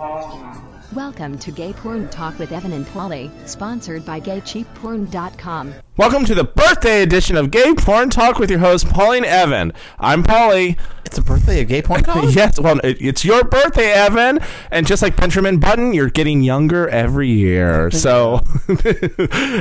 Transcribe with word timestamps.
Welcome 0.00 1.36
to 1.40 1.52
Gay 1.52 1.74
Porn 1.74 2.08
Talk 2.08 2.38
with 2.38 2.52
Evan 2.52 2.72
and 2.72 2.86
Paulie, 2.86 3.30
sponsored 3.46 4.02
by 4.06 4.18
GayCheapPorn.com. 4.18 5.74
Welcome 5.98 6.24
to 6.24 6.34
the 6.34 6.44
birthday 6.44 7.02
edition 7.02 7.36
of 7.36 7.50
Gay 7.50 7.74
Porn 7.74 8.08
Talk 8.08 8.38
with 8.38 8.48
your 8.48 8.60
host, 8.60 8.88
Pauline 8.88 9.26
Evan. 9.26 9.74
I'm 9.98 10.22
Paulie. 10.22 10.78
It's 11.04 11.18
a 11.18 11.22
birthday 11.22 11.60
of 11.60 11.68
gay 11.68 11.82
porn 11.82 12.02
talk? 12.04 12.34
Yes, 12.34 12.58
well, 12.58 12.78
it- 12.78 12.96
it's 12.98 13.26
your 13.26 13.44
birthday, 13.44 13.92
Evan. 13.92 14.38
And 14.70 14.86
just 14.86 15.02
like 15.02 15.16
Benjamin 15.16 15.60
Button, 15.60 15.92
you're 15.92 16.08
getting 16.08 16.40
younger 16.40 16.88
every 16.88 17.28
year. 17.28 17.90
So, 17.90 18.40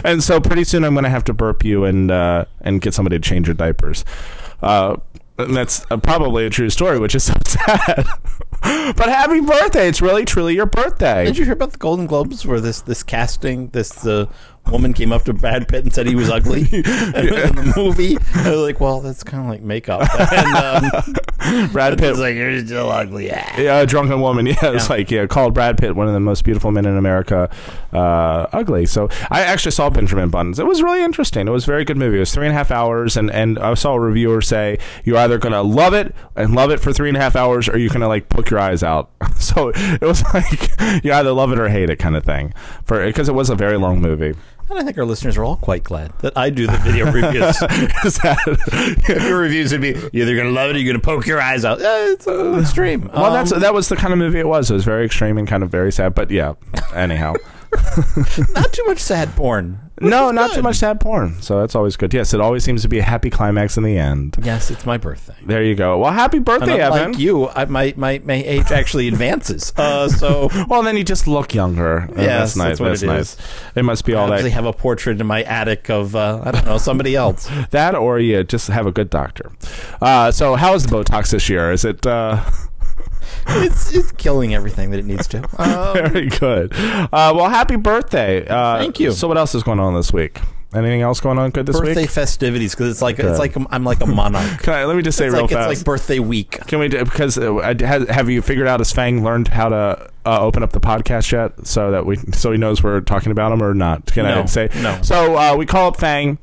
and 0.05 0.23
so 0.23 0.39
pretty 0.39 0.63
soon 0.63 0.85
I'm 0.85 0.93
going 0.93 1.03
to 1.03 1.09
have 1.09 1.25
to 1.25 1.33
burp 1.33 1.65
you 1.65 1.83
and 1.83 2.09
uh, 2.11 2.45
and 2.61 2.79
get 2.79 2.93
somebody 2.93 3.19
to 3.19 3.21
change 3.29 3.47
your 3.47 3.55
diapers. 3.55 4.05
Uh, 4.61 4.95
and 5.37 5.53
that's 5.53 5.85
uh, 5.91 5.97
probably 5.97 6.45
a 6.45 6.49
true 6.49 6.69
story, 6.69 6.97
which 6.97 7.13
is 7.13 7.23
so 7.25 7.33
sad. 7.45 8.07
but 8.95 9.07
happy 9.09 9.39
birthday! 9.39 9.87
It's 9.87 10.01
really, 10.01 10.25
truly 10.25 10.55
your 10.55 10.65
birthday. 10.65 11.25
Did 11.25 11.37
you 11.37 11.45
hear 11.45 11.53
about 11.53 11.71
the 11.71 11.77
Golden 11.77 12.07
Globes 12.07 12.45
where 12.45 12.59
this 12.59 12.81
this 12.81 13.03
casting, 13.03 13.69
this 13.69 14.05
uh, 14.05 14.25
woman 14.71 14.93
came 14.93 15.11
up 15.11 15.23
to 15.25 15.33
Brad 15.33 15.67
Pitt 15.67 15.83
and 15.83 15.93
said 15.93 16.07
he 16.07 16.15
was 16.15 16.29
ugly 16.29 16.61
in 16.71 16.81
the 16.83 17.73
movie? 17.75 18.17
I 18.35 18.51
was 18.51 18.59
like, 18.61 18.79
well, 18.79 19.01
that's 19.01 19.23
kind 19.23 19.43
of 19.43 19.49
like 19.49 19.61
makeup. 19.61 20.07
And 20.31 20.55
um, 20.55 21.69
Brad 21.71 21.97
Pitt 21.97 22.11
it's 22.11 22.19
like, 22.19 22.35
you're 22.35 22.59
still 22.65 22.89
ugly. 22.89 23.27
Yeah. 23.27 23.59
Yeah, 23.59 23.79
a 23.81 23.85
drunken 23.85 24.21
woman. 24.21 24.45
Yeah, 24.45 24.53
it's 24.73 24.87
Yeah. 24.89 24.95
like 24.95 25.11
yeah, 25.11 25.25
called 25.27 25.53
Brad 25.53 25.77
Pitt 25.77 25.95
one 25.95 26.07
of 26.07 26.13
the 26.13 26.19
most 26.19 26.43
beautiful 26.43 26.71
men 26.71 26.85
in 26.85 26.97
America, 26.97 27.49
uh, 27.93 28.47
ugly. 28.51 28.85
So 28.85 29.09
I 29.29 29.41
actually 29.41 29.71
saw 29.71 29.89
Benjamin 29.89 30.29
Buttons. 30.29 30.59
It 30.59 30.65
was 30.65 30.81
really 30.81 31.03
interesting. 31.03 31.47
It 31.47 31.51
was 31.51 31.63
a 31.63 31.67
very 31.67 31.85
good 31.85 31.97
movie. 31.97 32.17
It 32.17 32.21
was 32.21 32.33
three 32.33 32.45
and 32.45 32.53
a 32.53 32.57
half 32.57 32.71
hours, 32.71 33.17
and 33.17 33.31
and 33.31 33.57
I 33.59 33.73
saw 33.73 33.93
a 33.93 33.99
reviewer 33.99 34.41
say 34.41 34.77
you're 35.03 35.17
either 35.17 35.37
gonna 35.37 35.61
love 35.63 35.93
it 35.93 36.13
and 36.35 36.55
love 36.55 36.71
it 36.71 36.79
for 36.79 36.93
three 36.93 37.09
and 37.09 37.17
a 37.17 37.21
half 37.21 37.35
hours, 37.35 37.67
or 37.69 37.77
you're 37.77 37.89
gonna 37.89 38.07
like 38.07 38.29
poke 38.29 38.49
your 38.49 38.59
eyes 38.59 38.83
out. 38.83 39.09
So 39.39 39.71
it 39.75 40.01
was 40.01 40.21
like 40.33 40.69
you 41.03 41.13
either 41.13 41.31
love 41.31 41.51
it 41.53 41.59
or 41.59 41.69
hate 41.69 41.89
it 41.89 41.95
kind 41.97 42.15
of 42.17 42.23
thing, 42.25 42.53
for 42.83 43.05
because 43.05 43.29
it 43.29 43.33
was 43.33 43.49
a 43.49 43.55
very 43.55 43.77
long 43.77 44.01
movie. 44.01 44.35
And 44.69 44.77
I 44.77 44.83
think 44.83 44.97
our 44.99 45.05
listeners 45.05 45.35
are 45.37 45.43
all 45.43 45.57
quite 45.57 45.83
glad 45.83 46.11
that 46.19 46.37
I 46.37 46.49
do 46.51 46.67
the 46.67 46.77
video 46.77 47.05
reviews. 47.11 47.57
That- 47.59 49.05
Your 49.27 49.37
reviews 49.39 49.71
would 49.71 49.81
be 49.81 49.89
you're 49.89 50.09
either 50.13 50.35
going 50.35 50.47
to 50.47 50.53
love 50.53 50.69
it 50.69 50.75
or 50.75 50.79
you're 50.79 50.93
going 50.93 51.01
to 51.01 51.05
poke 51.05 51.25
your 51.25 51.41
eyes 51.41 51.65
out. 51.65 51.81
Uh, 51.81 51.85
it's 52.11 52.27
little 52.27 52.59
extreme. 52.59 53.09
well, 53.13 53.31
that's 53.33 53.51
Um, 53.51 53.59
that 53.61 53.73
was 53.73 53.89
the 53.89 53.95
kind 53.95 54.13
of 54.13 54.19
movie 54.19 54.39
it 54.39 54.47
was. 54.47 54.69
It 54.69 54.73
was 54.73 54.83
very 54.85 55.05
extreme 55.05 55.37
and 55.37 55.47
kind 55.47 55.63
of 55.63 55.69
very 55.71 55.91
sad. 55.91 56.13
But 56.15 56.29
yeah, 56.31 56.53
anyhow. 56.93 57.33
not 58.53 58.71
too 58.73 58.83
much 58.85 58.99
sad 58.99 59.35
porn. 59.35 59.79
No, 60.01 60.31
not 60.31 60.49
too 60.51 60.55
good. 60.57 60.63
much 60.63 60.77
sad 60.77 60.99
porn. 60.99 61.41
So 61.41 61.59
that's 61.59 61.75
always 61.75 61.95
good. 61.97 62.13
Yes, 62.13 62.33
it 62.33 62.41
always 62.41 62.63
seems 62.63 62.81
to 62.83 62.87
be 62.87 62.99
a 62.99 63.03
happy 63.03 63.29
climax 63.29 63.77
in 63.77 63.83
the 63.83 63.97
end. 63.97 64.37
Yes, 64.43 64.69
it's 64.71 64.85
my 64.85 64.97
birthday. 64.97 65.35
There 65.45 65.63
you 65.63 65.75
go. 65.75 65.97
Well, 65.97 66.11
happy 66.11 66.39
birthday, 66.39 66.81
unlike 66.81 67.01
Evan. 67.01 67.19
you, 67.19 67.47
I, 67.49 67.65
my, 67.65 67.93
my, 67.97 68.21
my 68.23 68.35
age 68.35 68.71
actually 68.71 69.07
advances. 69.07 69.73
Uh, 69.77 70.07
so 70.09 70.49
Well, 70.69 70.83
then 70.83 70.95
you 70.97 71.03
just 71.03 71.27
look 71.27 71.53
younger. 71.53 72.01
Uh, 72.03 72.21
Yes, 72.21 72.55
that's 72.55 72.55
nice. 72.57 72.67
that's 72.67 72.79
what 72.79 72.89
that's 72.89 73.03
it 73.03 73.07
nice. 73.07 73.33
is. 73.33 73.37
It 73.75 73.83
must 73.83 74.05
be 74.05 74.15
I 74.15 74.19
all 74.21 74.33
actually 74.33 74.49
that. 74.49 74.55
have 74.55 74.65
a 74.65 74.73
portrait 74.73 75.19
in 75.19 75.27
my 75.27 75.43
attic 75.43 75.89
of 75.89 76.15
uh, 76.15 76.41
I 76.43 76.51
don't 76.51 76.65
know 76.65 76.77
somebody 76.77 77.15
else. 77.15 77.49
That, 77.71 77.93
or 77.95 78.19
you 78.19 78.43
just 78.43 78.67
have 78.69 78.87
a 78.87 78.91
good 78.91 79.09
doctor. 79.09 79.51
Uh, 80.01 80.31
so, 80.31 80.55
how 80.55 80.73
is 80.73 80.85
the 80.85 80.95
Botox 80.95 81.31
this 81.31 81.49
year? 81.49 81.71
Is 81.71 81.85
it 81.85 82.05
uh, 82.07 82.41
it's 83.47 83.93
it's 83.95 84.11
killing 84.13 84.53
everything 84.53 84.91
that 84.91 84.99
it 84.99 85.05
needs 85.05 85.27
to. 85.29 85.39
Um, 85.59 85.93
very 85.93 86.27
good? 86.27 86.73
Uh, 86.73 87.07
well, 87.35 87.49
happy 87.49 87.75
birthday. 87.75 88.47
Uh, 88.47 88.77
Thank 88.79 88.99
you. 88.99 89.11
So, 89.11 89.27
what 89.27 89.37
else 89.37 89.53
is 89.55 89.63
going 89.63 89.79
on 89.79 89.93
this 89.93 90.11
week? 90.13 90.39
Anything 90.73 91.01
else 91.01 91.19
going 91.19 91.39
on 91.39 91.49
good 91.49 91.65
this 91.65 91.75
week? 91.75 91.85
birthday 91.85 92.01
week? 92.03 92.09
festivities 92.11 92.75
because 92.75 92.91
it's 92.91 93.01
like 93.01 93.15
Good. 93.17 93.25
it's 93.25 93.39
like 93.39 93.55
I'm, 93.55 93.67
I'm 93.71 93.83
like 93.83 94.01
a 94.01 94.05
monarch. 94.05 94.59
Can 94.61 94.73
I, 94.73 94.85
let 94.85 94.95
me 94.95 95.01
just 95.01 95.17
say 95.17 95.25
It's 95.25 95.33
real 95.33 95.43
like 95.43 95.51
fast. 95.51 95.71
it's 95.71 95.79
like 95.79 95.85
birthday 95.85 96.19
week. 96.19 96.51
Can 96.67 96.79
we 96.79 96.87
do 96.89 97.03
because 97.03 97.37
uh, 97.39 97.55
I- 97.57 97.75
has, 97.83 98.07
have 98.07 98.29
you 98.29 98.41
figured 98.43 98.67
out 98.67 98.79
has 98.79 98.91
Fang 98.91 99.23
learned 99.23 99.47
how 99.47 99.69
to 99.69 100.11
uh, 100.27 100.39
open 100.41 100.61
up 100.61 100.71
the 100.71 100.79
podcast 100.79 101.31
yet 101.31 101.65
so 101.65 101.89
that 101.91 102.05
we 102.05 102.17
so 102.33 102.51
he 102.51 102.57
knows 102.59 102.83
we're 102.83 103.01
talking 103.01 103.31
about 103.31 103.51
him 103.51 103.63
or 103.63 103.73
not? 103.73 104.05
Can 104.05 104.27
I 104.27 104.35
No, 104.35 104.45
say 104.45 104.69
no. 104.75 105.01
So 105.01 105.35
uh, 105.37 105.55
we 105.57 105.65
call 105.65 105.87
up 105.87 105.97
Fang, 105.99 106.37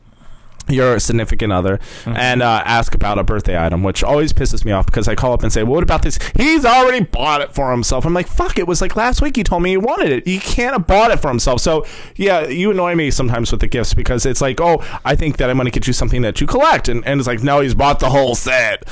your 0.69 0.99
significant 0.99 1.53
other, 1.53 1.79
Mm-hmm. 2.05 2.17
and 2.17 2.43
uh, 2.43 2.63
ask 2.65 2.95
about 2.95 3.19
a 3.19 3.25
birthday 3.25 3.59
item, 3.59 3.83
which 3.83 4.03
always 4.05 4.33
pisses 4.33 4.65
me 4.65 4.73
off 4.73 4.87
because 4.87 5.09
I 5.09 5.15
call 5.15 5.33
up 5.33 5.43
and 5.43 5.53
say, 5.53 5.63
well, 5.63 5.73
"What 5.75 5.83
about 5.83 6.03
this?" 6.03 6.19
He's 6.37 6.65
already 6.65 7.05
bought 7.05 7.41
it 7.41 7.55
for 7.55 7.71
himself. 7.71 8.05
I'm 8.05 8.15
like, 8.15 8.27
"Fuck!" 8.29 8.59
It 8.59 8.67
was 8.67 8.81
like 8.81 8.97
last 8.97 9.23
week. 9.23 9.37
He 9.37 9.43
told 9.45 9.63
me 9.63 9.71
he 9.71 9.77
wanted 9.77 10.11
it. 10.13 10.27
He 10.27 10.39
can't 10.39 10.73
have 10.73 10.87
bought 10.87 11.11
it 11.11 11.19
for 11.21 11.29
himself. 11.29 11.61
So 11.61 11.85
yeah, 12.17 12.47
you 12.47 12.71
annoy 12.71 12.95
me 12.95 13.11
sometimes 13.11 13.51
with 13.51 13.61
the 13.61 13.67
gifts 13.69 13.95
because 13.95 14.27
it's 14.27 14.41
like, 14.41 14.61
"Oh, 14.61 14.83
I 15.05 15.15
think 15.17 15.37
that 15.39 15.51
I'm 15.51 15.57
going 15.57 15.67
to 15.67 15.71
get 15.71 15.87
you 15.87 15.93
something 15.93 16.23
that 16.23 16.41
you 16.41 16.47
collect," 16.47 16.89
and, 16.89 17.07
and 17.07 17.21
it's 17.21 17.27
like, 17.27 17.43
"No, 17.43 17.61
he's 17.61 17.75
bought 17.75 18.01
the 18.01 18.11
whole 18.11 18.35
set." 18.35 18.85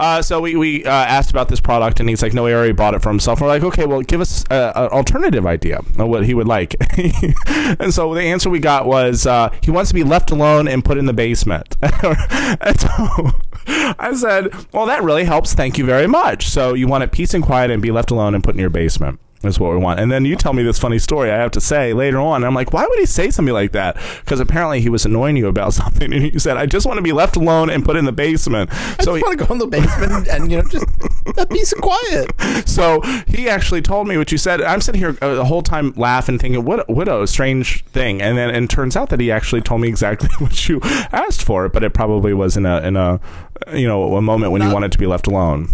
Uh, 0.00 0.22
so 0.22 0.40
we, 0.40 0.56
we 0.56 0.82
uh, 0.86 0.90
asked 0.90 1.30
about 1.30 1.50
this 1.50 1.60
product, 1.60 2.00
and 2.00 2.08
he's 2.08 2.22
like, 2.22 2.32
"No, 2.32 2.46
he 2.46 2.54
already 2.54 2.72
bought 2.72 2.94
it 2.94 3.02
for 3.02 3.10
himself." 3.10 3.42
We're 3.42 3.48
like, 3.48 3.62
"Okay, 3.62 3.84
well, 3.84 4.00
give 4.00 4.22
us 4.22 4.44
an 4.50 4.88
alternative 4.88 5.44
idea 5.44 5.80
of 5.98 6.08
what 6.08 6.24
he 6.24 6.32
would 6.32 6.48
like." 6.48 6.74
and 7.78 7.92
so 7.92 8.14
the 8.14 8.22
answer 8.22 8.48
we 8.48 8.60
got 8.60 8.86
was 8.86 9.26
uh, 9.26 9.54
he 9.62 9.70
wants 9.70 9.90
to 9.90 9.94
be 9.94 10.02
left 10.02 10.30
alone 10.30 10.68
and 10.68 10.82
put 10.82 10.96
in 10.96 11.04
the 11.04 11.12
basement. 11.12 11.76
and 11.82 12.80
so 12.80 12.88
I 13.98 14.14
said, 14.14 14.54
"Well, 14.72 14.86
that 14.86 15.02
really 15.02 15.24
helps. 15.24 15.52
Thank 15.52 15.76
you 15.76 15.84
very 15.84 16.06
much." 16.06 16.48
So 16.48 16.72
you 16.72 16.88
want 16.88 17.04
it 17.04 17.12
peace 17.12 17.34
and 17.34 17.44
quiet 17.44 17.70
and 17.70 17.82
be 17.82 17.90
left 17.90 18.10
alone 18.10 18.34
and 18.34 18.42
put 18.42 18.54
in 18.54 18.60
your 18.60 18.70
basement. 18.70 19.20
Is 19.42 19.58
what 19.58 19.70
we 19.70 19.78
want. 19.78 19.98
And 19.98 20.12
then 20.12 20.26
you 20.26 20.36
tell 20.36 20.52
me 20.52 20.62
this 20.62 20.78
funny 20.78 20.98
story 20.98 21.30
I 21.30 21.36
have 21.38 21.50
to 21.52 21.62
say 21.62 21.94
later 21.94 22.20
on. 22.20 22.44
I'm 22.44 22.54
like, 22.54 22.74
why 22.74 22.86
would 22.86 22.98
he 22.98 23.06
say 23.06 23.30
something 23.30 23.54
like 23.54 23.72
that? 23.72 23.96
Because 24.22 24.38
apparently 24.38 24.82
he 24.82 24.90
was 24.90 25.06
annoying 25.06 25.34
you 25.38 25.48
about 25.48 25.72
something. 25.80 26.12
And 26.12 26.30
you 26.30 26.38
said, 26.38 26.58
I 26.58 26.66
just 26.66 26.86
want 26.86 26.98
to 26.98 27.02
be 27.02 27.12
left 27.12 27.36
alone 27.36 27.70
and 27.70 27.82
put 27.82 27.96
in 27.96 28.04
the 28.04 28.12
basement. 28.12 28.68
I 28.70 29.02
So 29.02 29.12
just 29.12 29.16
he, 29.16 29.22
want 29.22 29.38
to 29.38 29.46
go 29.46 29.52
in 29.54 29.58
the 29.58 29.66
basement 29.66 30.28
and 30.28 30.50
you 30.50 30.58
know 30.58 30.68
just 30.68 30.84
a 31.38 31.46
piece 31.46 31.72
of 31.72 31.80
quiet. 31.80 32.32
so 32.68 33.00
he 33.28 33.48
actually 33.48 33.80
told 33.80 34.06
me 34.08 34.18
what 34.18 34.30
you 34.30 34.36
said. 34.36 34.60
I'm 34.60 34.82
sitting 34.82 35.00
here 35.00 35.16
uh, 35.22 35.34
the 35.34 35.44
whole 35.46 35.62
time 35.62 35.94
laughing, 35.96 36.38
thinking, 36.38 36.62
"What, 36.64 36.86
what 36.90 37.08
a 37.08 37.26
strange 37.26 37.82
thing." 37.86 38.20
And 38.20 38.36
then, 38.36 38.50
and 38.50 38.64
it 38.64 38.70
turns 38.70 38.94
out 38.94 39.08
that 39.08 39.20
he 39.20 39.32
actually 39.32 39.62
told 39.62 39.80
me 39.80 39.88
exactly 39.88 40.28
what 40.38 40.68
you 40.68 40.80
asked 41.12 41.42
for. 41.42 41.70
But 41.70 41.82
it 41.82 41.94
probably 41.94 42.34
was 42.34 42.58
in 42.58 42.66
a, 42.66 42.80
in 42.82 42.96
a, 42.96 43.18
you 43.72 43.88
know, 43.88 44.16
a 44.16 44.22
moment 44.22 44.52
when 44.52 44.60
you 44.60 44.70
wanted 44.70 44.92
to 44.92 44.98
be 44.98 45.06
left 45.06 45.26
alone. 45.26 45.68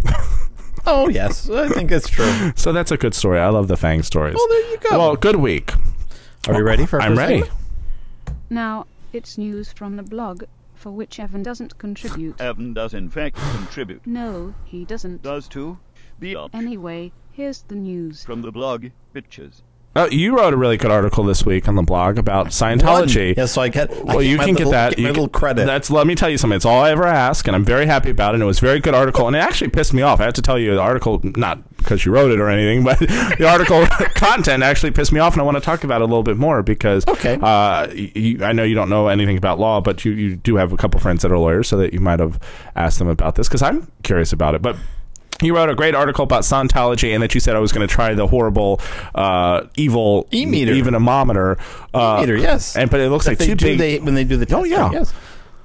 Oh 0.86 1.08
yes, 1.08 1.50
I 1.50 1.68
think 1.68 1.90
it's 1.90 2.08
true. 2.08 2.52
so 2.56 2.72
that's 2.72 2.92
a 2.92 2.96
good 2.96 3.14
story. 3.14 3.40
I 3.40 3.48
love 3.48 3.68
the 3.68 3.76
Fang 3.76 4.02
stories. 4.02 4.34
Well, 4.36 4.48
there 4.48 4.70
you 4.70 4.76
go. 4.78 4.98
Well, 4.98 5.16
good 5.16 5.36
week. 5.36 5.72
Are 6.48 6.54
we 6.54 6.62
ready 6.62 6.86
for? 6.86 7.00
our 7.00 7.06
I'm 7.08 7.16
first 7.16 7.18
ready. 7.28 7.40
segment? 7.42 7.60
Now, 8.50 8.86
it's 9.12 9.36
news 9.36 9.72
from 9.72 9.96
the 9.96 10.02
blog, 10.04 10.44
for 10.74 10.92
which 10.92 11.18
Evan 11.18 11.42
doesn't 11.42 11.76
contribute. 11.78 12.40
Evan 12.40 12.72
does 12.72 12.94
in 12.94 13.10
fact 13.10 13.36
contribute. 13.36 14.06
No, 14.06 14.54
he 14.64 14.84
doesn't. 14.84 15.22
Does 15.22 15.48
too. 15.48 15.78
Be 16.20 16.34
up 16.36 16.54
Anyway, 16.54 17.12
here's 17.32 17.62
the 17.62 17.74
news. 17.74 18.24
from 18.24 18.40
the 18.42 18.52
blog, 18.52 18.86
bitches. 19.14 19.62
Oh, 19.96 20.06
you 20.10 20.36
wrote 20.36 20.52
a 20.52 20.56
really 20.56 20.76
good 20.76 20.90
article 20.90 21.24
this 21.24 21.46
week 21.46 21.68
on 21.68 21.74
the 21.74 21.82
blog 21.82 22.18
about 22.18 22.48
Scientology. 22.48 23.28
One. 23.28 23.34
Yeah, 23.38 23.46
so 23.46 23.62
I 23.62 23.68
get. 23.68 23.90
I 23.90 24.02
well, 24.02 24.22
you 24.22 24.36
can 24.38 24.48
little, 24.54 24.64
get 24.66 24.70
that. 24.72 24.90
Get 24.90 24.98
You 24.98 25.04
my 25.04 25.08
can- 25.08 25.14
little 25.22 25.28
credit. 25.30 25.64
That's 25.66 25.90
let 25.90 26.06
me 26.06 26.14
tell 26.14 26.28
you 26.28 26.36
something. 26.38 26.56
It's 26.56 26.66
all 26.66 26.82
I 26.84 26.90
ever 26.90 27.06
ask, 27.06 27.46
and 27.46 27.56
I'm 27.56 27.64
very 27.64 27.86
happy 27.86 28.10
about 28.10 28.34
it. 28.34 28.36
And 28.36 28.42
it 28.42 28.46
was 28.46 28.58
a 28.58 28.60
very 28.66 28.78
good 28.78 28.94
article, 28.94 29.26
and 29.26 29.34
it 29.34 29.38
actually 29.40 29.70
pissed 29.70 29.94
me 29.94 30.02
off. 30.02 30.20
I 30.20 30.24
have 30.24 30.34
to 30.34 30.42
tell 30.42 30.58
you, 30.58 30.74
the 30.74 30.80
article 30.80 31.20
not 31.24 31.60
because 31.78 32.04
you 32.04 32.12
wrote 32.12 32.30
it 32.30 32.40
or 32.40 32.50
anything, 32.50 32.84
but 32.84 32.98
the 33.38 33.48
article 33.48 33.86
content 34.14 34.62
actually 34.62 34.90
pissed 34.90 35.12
me 35.12 35.20
off, 35.20 35.32
and 35.32 35.40
I 35.40 35.44
want 35.44 35.56
to 35.56 35.62
talk 35.62 35.82
about 35.82 36.00
it 36.02 36.04
a 36.04 36.06
little 36.06 36.22
bit 36.22 36.36
more 36.36 36.62
because 36.62 37.06
Okay. 37.08 37.38
uh, 37.40 37.86
you, 37.92 38.44
I 38.44 38.52
know 38.52 38.64
you 38.64 38.74
don't 38.74 38.90
know 38.90 39.08
anything 39.08 39.38
about 39.38 39.58
law, 39.58 39.80
but 39.80 40.04
you, 40.04 40.12
you 40.12 40.36
do 40.36 40.56
have 40.56 40.72
a 40.72 40.76
couple 40.76 41.00
friends 41.00 41.22
that 41.22 41.32
are 41.32 41.38
lawyers, 41.38 41.68
so 41.68 41.76
that 41.78 41.92
you 41.94 42.00
might 42.00 42.20
have 42.20 42.38
asked 42.74 42.98
them 42.98 43.08
about 43.08 43.36
this 43.36 43.48
because 43.48 43.62
I'm 43.62 43.90
curious 44.02 44.32
about 44.32 44.54
it, 44.54 44.62
but. 44.62 44.76
You 45.42 45.54
wrote 45.54 45.68
a 45.68 45.74
great 45.74 45.94
article 45.94 46.24
about 46.24 46.42
Scientology, 46.42 47.12
and 47.12 47.22
that 47.22 47.34
you 47.34 47.40
said 47.40 47.56
I 47.56 47.58
was 47.58 47.70
going 47.72 47.86
to 47.86 47.92
try 47.94 48.14
the 48.14 48.26
horrible, 48.26 48.80
uh, 49.14 49.64
evil 49.76 50.26
E-meter. 50.32 50.72
even 50.72 50.94
amometer. 50.94 51.58
Uh, 51.92 52.20
Meter, 52.20 52.36
yes. 52.36 52.74
and 52.76 52.90
but 52.90 53.00
it 53.00 53.10
looks 53.10 53.26
That 53.26 53.32
like 53.32 53.38
they 53.40 53.46
do, 53.54 53.56
big. 53.56 53.78
they, 53.78 53.98
when 53.98 54.14
they 54.14 54.24
do 54.24 54.36
the 54.38 54.46
Oh, 54.54 54.64
testing, 54.64 54.72
yeah. 54.72 54.90
yes. 54.92 55.12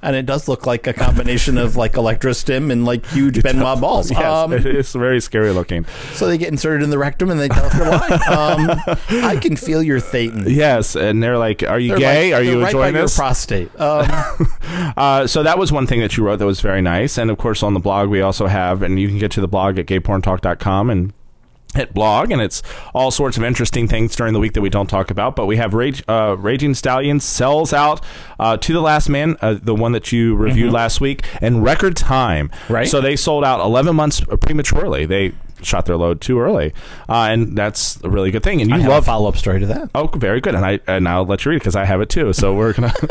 And 0.04 0.16
it 0.16 0.26
does 0.26 0.48
look 0.48 0.66
like 0.66 0.86
a 0.88 0.92
combination 0.92 1.56
of 1.58 1.76
like 1.76 1.92
electrostim 1.92 2.72
and 2.72 2.84
like 2.84 3.06
huge 3.06 3.40
Ben 3.42 3.60
Wa 3.60 3.76
balls. 3.76 4.10
Yes, 4.10 4.24
Um, 4.24 4.52
it's 4.52 4.92
very 4.94 5.20
scary 5.20 5.52
looking. 5.52 5.84
so 6.14 6.26
they 6.26 6.36
get 6.38 6.48
inserted 6.48 6.82
in 6.82 6.90
the 6.90 6.98
rectum 6.98 7.30
and 7.30 7.38
they 7.38 7.48
tell 7.48 7.66
if 7.66 7.72
they're 7.72 7.88
lying. 7.90 8.12
Um, 8.12 8.80
I 9.24 9.36
can 9.40 9.54
feel 9.56 9.80
your 9.82 10.00
thetan. 10.00 10.44
Yes, 10.48 10.96
and 10.96 11.22
they're 11.22 11.38
like, 11.38 11.62
"Are 11.62 11.78
you 11.78 11.90
They're 11.90 11.98
gay? 11.98 12.32
like- 12.32 12.40
Are 12.40 12.44
you 12.44 12.60
right 12.60 12.66
enjoying 12.66 12.94
this?" 12.94 13.16
Your 13.16 13.22
prostate. 13.22 13.70
Um, 13.78 14.48
Uh, 14.96 15.26
so 15.26 15.42
that 15.42 15.58
was 15.58 15.70
one 15.70 15.86
thing 15.86 16.00
that 16.00 16.16
you 16.16 16.24
wrote 16.24 16.36
that 16.38 16.46
was 16.46 16.60
very 16.60 16.82
nice. 16.82 17.16
And 17.18 17.30
of 17.30 17.38
course, 17.38 17.62
on 17.62 17.74
the 17.74 17.80
blog, 17.80 18.08
we 18.08 18.20
also 18.22 18.46
have, 18.46 18.82
and 18.82 18.98
you 18.98 19.06
can 19.08 19.18
get 19.18 19.30
to 19.32 19.40
the 19.40 19.48
blog 19.48 19.78
at 19.78 19.86
gayporntalk.com 19.86 20.90
and 20.90 21.12
hit 21.74 21.94
blog, 21.94 22.30
and 22.30 22.40
it's 22.40 22.62
all 22.94 23.10
sorts 23.10 23.36
of 23.36 23.44
interesting 23.44 23.88
things 23.88 24.14
during 24.14 24.32
the 24.32 24.40
week 24.40 24.52
that 24.54 24.60
we 24.60 24.70
don't 24.70 24.88
talk 24.88 25.10
about. 25.10 25.36
But 25.36 25.46
we 25.46 25.56
have 25.56 25.74
Rage, 25.74 26.02
uh, 26.08 26.36
Raging 26.38 26.74
Stallions 26.74 27.24
sells 27.24 27.72
out 27.72 28.04
uh, 28.38 28.56
to 28.58 28.72
the 28.72 28.80
last 28.80 29.08
man, 29.08 29.36
uh, 29.40 29.58
the 29.60 29.74
one 29.74 29.92
that 29.92 30.12
you 30.12 30.34
reviewed 30.34 30.72
last 30.72 31.00
week, 31.00 31.24
in 31.40 31.62
record 31.62 31.96
time. 31.96 32.48
Mm-hmm. 32.48 32.72
Right. 32.72 32.88
So 32.88 33.00
they 33.00 33.16
sold 33.16 33.44
out 33.44 33.60
11 33.60 33.96
months 33.96 34.20
prematurely. 34.40 35.06
They 35.06 35.32
shot 35.64 35.86
their 35.86 35.96
load 35.96 36.20
too 36.20 36.40
early, 36.40 36.72
uh, 37.08 37.28
and 37.30 37.56
that's 37.56 38.02
a 38.02 38.10
really 38.10 38.30
good 38.30 38.42
thing. 38.42 38.60
And 38.60 38.70
you 38.70 38.76
I 38.76 38.80
have 38.80 38.90
love 38.90 39.04
follow 39.06 39.28
up 39.28 39.36
story 39.36 39.60
to 39.60 39.66
that. 39.66 39.90
Oh, 39.94 40.06
very 40.06 40.40
good. 40.40 40.54
And 40.54 40.64
I 40.64 40.80
and 40.86 41.08
I'll 41.08 41.24
let 41.24 41.44
you 41.44 41.50
read 41.50 41.58
because 41.58 41.76
I 41.76 41.84
have 41.84 42.00
it 42.00 42.08
too. 42.08 42.32
So 42.32 42.54
we're 42.54 42.72
gonna. 42.72 42.92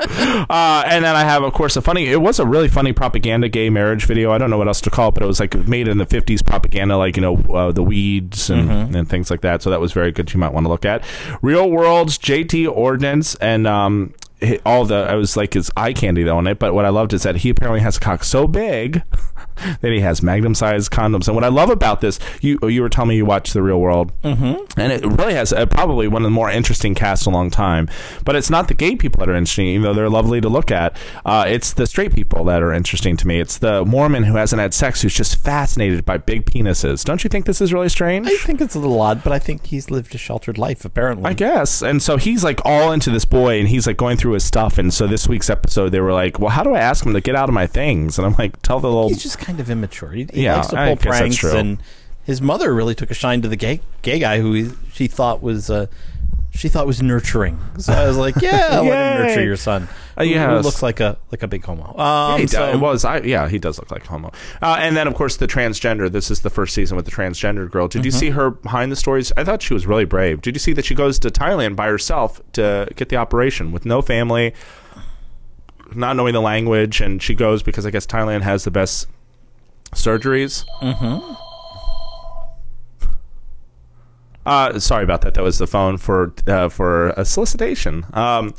uh, 0.00 0.84
and 0.86 1.04
then 1.04 1.16
I 1.16 1.24
have, 1.24 1.42
of 1.42 1.52
course, 1.52 1.76
a 1.76 1.82
funny. 1.82 2.06
It 2.06 2.20
was 2.20 2.38
a 2.38 2.46
really 2.46 2.68
funny 2.68 2.92
propaganda 2.92 3.48
gay 3.48 3.70
marriage 3.70 4.04
video. 4.06 4.32
I 4.32 4.38
don't 4.38 4.50
know 4.50 4.58
what 4.58 4.68
else 4.68 4.80
to 4.82 4.90
call 4.90 5.08
it, 5.08 5.14
but 5.14 5.22
it 5.22 5.26
was 5.26 5.40
like 5.40 5.54
made 5.54 5.88
in 5.88 5.98
the 5.98 6.06
'50s 6.06 6.44
propaganda, 6.44 6.96
like 6.96 7.16
you 7.16 7.22
know 7.22 7.36
uh, 7.54 7.72
the 7.72 7.82
weeds 7.82 8.50
and, 8.50 8.94
and 8.94 9.08
things 9.08 9.30
like 9.30 9.40
that. 9.42 9.62
So 9.62 9.70
that 9.70 9.80
was 9.80 9.92
very 9.92 10.12
good. 10.12 10.32
You 10.32 10.40
might 10.40 10.52
want 10.52 10.64
to 10.64 10.68
look 10.68 10.84
at 10.84 11.04
Real 11.42 11.70
World's 11.70 12.18
JD 12.18 12.66
Ordonez 12.68 13.34
and. 13.36 13.66
um 13.66 14.14
all 14.66 14.84
the 14.84 14.96
I 14.96 15.14
was 15.14 15.34
like 15.34 15.54
his 15.54 15.70
eye 15.78 15.94
candy 15.94 16.22
though 16.22 16.36
on 16.36 16.46
it, 16.46 16.58
but 16.58 16.74
what 16.74 16.84
I 16.84 16.90
loved 16.90 17.14
is 17.14 17.22
that 17.22 17.36
he 17.36 17.48
apparently 17.48 17.80
has 17.80 17.96
a 17.96 18.00
cock 18.00 18.22
so 18.22 18.46
big 18.46 19.02
that 19.80 19.92
he 19.92 20.00
has 20.00 20.22
magnum 20.22 20.54
sized 20.54 20.90
condoms. 20.90 21.26
And 21.28 21.34
what 21.34 21.44
I 21.44 21.48
love 21.48 21.70
about 21.70 22.00
this, 22.00 22.18
you 22.40 22.58
you 22.62 22.82
were 22.82 22.88
telling 22.88 23.10
me 23.10 23.16
you 23.16 23.26
watched 23.26 23.52
The 23.54 23.62
Real 23.62 23.80
World, 23.80 24.12
mm-hmm. 24.22 24.80
and 24.80 24.92
it 24.92 25.04
really 25.04 25.34
has 25.34 25.52
uh, 25.52 25.66
probably 25.66 26.08
one 26.08 26.22
of 26.22 26.26
the 26.26 26.30
more 26.30 26.50
interesting 26.50 26.94
casts 26.94 27.26
in 27.26 27.32
a 27.32 27.36
long 27.36 27.50
time. 27.50 27.88
But 28.24 28.36
it's 28.36 28.50
not 28.50 28.68
the 28.68 28.74
gay 28.74 28.96
people 28.96 29.20
that 29.20 29.28
are 29.28 29.34
interesting, 29.34 29.66
even 29.68 29.82
though 29.82 29.94
they're 29.94 30.10
lovely 30.10 30.40
to 30.40 30.48
look 30.48 30.70
at. 30.70 30.96
Uh, 31.24 31.44
it's 31.48 31.72
the 31.72 31.86
straight 31.86 32.14
people 32.14 32.44
that 32.44 32.62
are 32.62 32.72
interesting 32.72 33.16
to 33.16 33.26
me. 33.26 33.40
It's 33.40 33.58
the 33.58 33.84
Mormon 33.84 34.24
who 34.24 34.36
hasn't 34.36 34.60
had 34.60 34.74
sex 34.74 35.02
who's 35.02 35.14
just 35.14 35.42
fascinated 35.42 36.04
by 36.04 36.18
big 36.18 36.44
penises. 36.44 37.04
Don't 37.04 37.22
you 37.24 37.28
think 37.28 37.46
this 37.46 37.60
is 37.60 37.72
really 37.72 37.88
strange? 37.88 38.26
I 38.26 38.36
think 38.36 38.60
it's 38.60 38.74
a 38.74 38.78
little 38.78 39.00
odd, 39.00 39.22
but 39.22 39.32
I 39.32 39.38
think 39.38 39.66
he's 39.66 39.90
lived 39.90 40.14
a 40.14 40.18
sheltered 40.18 40.58
life, 40.58 40.84
apparently. 40.84 41.30
I 41.30 41.32
guess. 41.34 41.82
And 41.82 42.02
so 42.02 42.16
he's 42.16 42.44
like 42.44 42.60
all 42.64 42.92
into 42.92 43.10
this 43.10 43.24
boy 43.24 43.58
and 43.58 43.68
he's 43.68 43.86
like 43.86 43.96
going 43.96 44.16
through 44.16 44.32
his 44.32 44.44
stuff. 44.44 44.78
And 44.78 44.92
so 44.92 45.06
this 45.06 45.28
week's 45.28 45.50
episode, 45.50 45.90
they 45.90 46.00
were 46.00 46.12
like, 46.12 46.38
well, 46.38 46.50
how 46.50 46.62
do 46.62 46.74
I 46.74 46.80
ask 46.80 47.04
him 47.04 47.12
to 47.14 47.20
get 47.20 47.34
out 47.34 47.48
of 47.48 47.54
my 47.54 47.66
things? 47.66 48.18
And 48.18 48.26
I'm 48.26 48.34
like, 48.38 48.60
tell 48.62 48.80
the 48.80 48.88
little. 48.88 49.10
Kind 49.46 49.60
of 49.60 49.70
immature. 49.70 50.10
He, 50.10 50.26
he 50.32 50.44
Yeah, 50.44 50.56
likes 50.56 50.68
to 50.68 50.76
pull 50.76 50.96
pranks, 50.96 51.42
and 51.44 51.78
his 52.24 52.42
mother 52.42 52.74
really 52.74 52.94
took 52.94 53.10
a 53.10 53.14
shine 53.14 53.42
to 53.42 53.48
the 53.48 53.56
gay 53.56 53.80
gay 54.02 54.18
guy 54.18 54.40
who 54.40 54.52
he, 54.52 54.70
she 54.92 55.06
thought 55.06 55.40
was 55.42 55.70
uh, 55.70 55.86
she 56.50 56.68
thought 56.68 56.86
was 56.86 57.00
nurturing. 57.02 57.60
So 57.78 57.92
I 57.92 58.06
was 58.06 58.16
like, 58.16 58.34
yeah, 58.40 58.80
let 58.80 59.16
him 59.20 59.26
nurture 59.26 59.44
your 59.44 59.56
son. 59.56 59.88
Uh, 60.16 60.24
who 60.24 60.58
looks 60.60 60.82
like 60.82 60.98
a 61.00 61.18
like 61.30 61.42
a 61.42 61.46
big 61.48 61.62
homo. 61.64 61.94
Yeah, 61.96 62.32
Um, 62.34 62.40
he 62.40 62.46
so- 62.46 62.68
it 62.72 62.80
was. 62.80 63.04
I, 63.04 63.18
yeah, 63.18 63.48
he 63.48 63.58
does 63.58 63.78
look 63.78 63.90
like 63.90 64.04
homo. 64.06 64.32
Uh, 64.62 64.76
and 64.80 64.96
then, 64.96 65.06
of 65.06 65.14
course, 65.14 65.36
the 65.36 65.46
transgender. 65.46 66.10
This 66.10 66.30
is 66.30 66.40
the 66.40 66.50
first 66.50 66.74
season 66.74 66.96
with 66.96 67.04
the 67.04 67.10
transgender 67.12 67.70
girl. 67.70 67.86
Did 67.88 68.04
you 68.04 68.10
Mm-hmm. 68.10 68.18
see 68.18 68.30
her 68.30 68.50
behind 68.50 68.90
the 68.90 68.96
stories? 68.96 69.32
I 69.36 69.44
thought 69.44 69.60
she 69.62 69.74
was 69.74 69.86
really 69.86 70.06
brave. 70.06 70.40
Did 70.40 70.56
you 70.56 70.60
see 70.60 70.72
that 70.72 70.84
she 70.86 70.94
goes 70.94 71.18
to 71.20 71.28
Thailand 71.28 71.76
by 71.76 71.86
herself 71.86 72.40
to 72.54 72.88
get 72.96 73.10
the 73.10 73.16
operation 73.16 73.70
with 73.70 73.84
no 73.84 74.00
family, 74.02 74.54
not 75.94 76.16
knowing 76.16 76.32
the 76.32 76.40
language, 76.40 77.00
and 77.02 77.22
she 77.22 77.34
goes 77.34 77.62
because 77.62 77.84
I 77.86 77.90
guess 77.90 78.06
Thailand 78.06 78.42
has 78.42 78.64
the 78.64 78.70
best 78.70 79.06
surgeries. 79.96 80.64
Mm-hmm. 80.80 81.32
Uh, 84.44 84.78
sorry 84.78 85.02
about 85.02 85.22
that. 85.22 85.34
That 85.34 85.42
was 85.42 85.58
the 85.58 85.66
phone 85.66 85.98
for 85.98 86.32
uh, 86.46 86.68
for 86.68 87.08
a 87.10 87.24
solicitation. 87.24 88.06
Um, 88.12 88.54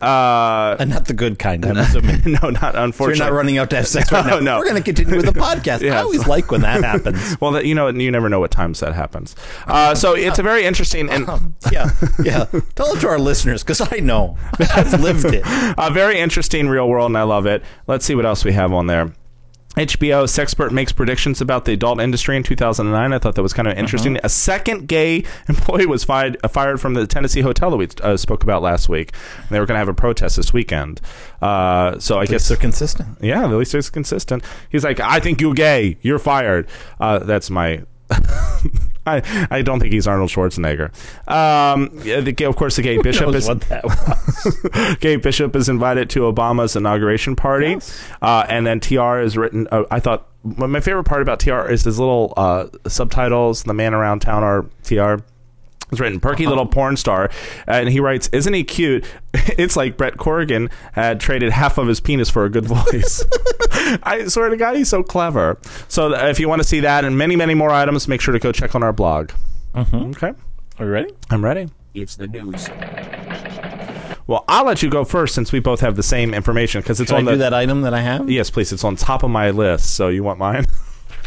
uh, 0.00 0.76
and 0.80 0.88
not 0.90 1.04
the 1.04 1.12
good 1.12 1.38
kind. 1.38 1.64
I'm 1.64 1.76
assuming. 1.76 2.20
no, 2.42 2.50
not 2.50 2.94
So 2.94 3.08
you're 3.08 3.16
not 3.16 3.32
running 3.32 3.58
out 3.58 3.70
to 3.70 3.76
have 3.76 3.86
sex 3.86 4.10
right 4.10 4.24
now. 4.26 4.36
No, 4.36 4.40
no. 4.40 4.58
We're 4.58 4.64
going 4.64 4.76
to 4.76 4.82
continue 4.82 5.16
with 5.16 5.26
the 5.26 5.38
podcast. 5.38 5.82
Yes. 5.82 5.92
I 5.94 5.98
always 5.98 6.26
like 6.26 6.50
when 6.50 6.62
that 6.62 6.82
happens. 6.82 7.38
Well, 7.40 7.52
that, 7.52 7.66
you 7.66 7.74
know, 7.74 7.88
you 7.88 8.10
never 8.10 8.28
know 8.28 8.40
what 8.40 8.50
times 8.50 8.80
that 8.80 8.94
happens. 8.94 9.36
Uh, 9.66 9.94
so 9.94 10.14
it's 10.14 10.38
a 10.38 10.42
very 10.42 10.64
interesting 10.64 11.10
and 11.10 11.54
yeah, 11.70 11.90
yeah. 12.22 12.46
Tell 12.74 12.96
it 12.96 13.00
to 13.00 13.08
our 13.08 13.18
listeners 13.18 13.62
because 13.62 13.80
I 13.92 13.98
know 13.98 14.38
I've 14.58 15.00
lived 15.00 15.26
it. 15.26 15.42
a 15.44 15.90
very 15.92 16.18
interesting 16.18 16.68
real 16.68 16.88
world, 16.88 17.10
and 17.10 17.18
I 17.18 17.22
love 17.24 17.46
it. 17.46 17.62
Let's 17.86 18.04
see 18.04 18.14
what 18.14 18.24
else 18.24 18.44
we 18.44 18.52
have 18.52 18.72
on 18.72 18.86
there. 18.86 19.12
HBO 19.76 20.24
Sexpert 20.24 20.72
makes 20.72 20.90
predictions 20.90 21.40
about 21.40 21.64
the 21.64 21.72
adult 21.72 22.00
industry 22.00 22.36
in 22.36 22.42
2009. 22.42 23.12
I 23.12 23.18
thought 23.18 23.36
that 23.36 23.42
was 23.42 23.52
kind 23.52 23.68
of 23.68 23.78
interesting. 23.78 24.18
A 24.24 24.28
second 24.28 24.88
gay 24.88 25.24
employee 25.48 25.86
was 25.86 26.02
fired, 26.02 26.36
uh, 26.42 26.48
fired 26.48 26.80
from 26.80 26.94
the 26.94 27.06
Tennessee 27.06 27.40
hotel 27.40 27.70
that 27.70 27.76
we 27.76 27.88
uh, 28.02 28.16
spoke 28.16 28.42
about 28.42 28.62
last 28.62 28.88
week. 28.88 29.12
And 29.36 29.48
they 29.50 29.60
were 29.60 29.66
going 29.66 29.76
to 29.76 29.78
have 29.78 29.88
a 29.88 29.94
protest 29.94 30.36
this 30.36 30.52
weekend. 30.52 31.00
Uh, 31.40 32.00
so 32.00 32.18
I 32.18 32.26
guess 32.26 32.48
they're 32.48 32.56
consistent. 32.56 33.18
Yeah, 33.20 33.44
at 33.44 33.50
least 33.50 33.74
it's 33.76 33.90
consistent. 33.90 34.42
He's 34.70 34.82
like, 34.82 34.98
I 34.98 35.20
think 35.20 35.40
you're 35.40 35.54
gay. 35.54 35.98
You're 36.02 36.18
fired. 36.18 36.66
Uh, 36.98 37.20
that's 37.20 37.48
my. 37.48 37.84
I, 39.06 39.48
I 39.50 39.62
don't 39.62 39.80
think 39.80 39.92
he's 39.92 40.06
Arnold 40.06 40.30
Schwarzenegger. 40.30 40.90
Um, 41.30 41.90
the, 42.02 42.44
of 42.44 42.56
course, 42.56 42.76
the 42.76 42.82
gay 42.82 42.98
bishop 43.02 43.34
is 43.34 43.48
what 43.48 43.60
that 43.62 43.84
was. 44.74 44.96
gay 45.00 45.16
bishop 45.16 45.56
is 45.56 45.68
invited 45.68 46.10
to 46.10 46.20
Obama's 46.20 46.76
inauguration 46.76 47.34
party, 47.36 47.78
uh, 48.20 48.46
and 48.48 48.66
then 48.66 48.80
TR 48.80 49.18
is 49.18 49.36
written. 49.36 49.66
Uh, 49.72 49.84
I 49.90 50.00
thought 50.00 50.28
my 50.44 50.66
my 50.66 50.80
favorite 50.80 51.04
part 51.04 51.22
about 51.22 51.40
TR 51.40 51.68
is 51.70 51.84
his 51.84 51.98
little 51.98 52.34
uh, 52.36 52.66
subtitles. 52.86 53.62
The 53.64 53.74
man 53.74 53.94
around 53.94 54.20
town 54.20 54.42
are 54.42 54.66
TR. 54.84 55.22
It's 55.90 56.00
written 56.00 56.20
perky 56.20 56.46
little 56.46 56.66
porn 56.66 56.96
star, 56.96 57.30
and 57.66 57.88
he 57.88 58.00
writes, 58.00 58.28
"Isn't 58.32 58.54
he 58.54 58.64
cute? 58.64 59.04
It's 59.58 59.76
like 59.76 59.96
Brent 59.96 60.16
Corrigan 60.16 60.70
had 60.92 61.20
traded 61.20 61.52
half 61.52 61.76
of 61.78 61.86
his 61.86 62.00
penis 62.00 62.30
for 62.30 62.44
a 62.44 62.48
good 62.50 62.64
voice." 62.66 63.24
I 64.02 64.24
swear 64.28 64.48
to 64.48 64.56
God, 64.56 64.76
he's 64.76 64.88
so 64.88 65.02
clever. 65.02 65.58
So 65.88 66.14
uh, 66.14 66.26
if 66.28 66.38
you 66.40 66.48
want 66.48 66.62
to 66.62 66.68
see 66.68 66.80
that 66.80 67.04
and 67.04 67.16
many, 67.18 67.36
many 67.36 67.54
more 67.54 67.70
items, 67.70 68.06
make 68.08 68.20
sure 68.20 68.32
to 68.32 68.38
go 68.38 68.52
check 68.52 68.74
on 68.74 68.82
our 68.82 68.92
blog. 68.92 69.30
Okay, 69.76 70.32
Are 70.78 70.84
you 70.84 70.90
ready? 70.90 71.12
I'm 71.30 71.44
ready. 71.44 71.68
It's 71.94 72.16
the 72.16 72.26
news. 72.28 72.68
Well, 74.26 74.44
I'll 74.48 74.64
let 74.64 74.82
you 74.82 74.88
go 74.90 75.04
first 75.04 75.34
since 75.34 75.50
we 75.50 75.58
both 75.58 75.80
have 75.80 75.96
the 75.96 76.02
same 76.04 76.34
information 76.34 76.80
because 76.82 77.00
it's 77.00 77.10
Can 77.10 77.16
I 77.16 77.18
on 77.20 77.24
the 77.24 77.32
do 77.32 77.38
that 77.38 77.54
item 77.54 77.82
that 77.82 77.94
I 77.94 78.00
have? 78.00 78.30
Yes, 78.30 78.48
please. 78.50 78.72
It's 78.72 78.84
on 78.84 78.94
top 78.96 79.22
of 79.24 79.30
my 79.30 79.50
list. 79.50 79.94
So 79.94 80.08
you 80.08 80.22
want 80.22 80.38
mine? 80.38 80.66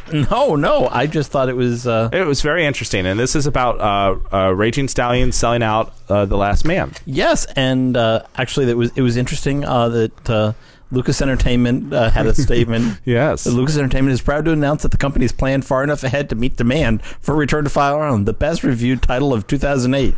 No, 0.32 0.56
no. 0.56 0.88
I 0.90 1.08
just 1.08 1.32
thought 1.32 1.50
it 1.50 1.56
was. 1.56 1.88
Uh, 1.88 2.10
it 2.12 2.26
was 2.26 2.42
very 2.42 2.66
interesting, 2.66 3.06
and 3.06 3.20
this 3.20 3.36
is 3.36 3.48
about 3.48 3.80
uh, 3.80 4.36
uh, 4.36 4.50
Raging 4.52 4.88
Stallion 4.88 5.32
selling 5.32 5.64
out 5.64 5.94
uh, 6.10 6.26
the 6.26 6.38
Last 6.38 6.66
Man. 6.66 6.92
yes, 7.06 7.46
and 7.56 7.96
uh, 7.96 8.24
actually, 8.36 8.70
it 8.70 8.78
was 8.78 8.92
it 8.96 9.02
was 9.02 9.18
interesting 9.18 9.64
uh, 9.66 9.90
that 9.90 10.30
uh, 10.30 10.54
Lucas 10.94 11.22
Entertainment 11.22 11.92
uh, 11.94 12.10
had 12.10 12.28
a 12.28 12.34
statement. 12.36 13.00
Yes. 13.06 13.46
Lucas 13.46 13.78
Entertainment 13.78 14.14
is 14.14 14.22
proud 14.22 14.46
to 14.46 14.52
announce 14.52 14.84
that 14.84 14.92
the 14.92 14.98
company 14.98 15.26
is 15.26 15.32
planned 15.32 15.66
far 15.66 15.84
enough 15.84 16.04
ahead 16.04 16.30
to 16.30 16.36
meet 16.36 16.56
demand 16.56 17.04
for 17.04 17.36
Return 17.36 17.64
to 17.64 17.70
Fire 17.70 18.00
Island, 18.00 18.26
the 18.28 18.34
best 18.34 18.64
reviewed 18.64 19.02
title 19.02 19.34
of 19.34 19.48
2008. 19.48 20.16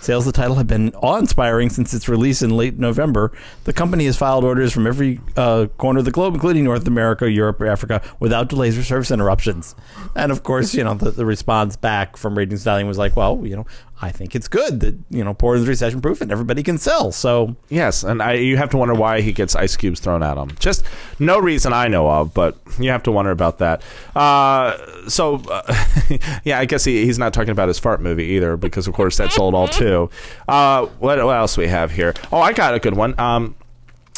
Sales 0.00 0.26
of 0.26 0.32
the 0.32 0.36
title 0.40 0.56
have 0.56 0.66
been 0.66 0.92
awe-inspiring 0.94 1.70
since 1.70 1.92
its 1.92 2.08
release 2.08 2.42
in 2.42 2.50
late 2.50 2.78
November. 2.78 3.32
The 3.64 3.72
company 3.72 4.06
has 4.06 4.16
filed 4.16 4.44
orders 4.44 4.72
from 4.72 4.86
every 4.86 5.20
uh, 5.36 5.66
corner 5.76 5.98
of 5.98 6.04
the 6.04 6.10
globe, 6.10 6.34
including 6.34 6.64
North 6.64 6.86
America, 6.86 7.30
Europe, 7.30 7.60
Africa, 7.62 8.00
without 8.20 8.48
delays 8.48 8.78
or 8.78 8.84
service 8.84 9.10
interruptions. 9.10 9.74
And 10.14 10.30
of 10.30 10.42
course, 10.42 10.74
you 10.74 10.84
know 10.84 10.94
the, 10.94 11.10
the 11.10 11.26
response 11.26 11.76
back 11.76 12.16
from 12.16 12.38
Raging 12.38 12.58
Stallion 12.58 12.86
was 12.86 12.98
like, 12.98 13.16
"Well, 13.16 13.40
you 13.44 13.56
know, 13.56 13.66
I 14.00 14.10
think 14.10 14.36
it's 14.36 14.48
good 14.48 14.80
that 14.80 14.96
you 15.10 15.24
know 15.24 15.34
Portland's 15.34 15.68
recession 15.68 16.00
proof 16.00 16.20
and 16.20 16.30
everybody 16.30 16.62
can 16.62 16.78
sell." 16.78 17.12
So 17.12 17.56
Yes, 17.68 18.04
and 18.04 18.22
I, 18.22 18.34
you 18.34 18.56
have 18.56 18.70
to 18.70 18.76
wonder 18.76 18.94
why 18.94 19.20
he 19.20 19.32
gets 19.32 19.56
ice 19.56 19.76
cubes 19.76 20.00
thrown 20.00 20.22
at 20.22 20.36
him. 20.36 20.50
Just 20.58 20.84
no 21.18 21.38
reason 21.38 21.72
I 21.72 21.88
know 21.88 22.08
of, 22.08 22.32
but 22.34 22.56
you 22.78 22.90
have 22.90 23.02
to 23.04 23.12
wonder 23.12 23.30
about 23.30 23.58
that. 23.58 23.82
Uh, 24.14 24.76
so, 25.08 25.36
uh, 25.50 25.86
yeah, 26.44 26.58
I 26.58 26.64
guess 26.64 26.84
he, 26.84 27.04
he's 27.04 27.18
not 27.18 27.32
talking 27.32 27.50
about 27.50 27.68
his 27.68 27.78
fart 27.78 28.00
movie 28.00 28.24
either, 28.24 28.56
because 28.56 28.86
of 28.86 28.94
course 28.94 29.16
that 29.18 29.32
sold 29.32 29.54
all 29.54 29.68
too. 29.82 30.10
Uh, 30.46 30.86
what, 30.98 31.24
what 31.24 31.36
else 31.36 31.56
we 31.56 31.68
have 31.68 31.90
here? 31.92 32.14
Oh, 32.32 32.40
I 32.40 32.52
got 32.52 32.74
a 32.74 32.78
good 32.78 32.96
one. 32.96 33.18
Um, 33.18 33.54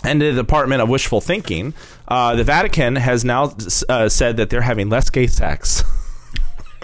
and 0.05 0.21
the 0.21 0.33
Department 0.33 0.81
of 0.81 0.89
Wishful 0.89 1.21
Thinking, 1.21 1.75
uh, 2.09 2.35
the 2.35 2.45
Vatican 2.45 2.97
has 2.97 3.25
now 3.25 3.55
uh, 3.89 4.09
said 4.09 4.39
that 4.39 4.49
they're 4.51 4.63
having 4.63 4.89
less 4.89 5.11
gay 5.11 5.27
sex. 5.27 5.85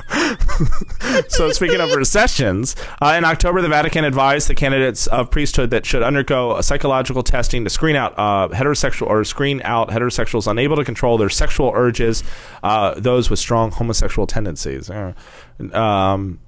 so 1.28 1.50
speaking 1.50 1.80
of 1.80 1.94
recessions, 1.94 2.76
uh, 3.02 3.14
in 3.16 3.24
October, 3.24 3.60
the 3.60 3.68
Vatican 3.68 4.04
advised 4.04 4.48
the 4.48 4.54
candidates 4.54 5.06
of 5.08 5.30
priesthood 5.30 5.70
that 5.70 5.84
should 5.84 6.02
undergo 6.02 6.56
a 6.56 6.62
psychological 6.62 7.22
testing 7.22 7.64
to 7.64 7.70
screen 7.70 7.96
out 7.96 8.14
uh, 8.16 8.48
heterosexual 8.52 9.06
or 9.08 9.24
screen 9.24 9.60
out 9.64 9.88
heterosexuals 9.90 10.46
unable 10.46 10.76
to 10.76 10.84
control 10.84 11.18
their 11.18 11.30
sexual 11.30 11.72
urges, 11.74 12.22
uh, 12.62 12.94
those 12.98 13.30
with 13.30 13.38
strong 13.38 13.70
homosexual 13.70 14.26
tendencies. 14.26 14.90
Uh, 14.90 15.12
Um, 15.72 16.38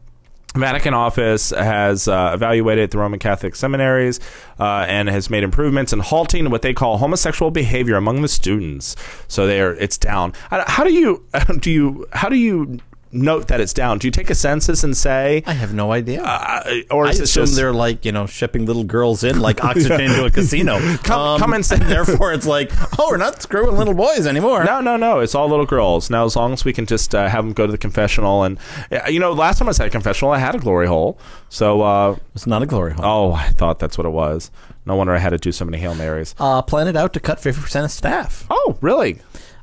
Vatican 0.56 0.94
office 0.94 1.50
has 1.50 2.08
uh, 2.08 2.32
evaluated 2.34 2.90
the 2.90 2.98
Roman 2.98 3.18
Catholic 3.18 3.54
seminaries 3.54 4.18
uh, 4.58 4.86
and 4.88 5.08
has 5.08 5.28
made 5.30 5.44
improvements 5.44 5.92
in 5.92 6.00
halting 6.00 6.50
what 6.50 6.62
they 6.62 6.72
call 6.72 6.98
homosexual 6.98 7.50
behavior 7.50 7.96
among 7.96 8.22
the 8.22 8.28
students. 8.28 8.96
So 9.28 9.46
there, 9.46 9.74
it's 9.74 9.98
down. 9.98 10.32
How 10.50 10.84
do 10.84 10.92
you 10.92 11.24
do 11.60 11.70
you 11.70 12.06
how 12.12 12.28
do 12.28 12.36
you 12.36 12.80
note 13.12 13.48
that 13.48 13.60
it's 13.60 13.72
down? 13.72 13.98
Do 13.98 14.06
you 14.06 14.10
take 14.10 14.30
a 14.30 14.34
census 14.34 14.84
and 14.84 14.96
say, 14.96 15.42
I 15.46 15.52
have 15.54 15.72
no 15.74 15.92
idea. 15.92 16.22
uh, 16.22 16.62
or 16.90 17.06
I 17.06 17.10
is 17.10 17.20
it 17.20 17.22
assume 17.24 17.42
just 17.44 17.56
they're 17.56 17.72
like 17.72 18.04
you 18.04 18.12
know 18.12 18.26
shipping 18.26 18.66
little 18.66 18.84
girls 18.84 19.24
in 19.24 19.40
like 19.40 19.62
oxygen 19.64 20.10
to 20.10 20.24
a 20.26 20.30
casino. 20.38 20.76
Um, 20.76 20.98
Come- 20.98 21.40
come 21.40 21.52
and 21.54 21.64
say- 21.64 21.76
therefore, 21.82 22.32
it's 22.32 22.46
like 22.46 22.70
oh, 22.98 23.08
we're 23.10 23.16
not 23.16 23.40
screwing 23.42 23.76
little 23.76 23.94
boys 23.94 24.26
anymore. 24.26 24.64
No, 24.64 24.80
no, 24.80 24.96
no. 24.96 25.20
It's 25.20 25.34
all 25.34 25.48
little 25.48 25.66
girls. 25.66 26.10
Now, 26.10 26.24
as 26.24 26.36
long 26.36 26.52
as 26.52 26.64
we 26.64 26.72
can 26.72 26.86
just 26.86 27.14
uh, 27.14 27.28
have 27.28 27.44
them 27.44 27.52
go 27.52 27.66
to 27.66 27.72
the 27.72 27.78
confessional, 27.78 28.44
and 28.44 28.58
uh, 28.92 29.08
you 29.08 29.20
know, 29.20 29.32
last 29.32 29.58
time 29.58 29.68
I 29.68 29.70
was 29.70 29.80
at 29.80 29.86
a 29.86 29.90
confessional, 29.90 30.32
I 30.32 30.38
had 30.38 30.54
a 30.54 30.58
glory 30.58 30.86
hole. 30.86 31.18
So, 31.50 31.80
uh, 31.82 32.16
it's 32.34 32.46
not 32.46 32.62
a 32.62 32.66
glory 32.66 32.92
hole. 32.92 33.04
oh, 33.04 33.32
I 33.32 33.48
thought 33.50 33.78
that's 33.78 33.96
what 33.96 34.06
it 34.06 34.10
was. 34.10 34.50
No 34.84 34.96
wonder 34.96 35.14
I 35.14 35.18
had 35.18 35.30
to 35.30 35.38
do 35.38 35.52
so 35.52 35.64
many 35.64 35.78
hail 35.78 35.94
marys. 35.94 36.34
Uh, 36.38 36.62
plan 36.62 36.88
it 36.88 36.96
out 36.96 37.12
to 37.14 37.20
cut 37.20 37.40
fifty 37.40 37.60
percent 37.60 37.84
of 37.84 37.90
staff, 37.90 38.46
Oh, 38.50 38.76
really? 38.80 39.18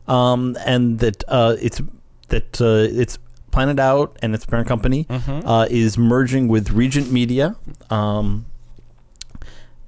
um, 0.07 0.55
and 0.65 0.99
that 0.99 1.23
uh, 1.27 1.55
it's 1.59 1.81
that 2.29 2.61
uh, 2.61 2.87
it's 2.99 3.17
Planet 3.55 3.79
Out 3.79 4.17
and 4.21 4.35
its 4.35 4.45
parent 4.45 4.67
company 4.67 5.05
Mm-hmm. 5.05 5.47
uh, 5.47 5.65
is 5.69 5.97
merging 5.97 6.47
with 6.50 6.71
Regent 6.71 7.09
Media. 7.12 7.55
Um, 7.89 8.45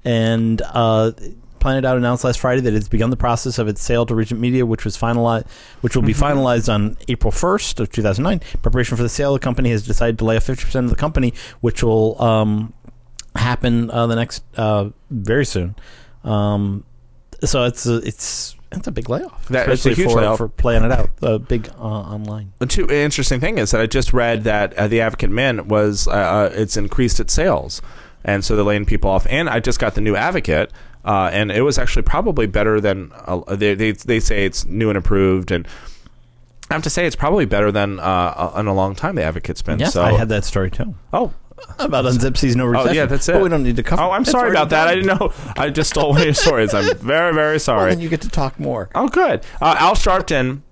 and 0.04 0.62
uh, 0.62 1.12
Planet 1.58 1.84
Out 1.84 1.96
announced 1.98 2.24
last 2.24 2.38
Friday 2.40 2.60
that 2.62 2.72
it's 2.74 2.88
begun 2.88 3.10
the 3.10 3.16
process 3.16 3.58
of 3.58 3.68
its 3.68 3.82
sale 3.82 4.06
to 4.06 4.14
Regent 4.14 4.40
Media, 4.40 4.64
which 4.64 4.84
was 4.84 4.96
finalized, 4.96 5.46
which 5.82 5.94
will 5.96 6.02
be 6.02 6.14
Mm-hmm. 6.14 6.38
finalized 6.38 6.72
on 6.72 6.96
April 7.08 7.32
1st 7.32 7.80
of 7.80 7.90
2009. 7.90 8.40
Preparation 8.62 8.96
for 8.96 9.02
the 9.02 9.08
sale, 9.08 9.32
the 9.34 9.38
company 9.38 9.70
has 9.70 9.84
decided 9.86 10.18
to 10.18 10.24
lay 10.24 10.36
off 10.36 10.46
50% 10.46 10.84
of 10.84 10.90
the 10.90 10.96
company, 10.96 11.34
which 11.60 11.82
will 11.82 12.20
um, 12.22 12.72
happen 13.36 13.90
uh, 13.90 14.06
the 14.06 14.16
next 14.16 14.44
uh, 14.56 14.88
very 15.10 15.44
soon. 15.44 15.74
Um, 16.24 16.84
so 17.44 17.64
it's 17.64 17.86
a, 17.86 17.96
it's 17.98 18.54
it's 18.72 18.86
a 18.86 18.92
big 18.92 19.08
layoff, 19.08 19.48
That- 19.48 19.68
it's 19.68 19.86
a 19.86 19.94
huge 19.94 20.10
for, 20.10 20.20
layoff. 20.20 20.38
for 20.38 20.48
Planet 20.48 20.92
Out, 20.92 21.10
a 21.22 21.38
big 21.38 21.68
uh, 21.78 21.82
online. 21.82 22.52
The 22.58 22.66
two 22.66 22.88
interesting 22.90 23.40
thing 23.40 23.58
is 23.58 23.70
that 23.70 23.80
I 23.80 23.86
just 23.86 24.12
read 24.12 24.44
that 24.44 24.74
uh, 24.74 24.88
the 24.88 25.00
Advocate 25.00 25.30
Min 25.30 25.68
was 25.68 26.06
uh, 26.06 26.10
uh, 26.10 26.50
it's 26.52 26.76
increased 26.76 27.18
its 27.20 27.32
sales, 27.32 27.80
and 28.24 28.44
so 28.44 28.56
they're 28.56 28.64
laying 28.64 28.84
people 28.84 29.10
off. 29.10 29.26
And 29.30 29.48
I 29.48 29.60
just 29.60 29.78
got 29.78 29.94
the 29.94 30.00
new 30.00 30.16
Advocate, 30.16 30.70
uh, 31.04 31.30
and 31.32 31.50
it 31.50 31.62
was 31.62 31.78
actually 31.78 32.02
probably 32.02 32.46
better 32.46 32.80
than 32.80 33.10
uh, 33.14 33.40
they, 33.54 33.74
they 33.74 33.92
they 33.92 34.20
say 34.20 34.44
it's 34.44 34.66
new 34.66 34.90
and 34.90 34.96
improved, 34.96 35.50
and 35.50 35.66
I 36.70 36.74
have 36.74 36.82
to 36.82 36.90
say 36.90 37.06
it's 37.06 37.16
probably 37.16 37.46
better 37.46 37.72
than 37.72 37.98
uh, 38.00 38.52
in 38.58 38.66
a 38.66 38.74
long 38.74 38.94
time 38.94 39.14
the 39.14 39.24
Advocate's 39.24 39.62
been. 39.62 39.78
Yes, 39.78 39.94
so 39.94 40.02
I 40.02 40.12
had 40.12 40.28
that 40.28 40.44
story 40.44 40.70
too 40.70 40.94
oh. 41.12 41.32
about 41.78 42.04
Unzip 42.04 42.36
sees 42.36 42.56
no 42.56 42.66
recession. 42.66 42.94
yeah, 42.94 43.06
that's 43.06 43.28
it. 43.28 43.32
But 43.32 43.42
we 43.42 43.48
don't 43.48 43.62
need 43.62 43.76
to 43.76 43.82
cover. 43.82 44.02
Oh, 44.02 44.10
I'm 44.10 44.24
sorry 44.24 44.50
about 44.50 44.70
that. 44.70 44.88
I 44.88 44.94
didn't 44.94 45.18
know. 45.18 45.32
I 45.56 45.70
just 45.70 45.90
stole 45.90 46.10
one 46.10 46.18
of 46.20 46.24
your 46.24 46.34
stories. 46.46 46.74
I'm 46.74 46.96
very, 46.98 47.32
very 47.34 47.52
Well, 47.52 47.58
sorry. 47.60 47.90
then 47.90 48.00
you 48.00 48.08
get 48.08 48.20
to 48.22 48.28
talk 48.28 48.58
more. 48.58 48.90
Oh, 48.94 49.08
good. 49.08 49.44
Uh, 49.60 49.76
Al 49.78 49.94
Sharpton, 49.94 50.62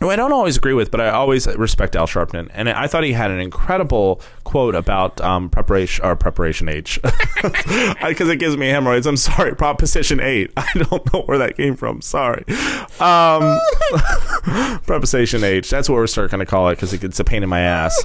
who 0.00 0.10
I 0.10 0.16
don't 0.16 0.32
always 0.32 0.56
agree 0.56 0.74
with, 0.74 0.90
but 0.90 1.00
I 1.00 1.10
always 1.10 1.46
respect 1.56 1.96
Al 1.96 2.06
Sharpton, 2.06 2.48
and 2.52 2.68
I 2.68 2.86
thought 2.86 3.04
he 3.04 3.12
had 3.12 3.30
an 3.30 3.40
incredible 3.40 4.20
quote 4.44 4.74
about 4.74 5.20
um, 5.20 5.50
preparation 5.50 6.04
or 6.04 6.14
preparation 6.16 6.68
H, 6.68 7.00
because 8.06 8.28
it 8.28 8.38
gives 8.38 8.56
me 8.56 8.68
hemorrhoids. 8.68 9.06
I'm 9.06 9.16
sorry, 9.16 9.54
Proposition 9.56 10.20
Eight. 10.20 10.52
I 10.56 10.68
don't 10.74 11.12
know 11.12 11.22
where 11.22 11.38
that 11.38 11.56
came 11.56 11.74
from. 11.76 12.00
Sorry. 12.00 12.44
Um, 13.00 13.58
preposition 14.86 15.42
H. 15.44 15.70
That's 15.70 15.88
what 15.88 15.96
we're 15.96 16.06
starting 16.06 16.38
to 16.38 16.46
call 16.46 16.68
it 16.68 16.76
because 16.76 16.92
it's 16.94 17.20
a 17.20 17.24
pain 17.24 17.42
in 17.42 17.48
my 17.48 17.60
ass. 17.60 18.04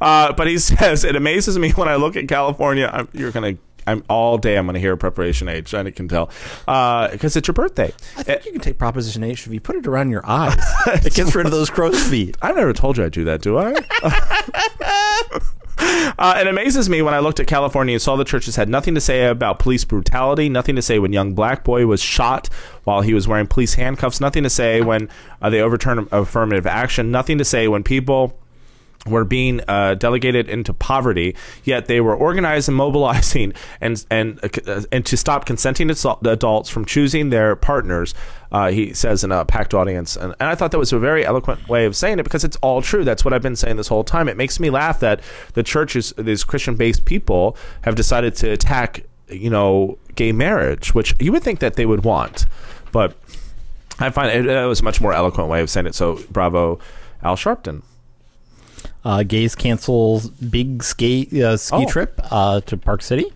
uh, 0.00 0.32
but 0.32 0.46
he 0.46 0.58
says 0.58 1.04
it 1.04 1.16
amazes 1.16 1.58
me 1.58 1.70
when 1.72 1.88
I 1.88 1.96
look 1.96 2.16
at 2.16 2.28
California. 2.28 2.90
I'm, 2.92 3.08
you're 3.12 3.32
gonna. 3.32 3.56
I'm 3.86 4.04
all 4.08 4.38
day. 4.38 4.56
I'm 4.56 4.66
going 4.66 4.74
to 4.74 4.80
hear 4.80 4.96
preparation 4.96 5.48
H. 5.48 5.74
I 5.74 5.90
can 5.90 6.08
tell 6.08 6.30
because 6.66 7.36
it's 7.36 7.48
your 7.48 7.54
birthday. 7.54 7.92
I 8.16 8.22
think 8.22 8.44
you 8.44 8.52
can 8.52 8.60
take 8.60 8.78
Proposition 8.78 9.22
H 9.22 9.46
if 9.46 9.52
you 9.52 9.60
put 9.60 9.76
it 9.76 9.86
around 9.86 10.10
your 10.10 10.26
eyes. 10.26 10.56
it 10.86 11.14
gets 11.14 11.34
rid 11.34 11.46
of 11.46 11.52
those 11.52 11.70
crow's 11.70 12.02
feet. 12.08 12.36
I 12.42 12.52
never 12.52 12.72
told 12.72 12.98
you 12.98 13.04
I 13.04 13.08
do 13.08 13.24
that, 13.24 13.42
do 13.42 13.58
I? 13.58 13.74
Uh, 16.18 16.38
it 16.40 16.46
amazes 16.46 16.88
me 16.88 17.02
when 17.02 17.12
I 17.12 17.18
looked 17.18 17.38
at 17.38 17.46
California 17.46 17.94
and 17.94 18.00
saw 18.00 18.16
the 18.16 18.24
churches 18.24 18.56
had 18.56 18.68
nothing 18.68 18.94
to 18.94 19.00
say 19.00 19.26
about 19.26 19.58
police 19.58 19.84
brutality, 19.84 20.48
nothing 20.48 20.74
to 20.76 20.82
say 20.82 20.98
when 20.98 21.12
young 21.12 21.34
black 21.34 21.64
boy 21.64 21.86
was 21.86 22.00
shot 22.00 22.48
while 22.84 23.02
he 23.02 23.12
was 23.12 23.28
wearing 23.28 23.46
police 23.46 23.74
handcuffs, 23.74 24.20
nothing 24.20 24.42
to 24.42 24.50
say 24.50 24.80
when 24.80 25.10
uh, 25.42 25.50
they 25.50 25.60
overturned 25.60 26.08
affirmative 26.12 26.66
action, 26.66 27.10
nothing 27.10 27.36
to 27.36 27.44
say 27.44 27.68
when 27.68 27.82
people 27.82 28.38
were 29.06 29.24
being 29.24 29.60
uh, 29.68 29.94
delegated 29.94 30.48
into 30.48 30.72
poverty, 30.72 31.34
yet 31.64 31.86
they 31.86 32.00
were 32.00 32.14
organized 32.14 32.68
and 32.68 32.76
mobilizing 32.76 33.52
and 33.80 34.04
and 34.10 34.40
uh, 34.42 34.82
and 34.92 35.06
to 35.06 35.16
stop 35.16 35.46
consenting 35.46 35.90
adults 35.90 36.68
from 36.68 36.84
choosing 36.84 37.30
their 37.30 37.56
partners. 37.56 38.14
Uh, 38.52 38.70
he 38.70 38.94
says 38.94 39.24
in 39.24 39.32
a 39.32 39.44
packed 39.44 39.74
audience, 39.74 40.16
and, 40.16 40.34
and 40.38 40.48
I 40.48 40.54
thought 40.54 40.70
that 40.70 40.78
was 40.78 40.92
a 40.92 40.98
very 40.98 41.26
eloquent 41.26 41.68
way 41.68 41.84
of 41.84 41.96
saying 41.96 42.20
it 42.20 42.22
because 42.22 42.44
it's 42.44 42.56
all 42.58 42.80
true. 42.80 43.04
That's 43.04 43.24
what 43.24 43.34
I've 43.34 43.42
been 43.42 43.56
saying 43.56 43.76
this 43.76 43.88
whole 43.88 44.04
time. 44.04 44.28
It 44.28 44.36
makes 44.36 44.60
me 44.60 44.70
laugh 44.70 45.00
that 45.00 45.20
the 45.54 45.64
churches, 45.64 46.14
these 46.16 46.44
Christian-based 46.44 47.04
people, 47.04 47.56
have 47.82 47.96
decided 47.96 48.36
to 48.36 48.50
attack, 48.50 49.02
you 49.28 49.50
know, 49.50 49.98
gay 50.14 50.30
marriage, 50.30 50.94
which 50.94 51.14
you 51.18 51.32
would 51.32 51.42
think 51.42 51.58
that 51.58 51.74
they 51.74 51.86
would 51.86 52.04
want, 52.04 52.46
but 52.92 53.16
I 53.98 54.10
find 54.10 54.30
it, 54.30 54.46
it 54.46 54.66
was 54.66 54.80
a 54.80 54.84
much 54.84 55.00
more 55.00 55.12
eloquent 55.12 55.48
way 55.48 55.60
of 55.60 55.70
saying 55.70 55.86
it. 55.86 55.94
So, 55.94 56.20
bravo, 56.30 56.78
Al 57.22 57.36
Sharpton. 57.36 57.82
Uh, 59.06 59.22
gays 59.22 59.54
cancels 59.54 60.28
big 60.30 60.82
ski 60.82 61.28
uh, 61.40 61.56
ski 61.56 61.84
Oh. 61.86 61.88
trip 61.88 62.18
uh, 62.32 62.60
to 62.62 62.76
Park 62.76 63.02
City. 63.02 63.26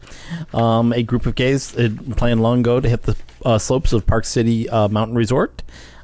Um, 0.53 0.93
a 0.93 1.05
group 1.05 1.27
of 1.27 1.37
gays 1.37 1.73
had 1.77 2.17
planned 2.17 2.43
long 2.43 2.59
ago 2.61 2.81
to 2.81 2.89
hit 2.89 3.03
the 3.03 3.15
uh, 3.45 3.57
slopes 3.57 3.93
of 3.93 4.05
Park 4.05 4.25
City 4.25 4.69
uh, 4.69 4.89
Mountain 4.89 5.15
Resort. 5.17 5.63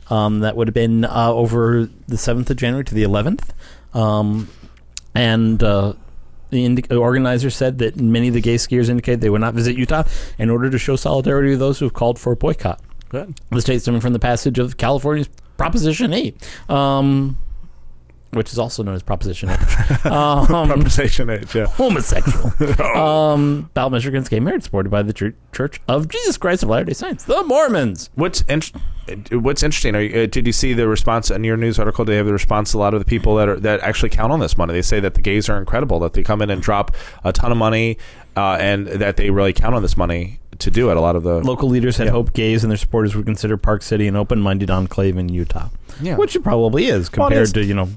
Um, 0.08 0.38
that 0.40 0.56
would 0.56 0.68
have 0.68 0.74
been 0.74 1.04
uh, 1.04 1.32
over 1.32 1.88
the 2.06 2.16
seventh 2.16 2.48
of 2.48 2.56
January 2.58 2.84
to 2.84 2.94
the 2.94 3.02
eleventh, 3.02 3.52
um, 3.92 4.48
and 5.16 5.60
uh, 5.64 5.94
the 6.50 6.64
indi- 6.64 6.94
organizer 6.94 7.50
said 7.50 7.78
that 7.78 7.96
many 7.96 8.28
of 8.28 8.34
the 8.34 8.40
gay 8.40 8.54
skiers 8.54 8.88
indicated 8.88 9.20
they 9.20 9.30
would 9.30 9.40
not 9.40 9.54
visit 9.54 9.76
Utah 9.76 10.04
in 10.38 10.48
order 10.48 10.70
to 10.70 10.78
show 10.78 10.94
solidarity 10.94 11.50
with 11.50 11.58
those 11.58 11.80
who 11.80 11.86
have 11.86 11.92
called 11.94 12.20
for 12.20 12.30
a 12.32 12.36
boycott. 12.36 12.80
Good. 13.08 13.34
The 13.50 13.60
state 13.60 13.82
stemming 13.82 14.00
from 14.00 14.12
the 14.12 14.20
passage 14.20 14.60
of 14.60 14.76
California's 14.76 15.28
Proposition 15.56 16.12
8, 16.12 16.70
um, 16.70 17.36
which 18.32 18.52
is 18.52 18.58
also 18.58 18.82
known 18.82 18.94
as 18.94 19.02
Proposition 19.02 19.48
8. 19.50 20.06
um, 20.06 20.46
Conversation 20.46 21.30
age, 21.30 21.54
yeah. 21.54 21.66
homosexual. 21.66 22.52
um, 22.96 23.70
ballot 23.74 23.92
measure 23.92 24.08
against 24.10 24.30
gay 24.30 24.40
marriage 24.40 24.64
supported 24.64 24.90
by 24.90 25.02
the 25.02 25.12
Chur- 25.12 25.34
Church 25.52 25.80
of 25.88 26.08
Jesus 26.08 26.36
Christ 26.36 26.62
of 26.62 26.68
Latter-day 26.68 26.92
Saints, 26.92 27.24
the 27.24 27.42
Mormons. 27.44 28.10
What's 28.14 28.42
in, 28.42 28.62
what's 29.40 29.62
interesting? 29.62 29.94
Are 29.94 30.00
you, 30.02 30.22
uh, 30.22 30.26
did 30.26 30.46
you 30.46 30.52
see 30.52 30.72
the 30.74 30.86
response 30.88 31.30
in 31.30 31.44
your 31.44 31.56
news 31.56 31.78
article? 31.78 32.04
They 32.04 32.16
have 32.16 32.26
the 32.26 32.32
response. 32.32 32.74
A 32.74 32.78
lot 32.78 32.92
of 32.94 33.00
the 33.00 33.06
people 33.06 33.36
that 33.36 33.48
are 33.48 33.58
that 33.60 33.80
actually 33.80 34.10
count 34.10 34.32
on 34.32 34.40
this 34.40 34.58
money. 34.58 34.72
They 34.74 34.82
say 34.82 35.00
that 35.00 35.14
the 35.14 35.22
gays 35.22 35.48
are 35.48 35.56
incredible. 35.58 35.98
That 36.00 36.12
they 36.12 36.22
come 36.22 36.42
in 36.42 36.50
and 36.50 36.60
drop 36.60 36.94
a 37.24 37.32
ton 37.32 37.52
of 37.52 37.58
money, 37.58 37.96
uh, 38.36 38.58
and 38.60 38.86
that 38.86 39.16
they 39.16 39.30
really 39.30 39.52
count 39.52 39.74
on 39.74 39.82
this 39.82 39.96
money 39.96 40.40
to 40.58 40.70
do 40.70 40.90
it. 40.90 40.96
A 40.96 41.00
lot 41.00 41.16
of 41.16 41.22
the 41.22 41.40
Local 41.40 41.68
leaders 41.68 41.96
had 41.98 42.06
Yeah. 42.06 42.12
hoped 42.12 42.32
gays 42.34 42.64
and 42.64 42.70
their 42.70 42.78
supporters 42.78 43.14
would 43.14 43.26
consider 43.26 43.56
Park 43.56 43.82
City 43.82 44.08
an 44.08 44.16
open-minded 44.16 44.70
enclave 44.70 45.16
in 45.18 45.28
Utah, 45.28 45.68
Yeah. 46.00 46.16
which 46.16 46.34
it 46.34 46.42
probably 46.42 46.86
is 46.86 47.10
Well, 47.12 47.26
it 47.26 47.30
compared 47.30 47.42
is. 47.42 47.52
to 47.52 47.64
you 47.64 47.74
know 47.74 47.88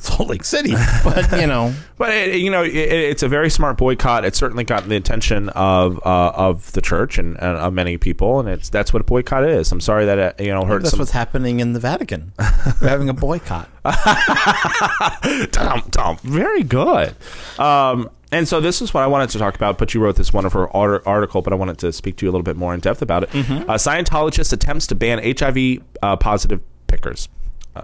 Salt 0.00 0.28
Lake 0.28 0.44
City. 0.44 0.72
But 1.04 1.32
you 1.40 1.46
know, 1.46 1.74
But 1.98 2.12
it, 2.12 2.36
you 2.36 2.50
know, 2.50 2.62
it, 2.62 2.74
it's 2.74 3.22
a 3.24 3.28
very 3.28 3.50
smart 3.50 3.76
boycott. 3.76 4.24
It's 4.24 4.38
certainly 4.38 4.62
gotten 4.64 4.88
the 4.88 4.96
attention 4.96 5.48
of 5.50 5.98
uh, 6.06 6.30
of 6.34 6.70
the 6.72 6.80
church 6.80 7.18
and, 7.18 7.36
and 7.40 7.56
of 7.58 7.72
many 7.72 7.98
people, 7.98 8.38
and 8.38 8.48
it's 8.48 8.68
that's 8.68 8.92
what 8.92 9.00
a 9.00 9.04
boycott 9.04 9.44
is. 9.44 9.72
I'm 9.72 9.80
sorry 9.80 10.06
that 10.06 10.18
it, 10.18 10.44
you 10.44 10.54
know 10.54 10.64
hurts 10.64 10.84
that's 10.84 10.90
some. 10.92 11.00
what's 11.00 11.10
happening 11.10 11.58
in 11.60 11.72
the 11.72 11.80
Vatican. 11.80 12.32
They're 12.80 12.90
having 12.90 13.08
a 13.08 13.14
boycott. 13.14 13.68
Dum, 15.52 15.82
dum. 15.90 16.18
Very 16.22 16.62
good. 16.62 17.14
Um, 17.58 18.10
and 18.30 18.46
so 18.46 18.60
this 18.60 18.82
is 18.82 18.92
what 18.92 19.02
I 19.02 19.06
wanted 19.06 19.30
to 19.30 19.38
talk 19.38 19.54
about. 19.56 19.78
But 19.78 19.94
you 19.94 20.00
wrote 20.00 20.16
this 20.16 20.32
wonderful 20.32 20.68
article, 20.72 21.42
but 21.42 21.52
I 21.52 21.56
wanted 21.56 21.78
to 21.78 21.92
speak 21.92 22.16
to 22.18 22.26
you 22.26 22.30
a 22.30 22.32
little 22.32 22.44
bit 22.44 22.56
more 22.56 22.74
in 22.74 22.80
depth 22.80 23.02
about 23.02 23.24
it. 23.24 23.30
Mm-hmm. 23.30 23.68
Uh, 23.70 23.74
Scientologist 23.74 24.52
attempts 24.52 24.86
to 24.88 24.94
ban 24.94 25.18
HIV 25.18 25.82
uh, 26.02 26.16
positive 26.16 26.62
pickers. 26.86 27.28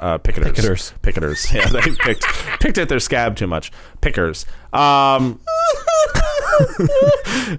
Uh, 0.00 0.18
picketers. 0.18 0.54
Picketers. 0.54 0.92
Picketers. 1.00 1.52
Yeah, 1.54 1.66
they 1.68 1.80
picked 1.80 2.24
picked 2.60 2.78
at 2.78 2.88
their 2.88 3.00
scab 3.00 3.36
too 3.36 3.46
much. 3.46 3.70
Pickers. 4.00 4.44
Um, 4.72 5.40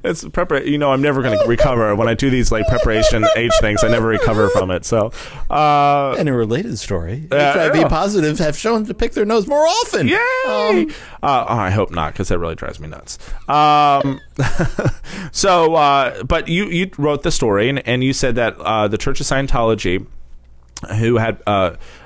it's 0.04 0.24
prepar- 0.26 0.66
You 0.66 0.78
know, 0.78 0.92
I'm 0.92 1.02
never 1.02 1.22
going 1.22 1.38
to 1.38 1.46
recover 1.48 1.96
when 1.96 2.08
I 2.08 2.14
do 2.14 2.30
these 2.30 2.52
like 2.52 2.68
preparation 2.68 3.26
age 3.36 3.52
things. 3.62 3.84
I 3.84 3.88
never 3.88 4.08
recover 4.08 4.50
from 4.50 4.72
it. 4.72 4.86
So, 4.86 5.12
uh, 5.50 6.16
And 6.18 6.28
a 6.30 6.34
related 6.34 6.78
story: 6.80 7.28
Uh, 7.32 7.54
HIV 7.54 7.76
yeah. 7.76 7.88
positives 7.88 8.40
have 8.40 8.58
shown 8.58 8.86
to 8.86 8.94
pick 8.94 9.14
their 9.14 9.26
nose 9.26 9.48
more 9.48 9.66
often. 9.66 10.08
Yay! 10.08 10.18
Um, 10.48 10.90
uh, 11.24 11.46
oh, 11.48 11.54
I 11.58 11.70
hope 11.70 11.92
not, 11.92 12.14
because 12.14 12.28
that 12.30 12.40
really 12.40 12.56
drives 12.56 12.80
me 12.80 12.88
nuts. 12.88 13.18
Um, 13.50 14.20
so, 15.32 15.76
uh, 15.76 16.24
but 16.24 16.48
you 16.48 16.66
you 16.66 16.90
wrote 16.98 17.24
the 17.24 17.32
story, 17.32 17.70
and, 17.70 17.86
and 17.88 18.04
you 18.04 18.14
said 18.14 18.36
that 18.36 18.58
uh, 18.60 18.88
the 18.88 18.98
Church 18.98 19.20
of 19.20 19.26
Scientology, 19.28 20.06
who 21.00 21.18
had 21.18 21.42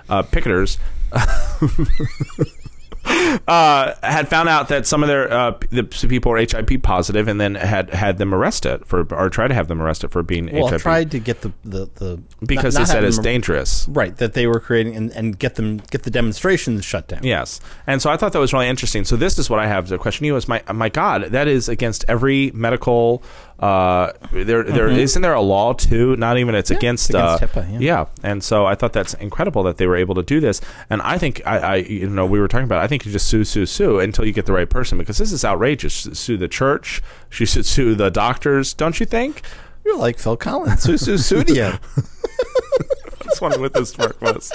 uh, 0.10 0.24
picketers. 0.24 0.78
Uh, 3.48 3.94
had 4.04 4.28
found 4.28 4.50
out 4.50 4.70
that 4.70 4.86
some 4.86 5.04
of 5.04 5.10
their 5.10 5.32
uh, 5.32 5.52
the 5.70 5.84
people 5.84 6.32
were 6.32 6.40
HIV 6.40 6.82
positive, 6.84 7.28
and 7.28 7.40
then 7.40 7.56
had 7.56 7.90
had 7.92 8.18
them 8.18 8.34
arrested 8.34 8.86
for, 8.86 9.06
or 9.14 9.30
tried 9.30 9.50
to 9.50 9.54
have 9.54 9.68
them 9.68 9.82
arrested 9.82 10.12
for 10.12 10.24
being 10.24 10.50
well, 10.52 10.68
HIV 10.68 10.82
tried 10.82 11.12
to 11.12 11.20
get 11.20 11.42
the 11.42 11.52
the, 11.64 11.90
the 11.96 12.22
because 12.46 12.74
not- 12.76 12.80
they 12.80 12.84
not 12.84 12.88
said 12.88 13.04
it's 13.04 13.18
them- 13.18 13.24
dangerous. 13.24 13.88
Right, 13.90 14.16
that 14.18 14.34
they 14.34 14.48
were 14.48 14.60
creating 14.60 14.96
and, 14.96 15.12
and 15.12 15.38
get 15.38 15.56
them 15.56 15.78
get 15.92 16.04
the 16.04 16.12
demonstrations 16.12 16.86
shut 16.86 17.08
down. 17.08 17.24
Yes, 17.24 17.60
and 17.88 18.02
so 18.02 18.10
I 18.10 18.18
thought 18.18 18.34
that 18.34 18.40
was 18.40 18.54
really 18.54 18.68
interesting. 18.68 19.06
So 19.06 19.16
this 19.16 19.38
is 19.38 19.50
what 19.50 19.60
I 19.60 19.68
have 19.68 19.88
to 19.90 19.98
question 19.98 20.26
you: 20.26 20.36
Is 20.36 20.48
my 20.48 20.64
my 20.74 20.90
God, 20.90 21.26
that 21.26 21.48
is 21.48 21.70
against 21.70 22.06
every 22.08 22.52
medical. 22.54 23.24
Uh, 23.60 24.14
there 24.32 24.64
there 24.64 24.88
isn't 24.88 25.22
there 25.22 25.34
a 25.34 25.42
law 25.42 25.74
too? 25.74 26.16
Not 26.16 26.38
even 26.38 26.56
it's 26.56 26.72
against. 26.72 27.12
Mm-hmm. 27.12 27.34
it's 27.34 27.54
against 27.54 27.58
uh, 27.58 27.62
HIPAA, 27.62 27.82
yeah. 27.82 28.06
and 28.24 28.42
so 28.42 28.66
I 28.66 28.76
thought 28.76 28.94
that's 28.94 29.14
incredible 29.16 29.64
that 29.64 29.76
they 29.78 29.86
were 29.86 29.98
able 29.98 30.16
to 30.16 30.24
do 30.24 30.40
this. 30.40 30.62
And 30.90 31.02
I 31.02 31.18
think 31.18 31.42
I, 31.46 31.58
I 31.58 31.76
you 31.76 32.08
know 32.10 32.26
we 32.26 32.40
were 32.40 32.48
talking 32.48 32.64
about. 32.64 32.82
I 32.82 32.88
think 32.88 33.06
you 33.06 33.12
just 33.12 33.19
sue 33.20 33.44
sue 33.44 33.66
sue 33.66 34.00
until 34.00 34.26
you 34.26 34.32
get 34.34 34.46
the 34.46 34.54
right 34.54 34.70
person 34.70 34.98
because 34.98 35.18
this 35.18 35.32
is 35.32 35.44
outrageous. 35.46 36.08
Sue 36.14 36.38
the 36.38 36.48
church. 36.48 37.02
She 37.30 37.46
should 37.46 37.66
sue 37.66 37.96
the 37.96 38.10
doctors. 38.10 38.74
Don't 38.74 39.00
you 39.00 39.06
think? 39.06 39.42
You're 39.86 39.98
like 39.98 40.20
Phil 40.20 40.38
Collins, 40.38 40.82
Sue, 40.84 40.94
Susu 40.94 41.44
Sudia. 41.44 41.80
Just 43.24 43.42
wondering 43.42 43.62
what 43.62 43.74
this 43.74 43.90
smirk 43.92 44.20
was. 44.22 44.52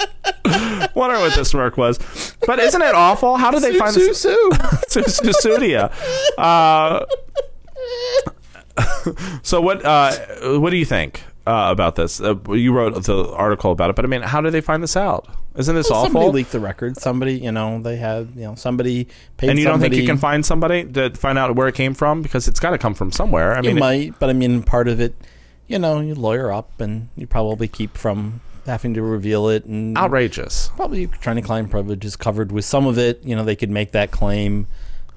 wondering 0.95 1.21
what 1.21 1.33
this 1.35 1.49
smirk 1.49 1.77
was. 1.77 1.97
but 2.45 2.59
isn't 2.59 2.81
it 2.81 2.93
awful? 2.95 3.37
How 3.37 3.51
did 3.51 3.61
they 3.61 3.77
find 3.77 3.93
Sue, 3.93 4.07
this? 4.07 4.21
sue. 4.21 4.51
Su- 4.89 5.03
Su- 5.03 5.31
Sudia. 5.49 5.91
Uh, 6.37 7.05
so 9.43 9.61
what? 9.61 9.83
Uh, 9.85 10.11
what 10.59 10.69
do 10.71 10.77
you 10.77 10.85
think 10.85 11.23
uh, 11.47 11.67
about 11.71 11.95
this? 11.95 12.19
Uh, 12.21 12.35
you 12.49 12.73
wrote 12.73 13.03
the 13.03 13.29
article 13.33 13.71
about 13.71 13.89
it, 13.89 13.95
but 13.95 14.05
I 14.05 14.07
mean, 14.07 14.21
how 14.21 14.41
did 14.41 14.51
they 14.53 14.61
find 14.61 14.83
this 14.83 14.97
out? 14.97 15.27
Isn't 15.57 15.75
this 15.75 15.87
Somebody 15.87 16.15
awful? 16.25 16.31
leaked 16.33 16.51
the 16.51 16.59
record. 16.59 16.97
Somebody, 16.97 17.35
you 17.39 17.51
know, 17.51 17.81
they 17.81 17.95
had, 17.95 18.29
you 18.35 18.43
know, 18.43 18.55
somebody 18.55 19.07
paid. 19.37 19.49
and 19.51 19.57
you 19.59 19.65
don't 19.65 19.79
think 19.79 19.93
you 19.95 20.05
can 20.05 20.17
find 20.17 20.45
somebody 20.45 20.83
to 20.83 21.11
find 21.11 21.37
out 21.37 21.55
where 21.55 21.67
it 21.67 21.75
came 21.75 21.93
from 21.93 22.21
because 22.21 22.47
it's 22.47 22.59
got 22.59 22.71
to 22.71 22.77
come 22.77 22.93
from 22.93 23.11
somewhere. 23.11 23.53
I 23.53 23.57
You 23.61 23.67
mean, 23.69 23.77
it- 23.77 23.79
might, 23.79 24.19
but 24.19 24.29
I 24.29 24.33
mean, 24.33 24.63
part 24.63 24.87
of 24.87 24.99
it, 24.99 25.15
you 25.67 25.79
know, 25.79 25.99
you 26.01 26.13
lawyer 26.15 26.51
up, 26.51 26.79
and 26.81 27.07
you 27.15 27.25
probably 27.25 27.67
keep 27.67 27.97
from 27.97 28.41
having 28.65 28.93
to 28.95 29.01
reveal 29.01 29.47
it, 29.49 29.63
and 29.65 29.97
outrageous. 29.97 30.69
probably 30.75 31.03
attorney-client 31.05 31.69
privilege 31.69 32.03
is 32.03 32.15
covered 32.15 32.51
with 32.51 32.65
some 32.65 32.85
of 32.87 32.97
it. 32.97 33.23
You 33.23 33.35
know, 33.35 33.43
they 33.45 33.55
could 33.55 33.69
make 33.71 33.91
that 33.93 34.11
claim 34.11 34.67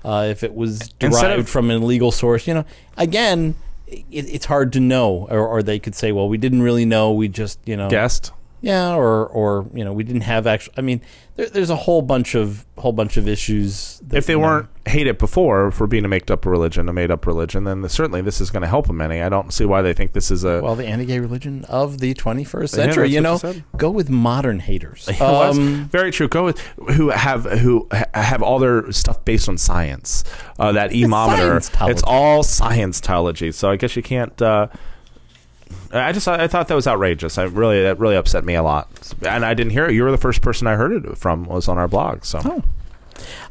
uh, 0.04 0.26
if 0.30 0.45
it 0.45 0.54
was 0.54 0.78
derived 1.00 1.40
of- 1.40 1.49
from 1.49 1.71
an 1.71 1.83
illegal 1.83 2.12
source. 2.12 2.47
You 2.47 2.54
know, 2.54 2.64
again, 2.97 3.57
it, 3.88 4.04
it's 4.11 4.47
hard 4.47 4.73
to 4.75 4.80
know, 4.80 5.26
or, 5.30 5.47
or 5.47 5.62
they 5.62 5.78
could 5.78 5.95
say, 5.95 6.12
well, 6.12 6.28
we 6.28 6.38
didn't 6.38 6.62
really 6.62 6.85
know, 6.85 7.11
we 7.12 7.26
just, 7.28 7.59
you 7.66 7.76
know, 7.76 7.88
Guessed. 7.90 8.33
Yeah, 8.60 8.94
or 8.94 9.26
or 9.26 9.66
you 9.72 9.84
know, 9.84 9.92
we 9.92 10.02
didn't 10.02 10.22
have 10.22 10.46
actual. 10.46 10.72
I 10.76 10.80
mean, 10.80 11.00
there, 11.36 11.48
there's 11.48 11.70
a 11.70 11.76
whole 11.76 12.02
bunch 12.02 12.34
of 12.34 12.66
whole 12.76 12.92
bunch 12.92 13.16
of 13.16 13.28
issues. 13.28 14.00
That, 14.00 14.16
If 14.18 14.26
they 14.26 14.32
you 14.32 14.40
know, 14.40 14.46
weren't 14.46 14.68
hate 14.86 15.06
it 15.06 15.18
before 15.18 15.70
for 15.70 15.86
being 15.86 16.04
a 16.04 16.08
made 16.08 16.28
up 16.30 16.44
religion, 16.44 16.88
a 16.88 16.92
made 16.92 17.10
up 17.12 17.26
religion, 17.26 17.64
then 17.64 17.88
certainly 17.88 18.20
this 18.20 18.40
is 18.40 18.50
going 18.50 18.62
to 18.62 18.68
help 18.68 18.88
them 18.88 19.00
any. 19.00 19.22
I 19.22 19.28
don't 19.28 19.52
see 19.52 19.64
why 19.64 19.82
they 19.82 19.92
think 19.92 20.12
this 20.12 20.30
is 20.32 20.44
a. 20.44 20.60
well, 20.60 20.74
the 20.74 20.86
anti-gay 20.86 21.20
religion 21.20 21.64
of 21.66 21.98
the 22.00 22.14
21st 22.14 22.68
century. 22.68 23.02
that's 23.02 23.14
you 23.14 23.20
know, 23.20 23.38
you 23.42 23.62
go 23.76 23.90
with 23.90 24.10
modern 24.10 24.60
haters. 24.60 25.08
Um, 25.28 25.88
very 25.90 26.10
true. 26.10 26.26
Go 26.26 26.44
with 26.44 26.58
who 26.96 27.10
have 27.10 27.44
who 27.44 27.86
have 28.14 28.42
all 28.42 28.58
their 28.58 28.90
stuff 28.92 29.24
based 29.24 29.48
on 29.48 29.58
science. 29.58 30.24
Uh, 30.58 30.72
that 30.72 30.90
emometer, 30.90 31.56
it's 31.90 32.02
all 32.02 32.42
science 32.42 33.00
teology. 33.00 33.52
So 33.52 33.70
I 33.70 33.76
guess 33.76 33.94
you 33.94 34.02
can't. 34.02 34.40
Uh, 34.40 34.68
I 35.92 36.12
just 36.12 36.28
I 36.28 36.46
thought 36.48 36.68
that 36.68 36.75
was 36.75 36.87
outrageous. 36.87 37.38
I 37.38 37.44
really 37.44 37.82
that 37.82 37.98
really 37.98 38.16
upset 38.16 38.44
me 38.44 38.54
a 38.54 38.62
lot, 38.62 38.88
and 39.26 39.44
I 39.44 39.54
didn't 39.54 39.72
hear 39.72 39.87
it. 39.87 39.94
You 39.94 40.04
were 40.04 40.10
the 40.10 40.18
first 40.18 40.42
person 40.42 40.66
I 40.66 40.75
heard 40.76 40.92
it 40.92 41.16
from 41.16 41.44
was 41.44 41.68
on 41.68 41.78
our 41.78 41.88
blog. 41.88 42.25
So 42.25 42.40
Oh. 42.44 42.62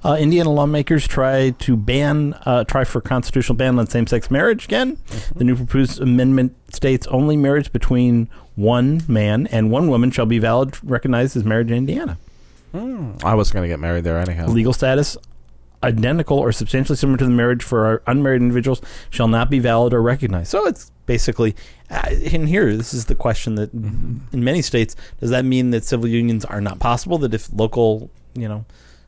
Uh, 0.03 0.15
Indiana 0.17 0.49
lawmakers 0.49 1.05
try 1.05 1.49
to 1.49 1.75
ban, 1.75 2.33
uh, 2.45 2.63
try 2.63 2.85
for 2.85 3.01
constitutional 3.01 3.57
ban 3.57 3.77
on 3.77 3.85
same-sex 3.85 4.31
marriage 4.31 4.63
again. 4.65 4.95
Mm-hmm. 4.95 5.39
The 5.39 5.43
new 5.43 5.55
proposed 5.57 5.99
amendment 5.99 6.55
states 6.73 7.05
only 7.07 7.35
marriage 7.35 7.73
between 7.73 8.29
one 8.55 9.01
man 9.09 9.47
and 9.47 9.69
one 9.69 9.89
woman 9.89 10.09
shall 10.11 10.25
be 10.25 10.39
valid, 10.39 10.77
recognized 10.83 11.35
as 11.35 11.43
marriage 11.43 11.69
in 11.69 11.77
Indiana. 11.77 12.17
I 13.23 13.33
wasn't 13.33 13.55
going 13.55 13.63
to 13.63 13.67
get 13.67 13.79
married 13.79 14.03
there 14.03 14.19
anyhow. 14.19 14.47
Legal 14.47 14.71
status 14.71 15.17
identical 15.83 16.39
or 16.39 16.51
substantially 16.51 16.95
similar 16.95 17.17
to 17.17 17.25
the 17.25 17.31
marriage 17.31 17.63
for 17.63 17.85
our 17.85 18.01
unmarried 18.07 18.41
individuals 18.41 18.81
shall 19.09 19.27
not 19.27 19.49
be 19.49 19.59
valid 19.59 19.93
or 19.93 20.01
recognized. 20.01 20.49
So 20.49 20.65
it's 20.65 20.91
basically, 21.05 21.55
uh, 21.89 22.09
in 22.09 22.47
here, 22.47 22.75
this 22.75 22.93
is 22.93 23.05
the 23.05 23.15
question 23.15 23.55
that 23.55 23.71
in 23.73 24.21
many 24.33 24.61
states, 24.61 24.95
does 25.19 25.29
that 25.29 25.45
mean 25.45 25.71
that 25.71 25.83
civil 25.83 26.07
unions 26.07 26.45
are 26.45 26.61
not 26.61 26.79
possible? 26.79 27.17
That 27.19 27.33
if 27.33 27.51
local, 27.53 28.09
you 28.33 28.47
know, 28.47 28.65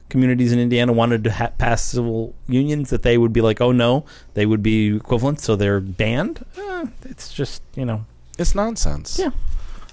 communities 0.10 0.52
in 0.52 0.60
Indiana 0.60 0.94
wanted 0.94 1.24
to 1.24 1.32
ha- 1.32 1.52
pass 1.58 1.84
civil 1.84 2.34
unions, 2.48 2.90
that 2.90 3.04
they 3.04 3.18
would 3.18 3.34
be 3.34 3.42
like, 3.42 3.62
oh 3.62 3.72
no, 3.72 4.06
they 4.34 4.46
would 4.46 4.64
be 4.64 4.96
equivalent, 4.96 5.40
so 5.40 5.56
they're 5.56 5.80
banned? 5.80 6.46
Uh, 6.58 6.88
it's 7.04 7.34
just, 7.34 7.62
you 7.76 7.86
know, 7.86 8.06
It's 8.38 8.56
nonsense. 8.56 9.20
Yeah. 9.20 9.32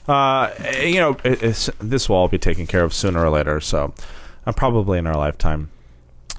Uh, 0.07 0.53
you 0.83 1.01
know, 1.01 1.17
it, 1.25 1.43
it's, 1.43 1.69
this 1.81 2.09
will 2.09 2.17
all 2.17 2.29
be 2.29 2.39
taken 2.39 2.67
care 2.67 2.85
of 2.85 2.95
sooner 2.95 3.25
or 3.25 3.31
later. 3.31 3.61
So, 3.61 3.93
uh, 4.47 4.53
probably 4.53 4.99
in 4.99 5.07
our 5.07 5.17
lifetime. 5.17 5.71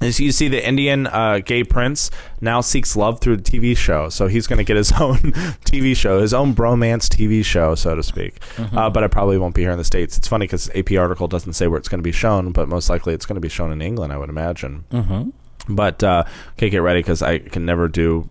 As 0.00 0.20
you 0.20 0.30
see, 0.32 0.48
the 0.48 0.66
Indian 0.66 1.06
uh, 1.06 1.40
gay 1.44 1.64
prince 1.64 2.10
now 2.40 2.60
seeks 2.60 2.94
love 2.96 3.20
through 3.20 3.34
a 3.34 3.38
TV 3.38 3.76
show. 3.76 4.08
So 4.08 4.26
he's 4.28 4.46
going 4.46 4.58
to 4.58 4.64
get 4.64 4.76
his 4.76 4.92
own 5.00 5.18
TV 5.64 5.96
show, 5.96 6.20
his 6.20 6.32
own 6.32 6.54
bromance 6.54 7.08
TV 7.08 7.44
show, 7.44 7.74
so 7.74 7.94
to 7.94 8.02
speak. 8.02 8.38
Uh, 8.72 8.90
but 8.90 9.02
it 9.02 9.10
probably 9.10 9.38
won't 9.38 9.54
be 9.54 9.62
here 9.62 9.72
in 9.72 9.78
the 9.78 9.84
states. 9.84 10.16
It's 10.16 10.28
funny 10.28 10.44
because 10.46 10.70
AP 10.74 10.92
article 10.92 11.26
doesn't 11.28 11.54
say 11.54 11.66
where 11.66 11.78
it's 11.78 11.88
going 11.88 11.98
to 12.00 12.02
be 12.04 12.12
shown, 12.12 12.52
but 12.52 12.68
most 12.68 12.88
likely 12.88 13.14
it's 13.14 13.26
going 13.26 13.34
to 13.36 13.40
be 13.40 13.48
shown 13.48 13.72
in 13.72 13.82
England, 13.82 14.12
I 14.12 14.18
would 14.18 14.28
imagine. 14.30 14.84
Mhm. 14.92 15.32
But 15.68 16.02
uh, 16.02 16.24
okay, 16.52 16.70
get 16.70 16.78
ready 16.82 17.00
because 17.00 17.20
I 17.20 17.38
can 17.40 17.66
never 17.66 17.88
do 17.88 18.28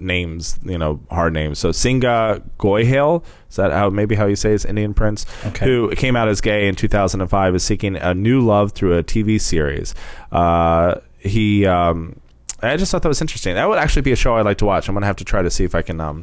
names, 0.00 0.58
you 0.64 0.78
know, 0.78 1.00
hard 1.10 1.32
names. 1.32 1.58
So 1.58 1.70
Singa 1.70 2.42
Goyhale, 2.58 3.22
is 3.50 3.56
that 3.56 3.70
how 3.72 3.90
maybe 3.90 4.14
how 4.14 4.26
you 4.26 4.36
say 4.36 4.50
his 4.50 4.64
Indian 4.64 4.94
prince, 4.94 5.26
Okay. 5.46 5.64
who 5.66 5.90
came 5.94 6.16
out 6.16 6.28
as 6.28 6.40
gay 6.40 6.66
in 6.68 6.74
2005, 6.74 7.54
is 7.54 7.62
seeking 7.62 7.96
a 7.96 8.14
new 8.14 8.40
love 8.40 8.72
through 8.72 8.96
a 8.96 9.02
TV 9.02 9.40
series. 9.40 9.94
Uh, 10.32 10.96
he, 11.18 11.66
um, 11.66 12.18
I 12.62 12.76
just 12.76 12.90
thought 12.92 13.02
that 13.02 13.08
was 13.08 13.20
interesting. 13.20 13.54
That 13.54 13.68
would 13.68 13.78
actually 13.78 14.02
be 14.02 14.12
a 14.12 14.16
show 14.16 14.36
I'd 14.36 14.44
like 14.44 14.58
to 14.58 14.64
watch. 14.66 14.88
I'm 14.88 14.94
gonna 14.94 15.06
have 15.06 15.16
to 15.16 15.24
try 15.24 15.42
to 15.42 15.50
see 15.50 15.64
if 15.64 15.74
I 15.74 15.82
can. 15.82 16.00
Um, 16.00 16.22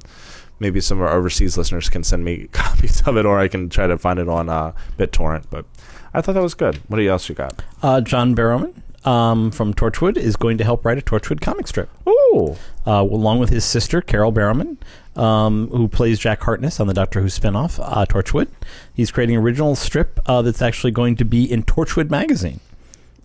Maybe 0.60 0.82
some 0.82 0.98
of 1.00 1.04
our 1.08 1.14
overseas 1.16 1.56
listeners 1.56 1.88
can 1.88 2.04
send 2.04 2.26
me 2.26 2.48
copies 2.52 3.02
of 3.04 3.16
it, 3.16 3.28
or 3.28 3.38
I 3.38 3.48
can 3.48 3.70
try 3.70 3.86
to 3.86 3.96
find 3.96 4.18
it 4.18 4.28
on 4.28 4.50
uh, 4.50 4.72
BitTorrent. 4.98 5.44
But 5.52 5.66
I 6.16 6.22
thought 6.22 6.34
that 6.34 6.42
was 6.42 6.56
good. 6.56 6.78
What 6.88 6.98
else 7.00 7.30
you 7.30 7.36
got? 7.36 7.62
uh, 7.84 8.02
John 8.02 8.36
Barrowman 8.36 8.74
um, 9.08 9.52
from 9.52 9.74
Torchwood 9.74 10.18
is 10.18 10.36
going 10.36 10.58
to 10.58 10.64
help 10.64 10.84
write 10.86 10.98
a 10.98 11.02
Torchwood 11.02 11.42
comic 11.42 11.68
strip. 11.68 11.90
Ooh, 12.08 12.56
uh, 12.86 13.02
along 13.02 13.40
with 13.40 13.50
his 13.50 13.64
sister 13.66 14.02
Carole 14.02 14.34
Barrowman, 14.34 14.78
um, 15.16 15.70
who 15.70 15.88
plays 15.88 16.20
Jack 16.20 16.42
Harkness 16.44 16.80
on 16.80 16.88
the 16.88 16.94
Doctor 16.94 17.22
Who 17.22 17.28
spinoff 17.28 17.80
uh, 17.82 18.06
Torchwood. 18.06 18.48
He's 18.94 19.12
creating 19.12 19.36
an 19.38 19.42
original 19.44 19.76
strip 19.76 20.20
uh, 20.26 20.42
that's 20.42 20.62
actually 20.62 20.92
going 20.92 21.16
to 21.18 21.26
be 21.26 21.50
in 21.52 21.64
Torchwood 21.64 22.10
magazine. 22.10 22.60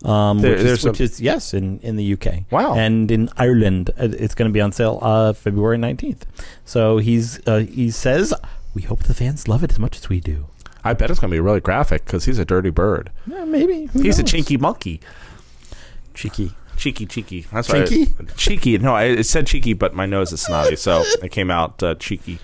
Um, 0.04 0.40
There- 0.40 0.56
which, 0.56 0.62
is, 0.66 0.84
which 0.84 1.00
is 1.00 1.20
yes 1.20 1.54
in, 1.54 1.78
in 1.80 1.96
the 1.96 2.12
UK. 2.14 2.50
Wow. 2.50 2.74
and 2.74 3.10
in 3.10 3.28
Ireland 3.36 3.90
uh, 3.90 4.08
it's 4.10 4.34
going 4.34 4.48
to 4.48 4.52
be 4.52 4.60
on 4.60 4.72
sale 4.72 4.98
uh, 5.00 5.32
February 5.32 5.78
nineteenth. 5.78 6.26
So 6.64 6.98
he's 6.98 7.40
uh, 7.46 7.58
he 7.60 7.90
says 7.90 8.34
we 8.74 8.82
hope 8.82 9.04
the 9.04 9.14
fans 9.14 9.46
love 9.46 9.62
it 9.62 9.70
as 9.70 9.78
much 9.78 9.96
as 9.96 10.08
we 10.08 10.18
do. 10.18 10.46
I 10.84 10.94
bet 10.94 11.10
it's 11.10 11.20
gonna 11.20 11.30
be 11.30 11.38
really 11.38 11.60
graphic 11.60 12.04
because 12.04 12.24
he's 12.24 12.40
a 12.40 12.44
dirty 12.44 12.70
bird. 12.70 13.10
Yeah, 13.28 13.44
maybe 13.44 13.86
Who 13.92 14.02
He's 14.02 14.18
a 14.18 14.24
chinky 14.24 14.58
monkey. 14.58 15.00
Cheeky. 16.14 16.52
Cheeky, 16.76 17.06
cheeky. 17.06 17.46
That's 17.52 17.68
Cheeky? 17.68 18.12
right. 18.18 18.36
Cheeky. 18.36 18.78
No, 18.78 18.94
I, 18.94 19.04
it 19.04 19.24
said 19.24 19.46
cheeky, 19.46 19.72
but 19.74 19.94
my 19.94 20.06
nose 20.06 20.32
is 20.32 20.40
snotty, 20.40 20.76
so 20.76 21.04
it 21.22 21.30
came 21.30 21.50
out 21.50 21.82
uh, 21.82 21.94
cheeky. 21.96 22.38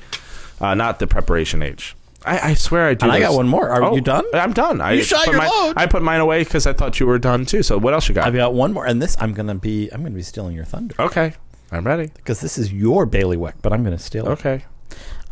Uh, 0.60 0.74
not 0.74 0.98
the 0.98 1.06
preparation 1.06 1.62
age. 1.62 1.96
I, 2.26 2.50
I 2.50 2.54
swear 2.54 2.88
I 2.88 2.94
do. 2.94 3.04
And 3.04 3.12
I 3.12 3.20
got 3.20 3.32
one 3.34 3.48
more. 3.48 3.68
Are 3.70 3.82
Oh, 3.82 3.94
you 3.94 4.00
done? 4.00 4.24
I'm 4.34 4.52
done. 4.52 4.80
I 4.80 4.92
You 4.92 5.02
shot 5.02 5.24
put 5.24 5.32
your 5.32 5.38
mine- 5.38 5.50
load. 5.50 5.74
I 5.76 5.86
put 5.86 6.02
mine 6.02 6.20
away 6.20 6.44
because 6.44 6.66
I 6.66 6.72
thought 6.72 7.00
you 7.00 7.06
were 7.06 7.18
done 7.18 7.46
too. 7.46 7.62
So 7.62 7.78
what 7.78 7.94
else 7.94 8.08
you 8.08 8.14
got? 8.14 8.26
I've 8.26 8.34
got 8.34 8.54
one 8.54 8.72
more, 8.72 8.84
and 8.86 9.00
this 9.00 9.16
I'm 9.20 9.32
gonna 9.32 9.54
be 9.54 9.88
I'm 9.90 10.02
gonna 10.02 10.14
be 10.14 10.22
stealing 10.22 10.54
your 10.54 10.64
thunder 10.64 10.94
okay, 10.98 11.34
I'm 11.72 11.86
ready. 11.86 12.10
because 12.16 12.40
this 12.40 12.58
is 12.58 12.72
your 12.72 13.06
bailiwick, 13.06 13.54
but 13.62 13.72
I'm 13.72 13.82
gonna 13.84 13.98
steal 13.98 14.26
it. 14.26 14.30
Okay. 14.32 14.64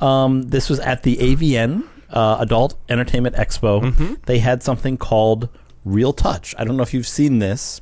Um, 0.01 0.43
this 0.43 0.69
was 0.71 0.79
at 0.81 1.03
the 1.03 1.17
AVN 1.17 1.85
uh, 2.11 2.37
Adult 2.41 2.77
Entertainment 2.89 3.35
Expo. 3.37 3.83
Mm-hmm. 3.83 4.15
They 4.27 4.39
had 4.39 4.63
something 4.63 4.97
called 4.97 5.49
Real 5.85 6.13
Touch. 6.13 6.55
I 6.59 6.65
don't 6.65 6.77
know 6.77 6.83
if 6.83 6.95
you've 6.95 7.07
seen 7.09 7.39
this. 7.41 7.81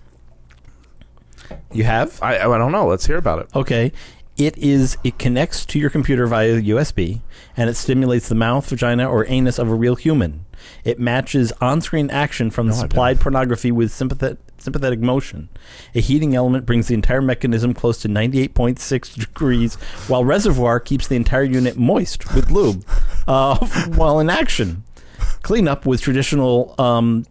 You 1.72 1.84
have? 1.84 2.20
I 2.22 2.38
I 2.38 2.58
don't 2.58 2.72
know. 2.72 2.86
Let's 2.86 3.06
hear 3.06 3.16
about 3.16 3.40
it. 3.40 3.48
Okay. 3.54 3.92
It 4.36 4.58
is. 4.58 4.96
It 5.04 5.18
connects 5.18 5.64
to 5.66 5.78
your 5.78 5.90
computer 5.90 6.26
via 6.26 6.60
USB, 6.60 7.20
and 7.56 7.70
it 7.70 7.74
stimulates 7.74 8.28
the 8.28 8.34
mouth, 8.34 8.68
vagina, 8.68 9.08
or 9.08 9.24
anus 9.28 9.60
of 9.60 9.68
a 9.68 9.74
real 9.74 9.94
human. 9.94 10.44
It 10.82 10.98
matches 10.98 11.52
on-screen 11.60 12.10
action 12.10 12.50
from 12.50 12.66
the 12.66 12.72
No, 12.72 12.78
I 12.78 12.80
supplied 12.82 13.20
pornography 13.20 13.70
with 13.70 13.92
sympathetic 13.92 14.38
sympathetic 14.58 14.98
motion. 14.98 15.50
A 15.94 16.00
heating 16.00 16.34
element 16.34 16.66
brings 16.66 16.88
the 16.88 16.94
entire 16.94 17.20
mechanism 17.20 17.74
close 17.74 17.98
to 17.98 18.08
98.6 18.08 19.14
degrees, 19.14 19.74
while 20.08 20.24
reservoir 20.24 20.80
keeps 20.80 21.06
the 21.06 21.16
entire 21.16 21.44
unit 21.44 21.76
moist 21.76 22.34
with 22.34 22.50
lube 22.50 22.84
uh, 23.28 23.64
while 23.94 24.18
in 24.18 24.30
action. 24.30 24.82
Cleanup 25.42 25.86
with 25.86 26.00
traditional, 26.00 26.74
um, 26.78 27.24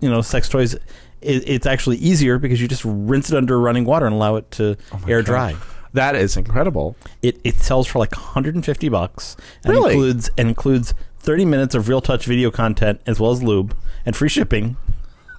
you 0.00 0.08
know, 0.08 0.22
sex 0.22 0.48
toys. 0.48 0.76
It, 1.22 1.48
it's 1.48 1.66
actually 1.66 1.96
easier 1.98 2.38
because 2.38 2.60
you 2.60 2.68
just 2.68 2.84
rinse 2.84 3.30
it 3.30 3.36
under 3.36 3.58
running 3.60 3.84
water 3.84 4.06
and 4.06 4.14
allow 4.14 4.36
it 4.36 4.50
to 4.52 4.76
air 5.06 5.22
dry. 5.22 5.56
That 5.92 6.14
is 6.16 6.36
incredible. 6.36 6.96
It 7.22 7.40
it 7.44 7.56
sells 7.60 7.86
for 7.86 7.98
like 7.98 8.12
150 8.12 8.88
bucks 8.88 9.36
and 9.64 9.72
Really? 9.72 9.92
includes 9.94 10.30
and 10.38 10.48
includes 10.48 10.94
30 11.18 11.44
minutes 11.44 11.74
of 11.74 11.88
real 11.88 12.00
touch 12.00 12.24
video 12.26 12.50
content 12.50 13.00
as 13.06 13.18
well 13.20 13.30
as 13.32 13.42
lube 13.42 13.74
and 14.06 14.14
free 14.16 14.28
shipping. 14.28 14.76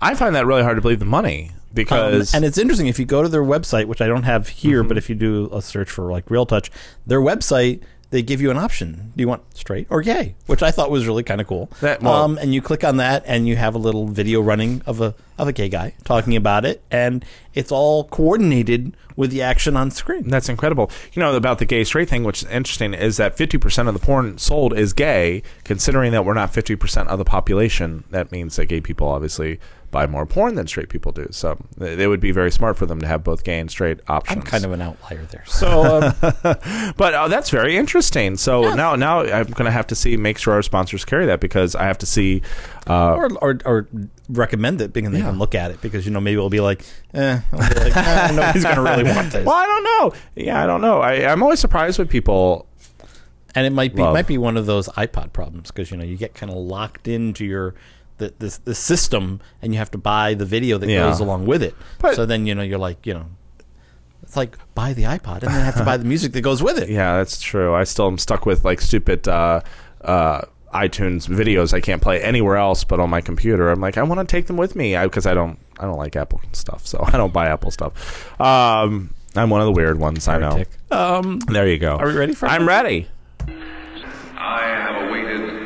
I 0.01 0.13
find 0.15 0.35
that 0.35 0.45
really 0.45 0.63
hard 0.63 0.77
to 0.77 0.81
believe 0.81 0.99
the 0.99 1.05
money 1.05 1.51
Um, 1.51 1.55
because 1.73 2.33
and 2.35 2.43
it's 2.43 2.57
interesting 2.57 2.87
if 2.87 2.99
you 2.99 3.05
go 3.05 3.23
to 3.23 3.29
their 3.29 3.43
website, 3.43 3.85
which 3.85 4.01
I 4.01 4.07
don't 4.07 4.23
have 4.23 4.49
here, 4.49 4.79
Mm-hmm. 4.81 4.87
but 4.89 4.97
if 4.97 5.09
you 5.09 5.15
do 5.15 5.49
a 5.53 5.61
search 5.61 5.89
for 5.89 6.11
like 6.11 6.29
Real 6.29 6.45
Touch, 6.45 6.69
their 7.07 7.21
website 7.21 7.81
they 8.11 8.21
give 8.21 8.39
you 8.41 8.51
an 8.51 8.57
option. 8.57 9.11
Do 9.15 9.21
you 9.21 9.27
want 9.27 9.41
straight 9.57 9.87
or 9.89 10.01
gay? 10.01 10.35
Which 10.45 10.61
I 10.61 10.69
thought 10.71 10.91
was 10.91 11.07
really 11.07 11.23
kind 11.23 11.41
of 11.41 11.47
cool. 11.47 11.69
That- 11.81 12.01
well- 12.03 12.13
um, 12.13 12.37
and 12.37 12.53
you 12.53 12.61
click 12.61 12.83
on 12.83 12.97
that, 12.97 13.23
and 13.25 13.47
you 13.47 13.55
have 13.55 13.73
a 13.73 13.77
little 13.79 14.07
video 14.07 14.39
running 14.41 14.81
of 14.85 15.01
a 15.01 15.15
of 15.37 15.47
a 15.47 15.53
gay 15.53 15.69
guy 15.69 15.93
talking 16.03 16.35
about 16.35 16.65
it, 16.65 16.83
and 16.91 17.25
it's 17.55 17.71
all 17.71 18.03
coordinated 18.03 18.95
with 19.15 19.31
the 19.31 19.41
action 19.41 19.75
on 19.75 19.89
screen. 19.89 20.29
That's 20.29 20.49
incredible. 20.49 20.91
You 21.13 21.21
know 21.21 21.35
about 21.35 21.57
the 21.59 21.65
gay 21.65 21.83
straight 21.83 22.09
thing, 22.09 22.23
which 22.23 22.43
is 22.43 22.49
interesting, 22.49 22.93
is 22.93 23.17
that 23.17 23.35
fifty 23.37 23.57
percent 23.57 23.87
of 23.87 23.93
the 23.95 23.99
porn 23.99 24.37
sold 24.37 24.77
is 24.77 24.93
gay. 24.93 25.41
Considering 25.63 26.11
that 26.11 26.25
we're 26.25 26.33
not 26.35 26.53
fifty 26.53 26.75
percent 26.75 27.09
of 27.09 27.17
the 27.17 27.25
population, 27.25 28.03
that 28.11 28.31
means 28.31 28.55
that 28.57 28.65
gay 28.67 28.81
people 28.81 29.07
obviously 29.07 29.59
buy 29.91 30.07
more 30.07 30.25
porn 30.25 30.55
than 30.55 30.65
straight 30.67 30.89
people 30.89 31.11
do. 31.11 31.27
So 31.31 31.57
it 31.79 31.99
it 31.99 32.07
would 32.07 32.19
be 32.21 32.31
very 32.31 32.49
smart 32.51 32.77
for 32.77 32.85
them 32.85 32.99
to 33.01 33.07
have 33.07 33.23
both 33.23 33.43
gay 33.43 33.59
and 33.59 33.69
straight 33.69 33.99
options. 34.07 34.37
I'm 34.37 34.43
kind 34.43 34.65
of 34.65 34.71
an 34.71 34.81
outlier 34.81 35.23
there. 35.25 35.43
So 35.45 36.01
um, 36.01 36.13
but 36.97 37.13
uh, 37.13 37.27
that's 37.27 37.49
very 37.49 37.75
interesting. 37.77 38.37
So 38.37 38.73
now, 38.73 38.95
now 38.95 39.19
I'm 39.21 39.45
going 39.47 39.65
to 39.65 39.71
have 39.71 39.87
to 39.87 39.95
see, 39.95 40.17
make 40.17 40.37
sure 40.37 40.53
our 40.53 40.61
sponsors 40.61 41.03
carry 41.05 41.25
that 41.27 41.39
because 41.39 41.75
I 41.75 41.83
have 41.83 41.97
to 41.99 42.05
see. 42.05 42.41
Uh, 42.87 43.13
or, 43.13 43.29
or 43.41 43.57
or 43.65 43.87
recommend 44.29 44.81
it 44.81 44.93
because 44.93 45.11
they 45.11 45.19
Yeah. 45.19 45.25
can 45.25 45.37
look 45.37 45.53
at 45.53 45.71
it 45.71 45.81
because 45.81 46.05
you 46.05 46.11
know 46.11 46.19
maybe 46.21 46.35
it'll 46.35 46.49
be 46.49 46.61
like, 46.61 46.83
eh, 47.13 47.39
I'll 47.51 47.69
be 47.69 47.75
like, 47.79 47.95
eh, 47.97 48.31
nobody's 48.33 48.63
gonna 48.63 48.81
really 48.81 49.03
want 49.03 49.31
this, 49.33 49.45
well, 49.45 49.55
I 49.55 49.65
don't 49.65 49.83
know. 49.83 50.13
Yeah, 50.35 50.63
I 50.63 50.65
don't 50.65 50.81
know. 50.81 50.99
I, 51.01 51.29
I'm 51.31 51.43
always 51.43 51.59
surprised 51.59 51.99
with 51.99 52.09
people. 52.09 52.65
and 53.53 53.65
it 53.67 53.71
might 53.71 53.93
be 53.93 54.01
Love. 54.01 54.13
might 54.13 54.27
be 54.27 54.37
one 54.37 54.55
of 54.57 54.65
those 54.65 54.87
iPod 54.89 55.33
problems 55.33 55.69
because 55.69 55.91
you 55.91 55.97
know 55.97 56.03
you 56.05 56.15
get 56.17 56.33
kind 56.33 56.49
of 56.51 56.57
locked 56.57 57.07
into 57.07 57.45
your 57.45 57.75
the, 58.21 58.33
the 58.39 58.59
the 58.65 58.75
system 58.75 59.41
and 59.61 59.73
you 59.73 59.79
have 59.79 59.91
to 59.91 59.97
buy 59.97 60.33
the 60.33 60.45
video 60.45 60.77
that 60.77 60.87
Yeah. 60.89 61.09
goes 61.09 61.19
along 61.19 61.45
with 61.45 61.61
it. 61.63 61.75
But- 61.99 62.15
so 62.15 62.25
then 62.25 62.45
you 62.45 62.55
know 62.55 62.61
you're 62.63 62.79
like 62.89 63.05
you 63.05 63.13
know. 63.13 63.25
It's 64.23 64.37
like 64.37 64.55
buy 64.75 64.93
the 64.93 65.03
iPod 65.03 65.41
and 65.43 65.51
then 65.51 65.65
have 65.65 65.75
to 65.75 65.83
buy 65.83 65.97
the 65.97 66.05
music 66.13 66.31
that 66.33 66.41
goes 66.41 66.61
with 66.63 66.77
it. 66.77 66.89
Yeah, 66.89 67.17
that's 67.17 67.41
true. 67.41 67.73
I 67.75 67.83
still 67.83 68.07
am 68.07 68.17
stuck 68.17 68.45
with 68.45 68.63
like 68.63 68.79
stupid 68.79 69.27
uh, 69.27 69.59
uh, 70.05 70.41
iTunes 70.73 71.27
videos 71.27 71.73
I 71.73 71.81
can't 71.81 72.01
play 72.01 72.21
anywhere 72.21 72.55
else 72.55 72.83
but 72.85 72.99
on 73.01 73.09
my 73.09 73.19
computer. 73.19 73.69
I'm 73.69 73.81
like, 73.81 73.97
I 73.97 74.03
want 74.03 74.19
to 74.21 74.25
take 74.35 74.45
them 74.45 74.55
with 74.57 74.75
me 74.75 74.95
because 74.95 75.25
I, 75.25 75.33
don't. 75.33 75.57
I 75.79 75.83
don't 75.85 75.97
like 75.97 76.15
Apple 76.15 76.39
stuff, 76.53 76.85
so 76.87 77.03
I 77.05 77.17
don't 77.17 77.33
buy 77.33 77.47
Apple 77.47 77.71
stuff. 77.71 77.91
Um, 78.39 79.09
I'm 79.35 79.49
one 79.49 79.59
of 79.59 79.65
the 79.65 79.73
weird 79.73 79.97
ones. 79.99 80.27
I 80.27 80.37
know. 80.37 80.55
Tick. 80.57 80.69
Um, 80.91 81.39
There 81.39 81.67
you 81.67 81.79
go. 81.79 81.97
Are 81.97 82.07
we 82.07 82.13
ready 82.13 82.33
for 82.33 82.47
I'm 82.47 82.61
it? 82.63 82.65
ready. 82.65 83.07
I 84.37 84.61
have 84.63 85.09
awaited 85.09 85.41
a 85.41 85.43
question. 85.43 85.60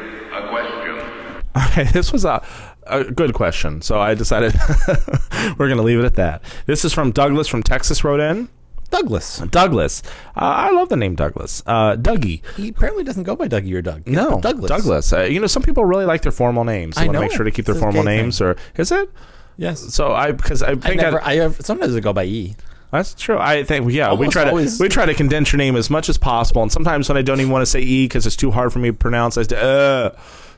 Okay, 1.68 1.84
this 1.86 2.12
was 2.12 2.26
a, 2.26 2.44
a 2.88 3.04
good 3.06 3.34
question, 3.34 3.82
so 3.82 4.00
I 4.00 4.14
decided 4.14 4.54
we're 5.58 5.68
going 5.68 5.78
to 5.78 5.84
leave 5.84 6.00
it 6.00 6.06
at 6.06 6.16
that. 6.16 6.42
This 6.66 6.84
is 6.84 6.94
from 6.94 7.12
Douglas 7.12 7.48
from 7.48 7.64
Texas. 7.64 8.04
Wrote 8.04 8.20
in 8.20 8.50
Douglas. 8.92 9.40
Douglas. 9.52 10.04
Uh, 10.36 10.42
I 10.42 10.72
love 10.72 10.90
the 10.90 10.98
name 10.98 11.16
Douglas. 11.16 11.64
Uh, 11.66 11.96
Dougie. 11.96 12.42
He 12.56 12.70
apparently 12.70 13.04
doesn't 13.06 13.24
go 13.24 13.36
by 13.36 13.48
Dougie 13.48 13.74
or 13.74 13.82
Doug. 13.82 14.06
No, 14.08 14.40
Douglas. 14.42 14.70
Douglas. 14.70 15.14
Uh, 15.14 15.22
you 15.24 15.40
know, 15.40 15.48
some 15.48 15.64
people 15.64 15.86
really 15.86 16.06
like 16.06 16.22
their 16.24 16.32
formal 16.32 16.64
names. 16.66 16.96
They 16.96 17.04
I 17.04 17.06
want 17.06 17.16
to 17.16 17.22
make 17.22 17.32
sure 17.32 17.46
to 17.46 17.52
keep 17.52 17.66
their 17.66 17.76
It's 17.76 17.82
a 17.82 17.86
formal 17.86 18.04
gay 18.04 18.18
names. 18.18 18.42
Or 18.42 18.58
is 18.76 18.92
it? 18.92 19.10
Yes. 19.58 19.94
So 19.94 20.12
I 20.12 20.34
because 20.34 20.62
I 20.62 20.72
I 20.72 20.76
think 20.76 20.98
never. 20.98 21.22
I, 21.22 21.32
I 21.32 21.36
have, 21.36 21.62
sometimes 21.62 21.96
I 21.96 22.02
go 22.02 22.12
by 22.12 22.26
E. 22.26 22.56
that's 22.92 23.14
true. 23.16 23.38
I 23.40 23.64
think 23.64 23.90
yeah, 23.92 24.08
we 24.10 24.18
Almost 24.18 24.32
try 24.34 24.44
to 24.44 24.50
always. 24.50 24.80
we 24.80 24.90
try 24.90 25.06
to 25.06 25.14
condense 25.14 25.54
your 25.54 25.58
name 25.58 25.78
as 25.78 25.90
much 25.90 26.10
as 26.10 26.18
possible. 26.18 26.62
And 26.62 26.72
sometimes 26.72 27.08
when 27.08 27.18
I 27.18 27.22
don't 27.22 27.40
even 27.40 27.52
want 27.52 27.62
to 27.62 27.66
say 27.66 27.80
e 27.80 28.06
because 28.06 28.26
it's 28.28 28.36
too 28.36 28.52
hard 28.52 28.74
for 28.74 28.80
me 28.80 28.90
to 28.90 28.94
pronounce, 28.94 29.38
I 29.38 29.44
say 29.44 29.56
uh. 29.58 30.10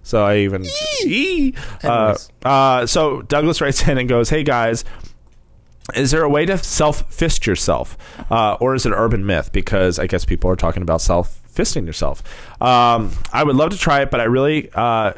So 0.04 0.24
I 0.26 0.38
even. 0.40 0.66
Uh, 1.84 2.16
uh, 2.44 2.86
so 2.86 3.22
Douglas 3.24 3.62
writes 3.62 3.88
in 3.88 3.98
and 3.98 4.08
goes, 4.10 4.30
"Hey 4.30 4.44
guys." 4.44 4.84
Is 5.96 6.12
there 6.12 6.24
a 6.24 6.30
way 6.30 6.46
to 6.46 6.58
self 6.58 7.10
fist 7.14 7.48
yourself, 7.48 7.98
uh, 8.30 8.58
or 8.60 8.76
is 8.76 8.86
it 8.86 8.92
an 8.92 8.98
urban 8.98 9.26
myth? 9.26 9.54
Because 9.54 10.00
I 10.00 10.08
guess 10.08 10.26
people 10.26 10.52
are 10.52 10.58
talking 10.58 10.82
about 10.82 11.00
self 11.00 11.40
fisting 11.54 11.86
yourself. 11.86 12.22
Um, 12.62 13.12
I 13.32 13.44
would 13.44 13.56
love 13.56 13.72
to 13.72 13.78
try 13.78 14.02
it, 14.02 14.12
but 14.12 14.20
I 14.20 14.26
really, 14.26 14.70
uh, 14.74 15.14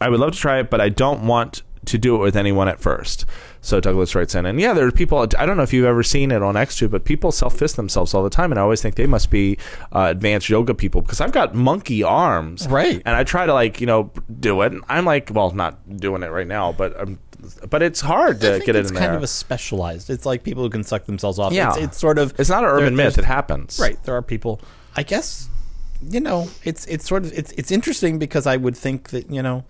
I 0.00 0.08
would 0.10 0.20
love 0.20 0.32
to 0.32 0.38
try 0.38 0.60
it, 0.60 0.68
but 0.68 0.80
I 0.80 0.90
don't 0.90 1.26
want 1.26 1.62
to 1.86 1.98
do 1.98 2.16
it 2.16 2.18
with 2.18 2.36
anyone 2.36 2.68
at 2.68 2.80
first. 2.80 3.24
So 3.64 3.80
Douglas 3.80 4.14
writes 4.14 4.34
in, 4.34 4.44
and 4.44 4.60
yeah, 4.60 4.74
there 4.74 4.86
are 4.86 4.92
people. 4.92 5.26
I 5.38 5.46
don't 5.46 5.56
know 5.56 5.62
if 5.62 5.72
you've 5.72 5.86
ever 5.86 6.02
seen 6.02 6.30
it 6.30 6.42
on 6.42 6.54
XTube, 6.54 6.90
but 6.90 7.06
people 7.06 7.32
self 7.32 7.56
fist 7.56 7.76
themselves 7.76 8.12
all 8.12 8.22
the 8.22 8.28
time, 8.28 8.52
and 8.52 8.58
I 8.58 8.62
always 8.62 8.82
think 8.82 8.96
they 8.96 9.06
must 9.06 9.30
be 9.30 9.56
uh, 9.90 10.08
advanced 10.10 10.50
yoga 10.50 10.74
people 10.74 11.00
because 11.00 11.22
I've 11.22 11.32
got 11.32 11.54
monkey 11.54 12.02
arms, 12.02 12.68
Right. 12.68 13.00
And 13.06 13.16
I 13.16 13.24
try 13.24 13.46
to 13.46 13.54
like 13.54 13.80
you 13.80 13.86
know 13.86 14.10
do 14.38 14.60
it. 14.60 14.72
And 14.72 14.84
I'm 14.88 15.06
like, 15.06 15.30
well, 15.32 15.50
not 15.52 15.96
doing 15.96 16.22
it 16.22 16.26
right 16.30 16.46
now, 16.46 16.72
but 16.72 17.00
um, 17.00 17.18
but 17.70 17.82
it's 17.82 18.02
hard 18.02 18.40
to 18.42 18.60
get 18.64 18.76
it 18.76 18.80
it's 18.80 18.90
in 18.90 18.96
kind 18.96 19.08
there. 19.10 19.16
of 19.16 19.22
a 19.22 19.26
specialized. 19.26 20.10
It's 20.10 20.26
like 20.26 20.42
people 20.44 20.62
who 20.62 20.68
can 20.70 20.84
suck 20.84 21.06
themselves 21.06 21.38
off. 21.38 21.52
Yeah. 21.54 21.68
It's, 21.70 21.78
it's 21.78 21.98
sort 21.98 22.18
of. 22.18 22.38
it's 22.38 22.50
not 22.50 22.64
an 22.64 22.70
urban 22.70 22.94
myth; 22.96 23.16
it 23.16 23.24
happens, 23.24 23.78
Right. 23.80 24.02
There 24.04 24.14
are 24.14 24.22
people. 24.22 24.60
I 24.94 25.04
guess. 25.04 25.48
You 26.06 26.20
know, 26.20 26.48
it's 26.64 26.84
it's 26.84 27.08
sort 27.08 27.24
of 27.24 27.32
it's 27.32 27.52
it's 27.52 27.70
interesting 27.70 28.18
because 28.18 28.46
I 28.46 28.58
would 28.58 28.76
think 28.76 29.08
that 29.10 29.30
you 29.30 29.40
know, 29.42 29.64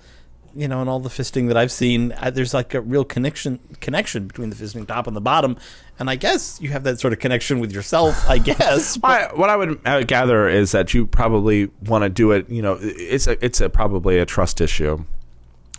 you 0.57 0.69
know, 0.69 0.83
in 0.83 0.89
all 0.89 1.01
the 1.01 1.09
fisting 1.09 1.49
that 1.49 1.57
I've 1.57 1.73
seen, 1.73 2.13
uh, 2.13 2.31
there's 2.31 2.55
like 2.55 2.75
a 2.75 2.81
real 2.81 3.05
connection 3.05 3.59
connection 3.81 4.27
between 4.27 4.51
the 4.51 4.57
fisting 4.57 4.87
top 4.87 5.07
and 5.07 5.17
the 5.17 5.21
bottom, 5.21 5.57
and 5.99 6.09
I 6.09 6.17
guess 6.17 6.61
you 6.61 6.71
have 6.71 6.85
that 6.85 7.01
sort 7.01 7.13
of 7.13 7.19
connection 7.19 7.61
with 7.61 7.73
yourself. 7.73 8.29
I 8.29 8.39
guess. 8.51 8.99
I, 9.03 9.29
what 9.35 9.51
I 9.51 9.57
would 9.57 9.81
uh, 9.85 10.03
gather 10.03 10.49
is 10.49 10.73
that 10.73 10.95
you 10.95 11.07
probably 11.07 11.71
want 11.87 12.03
to 12.05 12.09
do 12.09 12.33
it. 12.33 12.49
You 12.49 12.63
know, 12.63 12.79
it's 12.81 13.27
a 13.27 13.43
it's 13.45 13.61
a 13.61 13.69
probably 13.69 14.19
a 14.19 14.27
trust 14.27 14.61
issue. 14.61 15.05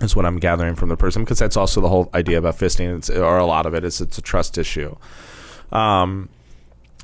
Is 0.02 0.14
what 0.14 0.26
I'm 0.26 0.40
gathering 0.40 0.76
from 0.76 0.90
the 0.90 0.98
person 0.98 1.24
because 1.24 1.40
that's 1.40 1.56
also 1.56 1.80
the 1.80 1.88
whole 1.88 2.10
idea 2.14 2.38
about 2.38 2.58
fisting, 2.58 2.98
it's, 2.98 3.10
or 3.10 3.38
a 3.38 3.46
lot 3.46 3.66
of 3.66 3.74
it 3.74 3.86
is 3.86 4.02
it's 4.02 4.18
a 4.18 4.22
trust 4.22 4.58
issue. 4.58 4.96
Um, 5.72 6.30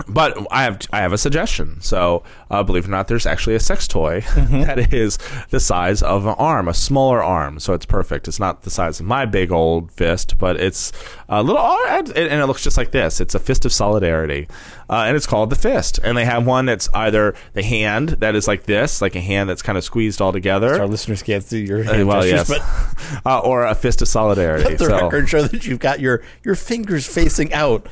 but 0.07 0.37
I 0.51 0.63
have 0.63 0.79
I 0.91 0.99
have 0.99 1.13
a 1.13 1.17
suggestion. 1.17 1.79
So, 1.81 2.23
uh, 2.49 2.63
believe 2.63 2.85
it 2.85 2.87
or 2.87 2.91
not, 2.91 3.07
there's 3.07 3.25
actually 3.25 3.55
a 3.55 3.59
sex 3.59 3.87
toy 3.87 4.21
that 4.35 4.93
is 4.93 5.17
the 5.49 5.59
size 5.59 6.01
of 6.03 6.25
an 6.25 6.35
arm, 6.37 6.67
a 6.67 6.73
smaller 6.73 7.23
arm. 7.23 7.59
So 7.59 7.73
it's 7.73 7.85
perfect. 7.85 8.27
It's 8.27 8.39
not 8.39 8.63
the 8.63 8.69
size 8.69 8.99
of 8.99 9.05
my 9.05 9.25
big 9.25 9.51
old 9.51 9.91
fist, 9.91 10.37
but 10.37 10.59
it's 10.59 10.91
a 11.29 11.41
little, 11.43 11.61
and 11.87 12.09
and 12.17 12.41
it 12.41 12.45
looks 12.47 12.63
just 12.63 12.77
like 12.77 12.91
this. 12.91 13.19
It's 13.21 13.35
a 13.35 13.39
fist 13.39 13.65
of 13.65 13.73
solidarity, 13.73 14.47
uh, 14.89 15.03
and 15.07 15.15
it's 15.15 15.27
called 15.27 15.49
the 15.49 15.55
fist. 15.55 15.99
And 16.03 16.17
they 16.17 16.25
have 16.25 16.45
one 16.45 16.65
that's 16.65 16.89
either 16.93 17.35
the 17.53 17.63
hand 17.63 18.09
that 18.19 18.35
is 18.35 18.47
like 18.47 18.63
this, 18.63 19.01
like 19.01 19.15
a 19.15 19.21
hand 19.21 19.49
that's 19.49 19.61
kind 19.61 19.77
of 19.77 19.83
squeezed 19.83 20.21
all 20.21 20.31
together. 20.33 20.79
Our 20.79 20.87
listeners 20.87 21.23
can't 21.23 21.43
see 21.43 21.65
your 21.65 21.79
Uh, 21.81 21.93
hand 21.93 22.07
well, 22.07 22.25
yes, 22.25 22.47
gestures, 22.49 22.65
but 23.23 23.25
uh, 23.31 23.39
or 23.39 23.65
a 23.65 23.75
fist 23.75 24.01
of 24.01 24.07
solidarity. 24.07 24.63
let 24.65 24.77
the 24.77 24.85
so, 24.85 25.01
record 25.01 25.29
show 25.29 25.43
that 25.43 25.65
you've 25.65 25.79
got 25.79 25.99
your 25.99 26.21
your 26.43 26.55
fingers 26.55 27.05
facing 27.07 27.53
out, 27.53 27.87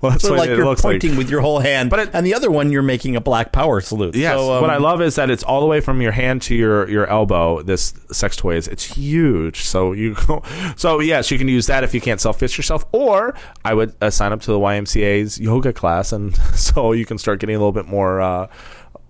well, 0.00 0.12
that's 0.12 0.22
so 0.24 0.30
what 0.30 0.38
like 0.40 0.50
it 0.50 0.56
you're 0.56 0.64
looks 0.64 0.84
like. 0.84 1.00
pointing 1.00 1.16
with 1.16 1.30
your 1.30 1.40
whole 1.40 1.58
hand, 1.60 1.90
But 1.90 1.98
it- 2.00 2.10
and 2.12 2.26
the 2.26 2.34
other 2.34 2.50
one 2.50 2.70
you're 2.72 2.82
making 2.82 3.16
a 3.16 3.20
black 3.20 3.52
power 3.52 3.80
salute. 3.80 4.14
Yes. 4.16 4.34
So, 4.34 4.52
um, 4.54 4.60
what 4.60 4.70
I 4.70 4.76
love 4.78 5.00
is 5.02 5.14
that 5.16 5.30
it's 5.30 5.42
all 5.42 5.60
the 5.60 5.66
way 5.66 5.80
from 5.80 6.00
your 6.02 6.12
hand 6.12 6.42
to 6.42 6.54
your, 6.54 6.88
your 6.88 7.06
elbow. 7.06 7.62
This 7.62 7.94
sex 8.12 8.36
toy 8.36 8.56
is 8.56 8.68
it's 8.68 8.84
huge. 8.84 9.62
So 9.62 9.92
you 9.92 10.14
go, 10.26 10.42
so 10.76 11.00
yes, 11.00 11.30
you 11.30 11.38
can 11.38 11.48
use 11.48 11.66
that 11.66 11.84
if 11.84 11.94
you 11.94 12.00
can't 12.00 12.20
self 12.20 12.38
fist 12.38 12.56
yourself, 12.56 12.84
or 12.92 13.34
I 13.64 13.74
would 13.74 13.94
uh, 14.00 14.10
sign 14.10 14.32
up 14.32 14.40
to 14.42 14.52
the 14.52 14.58
YMCA's 14.58 15.38
yoga 15.40 15.72
class, 15.72 16.12
and 16.12 16.36
so 16.54 16.92
you 16.92 17.06
can 17.06 17.18
start 17.18 17.40
getting 17.40 17.56
a 17.56 17.58
little 17.58 17.72
bit 17.72 17.86
more. 17.86 18.20
Uh, 18.20 18.48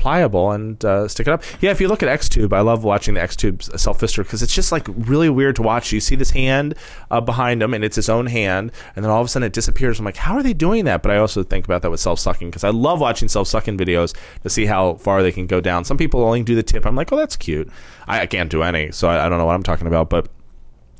pliable 0.00 0.52
and 0.52 0.82
uh, 0.82 1.06
stick 1.06 1.26
it 1.26 1.30
up. 1.30 1.42
Yeah 1.60 1.70
if 1.70 1.80
you 1.80 1.86
look 1.86 2.02
at 2.02 2.20
xtube 2.20 2.54
i 2.54 2.60
love 2.60 2.84
watching 2.84 3.14
the 3.14 3.20
xtube 3.20 3.62
self 3.78 4.00
fister 4.00 4.22
because 4.22 4.42
it's 4.42 4.54
just 4.54 4.72
like 4.72 4.88
really 4.88 5.28
weird 5.28 5.56
to 5.56 5.62
watch. 5.62 5.92
You 5.92 6.00
see 6.00 6.16
this 6.16 6.30
hand 6.30 6.74
uh, 7.10 7.20
behind 7.20 7.62
him 7.62 7.74
and 7.74 7.84
it's 7.84 7.96
his 7.96 8.08
own 8.08 8.26
hand 8.26 8.72
and 8.96 9.04
then 9.04 9.12
all 9.12 9.20
of 9.20 9.26
a 9.26 9.28
sudden 9.28 9.46
it 9.46 9.52
disappears. 9.52 9.98
I'm 9.98 10.06
like 10.06 10.16
how 10.16 10.34
are 10.34 10.42
they 10.42 10.54
doing 10.54 10.86
that? 10.86 11.02
But 11.02 11.12
i 11.12 11.18
also 11.18 11.42
think 11.42 11.66
about 11.66 11.82
that 11.82 11.90
with 11.90 12.00
self-sucking 12.00 12.48
because 12.48 12.64
i 12.64 12.70
love 12.70 13.00
watching 13.00 13.28
self-sucking 13.28 13.76
videos 13.76 14.16
to 14.42 14.48
see 14.48 14.64
how 14.64 14.94
far 14.94 15.22
they 15.22 15.32
can 15.32 15.46
go 15.46 15.60
down. 15.60 15.84
Some 15.84 15.98
people 15.98 16.24
only 16.24 16.42
do 16.42 16.54
the 16.54 16.62
tip. 16.62 16.86
I'm 16.86 16.96
like 16.96 17.12
oh 17.12 17.16
that's 17.16 17.36
cute. 17.36 17.70
I, 18.08 18.22
I 18.22 18.26
can't 18.26 18.50
do 18.50 18.62
any 18.62 18.90
so 18.92 19.06
I, 19.08 19.26
I 19.26 19.28
don't 19.28 19.38
know 19.38 19.44
what 19.44 19.54
i'm 19.54 19.62
talking 19.62 19.86
about 19.86 20.08
but 20.08 20.28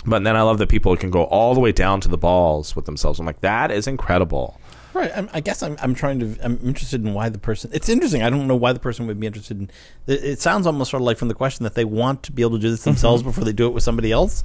but 0.04 0.22
then 0.24 0.36
i 0.36 0.42
love 0.42 0.58
that 0.58 0.68
people 0.68 0.94
can 0.96 1.10
go 1.10 1.24
all 1.24 1.54
the 1.54 1.60
way 1.60 1.72
down 1.72 2.00
to 2.02 2.08
the 2.08 2.18
balls 2.18 2.76
with 2.76 2.84
themselves. 2.84 3.18
I'm 3.18 3.26
like 3.26 3.40
that 3.40 3.70
is 3.70 3.86
incredible 3.86 4.60
Right. 4.92 5.10
I'm, 5.14 5.28
I 5.32 5.40
guess 5.40 5.62
I'm, 5.62 5.76
I'm 5.80 5.94
trying 5.94 6.18
to. 6.20 6.36
I'm 6.42 6.58
interested 6.64 7.04
in 7.04 7.14
why 7.14 7.28
the 7.28 7.38
person. 7.38 7.70
It's 7.72 7.88
interesting. 7.88 8.22
I 8.22 8.30
don't 8.30 8.46
know 8.46 8.56
why 8.56 8.72
the 8.72 8.80
person 8.80 9.06
would 9.06 9.20
be 9.20 9.26
interested 9.26 9.58
in. 9.60 9.70
It, 10.06 10.24
it 10.24 10.40
sounds 10.40 10.66
almost 10.66 10.90
sort 10.90 11.00
of 11.00 11.06
like 11.06 11.16
from 11.16 11.28
the 11.28 11.34
question 11.34 11.64
that 11.64 11.74
they 11.74 11.84
want 11.84 12.22
to 12.24 12.32
be 12.32 12.42
able 12.42 12.52
to 12.52 12.58
do 12.58 12.70
this 12.70 12.84
themselves 12.84 13.22
before 13.30 13.44
they 13.44 13.52
do 13.52 13.66
it 13.66 13.70
with 13.72 13.82
somebody 13.84 14.10
else. 14.12 14.42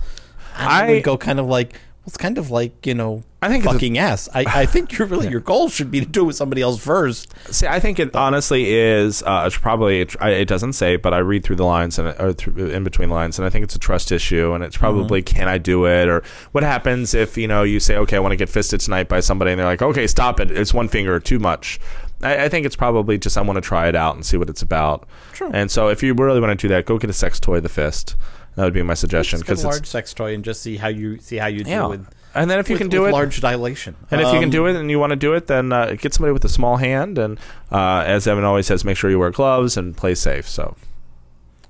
I. 0.55 0.83
I- 0.85 0.89
would 0.91 1.03
go 1.03 1.17
kind 1.17 1.39
of 1.39 1.47
like. 1.47 1.79
It's 2.07 2.17
kind 2.17 2.37
of 2.37 2.51
like 2.51 2.85
you 2.85 2.93
know. 2.93 3.23
I 3.41 3.47
think 3.47 3.65
a- 3.65 3.71
fucking 3.71 3.97
ass. 3.97 4.27
I, 4.33 4.45
I 4.47 4.65
think 4.65 4.97
you're 4.97 5.07
really 5.07 5.27
your 5.35 5.39
goal 5.39 5.69
should 5.69 5.91
be 5.91 5.99
to 5.99 6.05
do 6.05 6.21
it 6.21 6.25
with 6.25 6.35
somebody 6.35 6.61
else 6.61 6.83
first. 6.83 7.33
See, 7.53 7.67
I 7.67 7.79
think 7.79 7.99
it 7.99 8.15
honestly 8.15 8.73
is. 8.73 9.23
Uh, 9.23 9.43
it's 9.47 9.57
probably 9.57 10.01
it, 10.01 10.15
it 10.21 10.47
doesn't 10.47 10.73
say, 10.73 10.95
but 10.97 11.13
I 11.13 11.19
read 11.19 11.43
through 11.43 11.55
the 11.57 11.65
lines 11.65 11.97
and 11.99 12.07
or 12.19 12.33
through, 12.33 12.67
in 12.69 12.83
between 12.83 13.09
the 13.09 13.15
lines, 13.15 13.39
and 13.39 13.45
I 13.45 13.49
think 13.49 13.63
it's 13.63 13.75
a 13.75 13.79
trust 13.79 14.11
issue, 14.11 14.53
and 14.53 14.63
it's 14.63 14.77
probably 14.77 15.21
can 15.21 15.47
I 15.47 15.57
do 15.57 15.85
it, 15.85 16.07
or 16.07 16.23
what 16.51 16.63
happens 16.63 17.13
if 17.13 17.37
you 17.37 17.47
know 17.47 17.63
you 17.63 17.79
say, 17.79 17.97
okay, 17.97 18.17
I 18.17 18.19
want 18.19 18.33
to 18.33 18.37
get 18.37 18.49
fisted 18.49 18.79
tonight 18.79 19.07
by 19.07 19.19
somebody, 19.19 19.51
and 19.51 19.59
they're 19.59 19.65
like, 19.67 19.81
okay, 19.81 20.07
stop 20.07 20.39
it, 20.39 20.51
it's 20.51 20.73
one 20.73 20.87
finger 20.87 21.19
too 21.19 21.39
much. 21.39 21.79
I, 22.21 22.45
I 22.45 22.49
think 22.49 22.65
it's 22.65 22.75
probably 22.75 23.17
just 23.17 23.37
I 23.37 23.41
want 23.41 23.57
to 23.57 23.61
try 23.61 23.87
it 23.87 23.95
out 23.95 24.15
and 24.15 24.25
see 24.25 24.37
what 24.37 24.49
it's 24.49 24.61
about. 24.61 25.07
True. 25.33 25.49
And 25.53 25.69
so, 25.69 25.89
if 25.89 26.01
you 26.03 26.13
really 26.13 26.39
want 26.39 26.59
to 26.59 26.67
do 26.67 26.73
that, 26.73 26.85
go 26.85 26.97
get 26.97 27.09
a 27.09 27.13
sex 27.13 27.39
toy, 27.39 27.59
the 27.59 27.69
fist. 27.69 28.15
That 28.55 28.63
would 28.63 28.73
be 28.73 28.81
my 28.83 28.93
suggestion 28.93 29.39
because 29.39 29.59
it's 29.59 29.65
large 29.65 29.85
sex 29.85 30.13
toy 30.13 30.33
and 30.33 30.43
just 30.43 30.61
see 30.61 30.77
how 30.77 30.87
you 30.87 31.19
see 31.19 31.35
how 31.37 31.47
you 31.47 31.63
do 31.63 31.69
yeah. 31.69 31.87
with. 31.87 32.07
and 32.33 32.49
then 32.49 32.57
if 32.59 32.69
you 32.69 32.75
with- 32.75 32.81
can 32.81 32.89
do 32.89 33.05
it, 33.05 33.11
large 33.11 33.41
dilation. 33.41 33.95
and 34.11 34.21
if 34.21 34.27
you 34.27 34.33
can 34.39 34.45
Um, 34.45 34.49
do 34.49 34.65
it 34.67 34.75
and 34.77 34.89
you 34.89 34.97
want 34.99 35.09
to 35.11 35.15
do 35.17 35.33
it, 35.33 35.47
then 35.47 35.73
uh, 35.73 35.95
get 35.99 36.13
somebody 36.13 36.31
with 36.31 36.45
a 36.45 36.49
small 36.49 36.77
hand. 36.77 37.17
And 37.17 37.37
uh, 37.71 38.03
as 38.05 38.27
Evan 38.27 38.43
always 38.45 38.65
says, 38.67 38.85
make 38.85 38.95
sure 38.97 39.09
you 39.09 39.19
wear 39.19 39.31
gloves 39.31 39.75
and 39.77 39.95
play 39.95 40.15
safe. 40.15 40.47
So, 40.47 40.75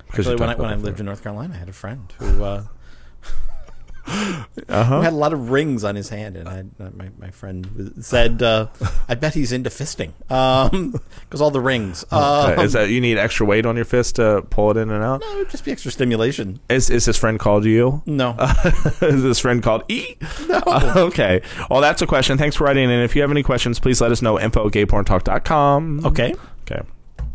because 0.06 0.28
when 0.28 0.48
I, 0.48 0.54
when 0.54 0.70
I 0.70 0.76
lived 0.76 1.00
in 1.00 1.06
North 1.06 1.22
Carolina, 1.22 1.54
I 1.54 1.58
had 1.58 1.68
a 1.68 1.72
friend 1.72 2.12
who 2.18 2.44
uh, 2.44 2.62
Who 4.06 4.64
had 4.72 5.12
a 5.12 5.16
lot 5.16 5.32
of 5.32 5.50
rings 5.50 5.82
on 5.84 5.96
his 5.96 6.08
hand, 6.08 6.36
and 6.36 6.48
I, 6.48 6.60
uh, 6.82 6.90
my 6.96 7.08
my 7.18 7.30
friend 7.30 7.94
said, 8.00 8.42
uh, 8.42 8.68
"I 9.08 9.14
bet 9.14 9.34
he's 9.34 9.52
into 9.52 9.68
fisting 9.70 10.12
because 11.24 11.40
all 11.40 11.50
the 11.50 11.60
rings. 11.60 12.04
Uh, 12.10 12.50
Okay, 12.52 12.64
is 12.64 12.72
that 12.74 12.88
you 12.90 13.00
need 13.00 13.18
extra 13.18 13.44
weight 13.46 13.66
on 13.66 13.76
your 13.76 13.84
fist 13.84 14.16
to 14.16 14.42
pull 14.50 14.70
it 14.70 14.76
in 14.76 14.90
and 14.90 15.02
out? 15.02 15.22
it 15.22 15.36
would 15.36 15.50
just 15.50 15.64
be 15.64 15.72
extra 15.72 15.90
stimulation. 15.90 16.60
Is 16.68 16.88
is 16.90 17.04
this 17.06 17.16
friend 17.16 17.38
called 17.40 17.64
you? 17.64 18.02
No, 18.06 18.36
is 19.00 19.22
this 19.22 19.38
friend 19.40 19.62
called 19.62 19.82
E? 19.90 20.16
no. 20.48 20.62
okay. 20.96 21.42
Well, 21.68 21.80
that's 21.80 22.02
a 22.02 22.06
question. 22.06 22.38
Thanks 22.38 22.56
for 22.56 22.64
writing 22.64 22.84
in. 22.84 23.00
If 23.00 23.16
you 23.16 23.22
have 23.22 23.30
any 23.30 23.42
questions, 23.42 23.80
please 23.80 24.00
let 24.00 24.12
us 24.12 24.22
know. 24.22 24.38
Info 24.38 24.66
at 24.68 24.72
gayporntalk.com. 24.72 26.06
okay. 26.06 26.34
Okay. 26.70 26.82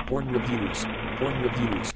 Porn 0.08 0.32
reviews. 0.32 0.86
Porn 1.18 1.42
reviews. 1.42 1.91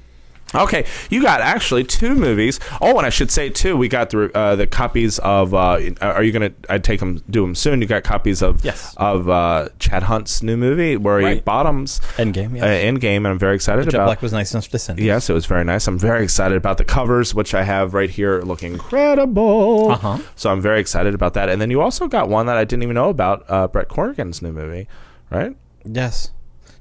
Okay, 0.54 0.86
you 1.10 1.20
got 1.22 1.40
actually 1.40 1.82
two 1.84 2.14
movies. 2.14 2.60
Oh, 2.80 2.96
and 2.96 3.06
I 3.06 3.10
should 3.10 3.30
say 3.30 3.50
too, 3.50 3.76
we 3.76 3.88
got 3.88 4.10
the 4.10 4.30
uh, 4.36 4.54
the 4.56 4.66
copies 4.66 5.18
of. 5.18 5.52
Uh, 5.52 5.80
are 6.00 6.22
you 6.22 6.32
gonna? 6.32 6.52
I 6.70 6.78
take 6.78 7.00
them, 7.00 7.22
do 7.28 7.42
them 7.42 7.54
soon. 7.54 7.80
You 7.82 7.86
got 7.88 8.04
copies 8.04 8.42
of 8.42 8.64
Yes. 8.64 8.94
of 8.96 9.28
uh, 9.28 9.68
Chad 9.80 10.04
Hunt's 10.04 10.42
new 10.42 10.56
movie 10.56 10.96
where 10.96 11.20
he 11.20 11.40
bottoms 11.40 12.00
Endgame, 12.16 12.54
yes. 12.56 12.62
uh, 12.62 12.66
Endgame, 12.66 13.16
and 13.18 13.28
I'm 13.28 13.38
very 13.38 13.56
excited 13.56 13.84
Jet 13.86 13.94
about. 13.94 14.06
Black 14.06 14.22
was 14.22 14.32
nice 14.32 14.52
enough 14.54 14.68
to 14.68 14.78
send. 14.78 14.98
Yes, 15.00 15.28
it 15.28 15.32
was 15.32 15.46
very 15.46 15.64
nice. 15.64 15.86
I'm 15.88 15.98
very 15.98 16.22
excited 16.22 16.56
about 16.56 16.78
the 16.78 16.84
covers, 16.84 17.34
which 17.34 17.52
I 17.52 17.64
have 17.64 17.92
right 17.92 18.08
here, 18.08 18.40
look 18.42 18.62
incredible. 18.62 19.90
Uh-huh. 19.92 20.18
So 20.36 20.50
I'm 20.50 20.60
very 20.60 20.80
excited 20.80 21.14
about 21.14 21.34
that. 21.34 21.48
And 21.48 21.60
then 21.60 21.70
you 21.70 21.80
also 21.80 22.06
got 22.08 22.28
one 22.28 22.46
that 22.46 22.56
I 22.56 22.64
didn't 22.64 22.82
even 22.84 22.94
know 22.94 23.08
about, 23.08 23.44
uh, 23.48 23.66
Brent 23.68 23.88
Corrigan's 23.88 24.42
new 24.42 24.52
movie, 24.52 24.88
right? 25.30 25.56
Yes. 25.84 26.30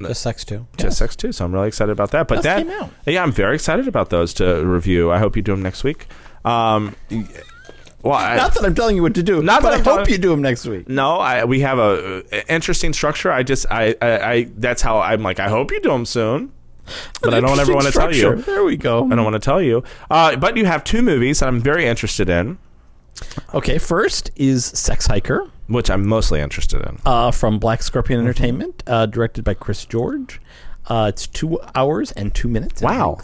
Just 0.02 0.22
sex 0.22 0.44
too. 0.46 0.68
Just 0.78 0.98
Sex 0.98 1.16
Two. 1.16 1.32
So 1.32 1.46
I'm 1.46 1.54
really 1.54 1.68
excited 1.68 1.92
about 1.92 2.12
that. 2.12 2.28
But 2.28 2.36
Those 2.36 2.44
that, 2.46 2.58
came 2.60 2.70
out. 2.70 2.90
yeah, 3.06 3.24
I'm 3.24 3.32
very 3.32 3.56
excited 3.56 3.88
about 3.88 4.10
those 4.10 4.34
to 4.36 4.66
review. 4.66 5.12
I 5.12 5.20
hope 5.20 5.36
you 5.36 5.42
do 5.42 5.52
them 5.54 5.62
next 5.62 5.84
week. 5.84 6.08
Um, 6.44 6.96
well, 8.04 8.14
I, 8.14 8.36
Not 8.36 8.54
that 8.54 8.64
I'm 8.64 8.76
telling 8.76 8.96
you 8.96 9.02
what 9.02 9.16
to 9.16 9.24
do. 9.24 9.42
Not 9.42 9.62
but 9.64 9.70
that 9.70 9.76
I 9.76 9.78
I'm 9.80 9.84
hope 9.86 9.94
telling- 9.96 10.12
you 10.12 10.18
do 10.18 10.30
them 10.30 10.42
next 10.42 10.66
week. 10.68 10.88
no, 10.88 11.16
I 11.18 11.46
we 11.46 11.62
have 11.62 11.80
a, 11.80 12.24
a 12.32 12.54
interesting 12.54 12.94
structure. 12.94 13.32
I 13.32 13.44
just 13.44 13.66
I, 13.72 13.96
I 14.02 14.08
I 14.32 14.44
that's 14.58 14.82
how 14.82 15.00
I'm 15.00 15.24
like. 15.24 15.40
I 15.40 15.50
hope 15.50 15.72
you 15.72 15.80
do 15.80 15.90
them 15.90 16.06
soon. 16.06 16.52
But 17.24 17.34
I 17.34 17.40
don't 17.40 17.60
ever 17.60 17.74
want 17.74 17.88
to 17.88 17.92
tell 17.92 18.14
you. 18.14 18.36
There 18.36 18.64
we 18.64 18.78
go. 18.78 19.06
I 19.12 19.16
don't 19.16 19.24
want 19.24 19.34
to 19.34 19.40
tell 19.40 19.60
you. 19.60 19.84
Uh, 20.12 20.36
but 20.36 20.56
you 20.56 20.66
have 20.66 20.84
two 20.84 21.02
movies 21.02 21.40
that 21.40 21.48
I'm 21.48 21.60
very 21.60 21.88
interested 21.88 22.30
in, 22.30 22.60
Okay, 23.56 23.80
first 23.80 24.30
is 24.36 24.66
Sex 24.66 25.08
Hiker 25.08 25.50
which 25.68 25.90
I'm 25.90 26.06
mostly 26.08 26.40
interested 26.42 26.82
in. 26.82 26.98
uh, 27.06 27.32
from 27.32 27.60
Black 27.60 27.82
Scorpion 27.84 28.20
Entertainment, 28.20 28.84
uh, 28.88 29.06
directed 29.06 29.44
by 29.44 29.54
Chris 29.54 29.86
George. 29.86 30.40
Uh, 30.88 31.08
it's 31.14 31.26
two 31.28 31.60
hours 31.74 32.12
and 32.12 32.34
two 32.34 32.48
minutes. 32.48 32.82
Wow. 32.82 33.18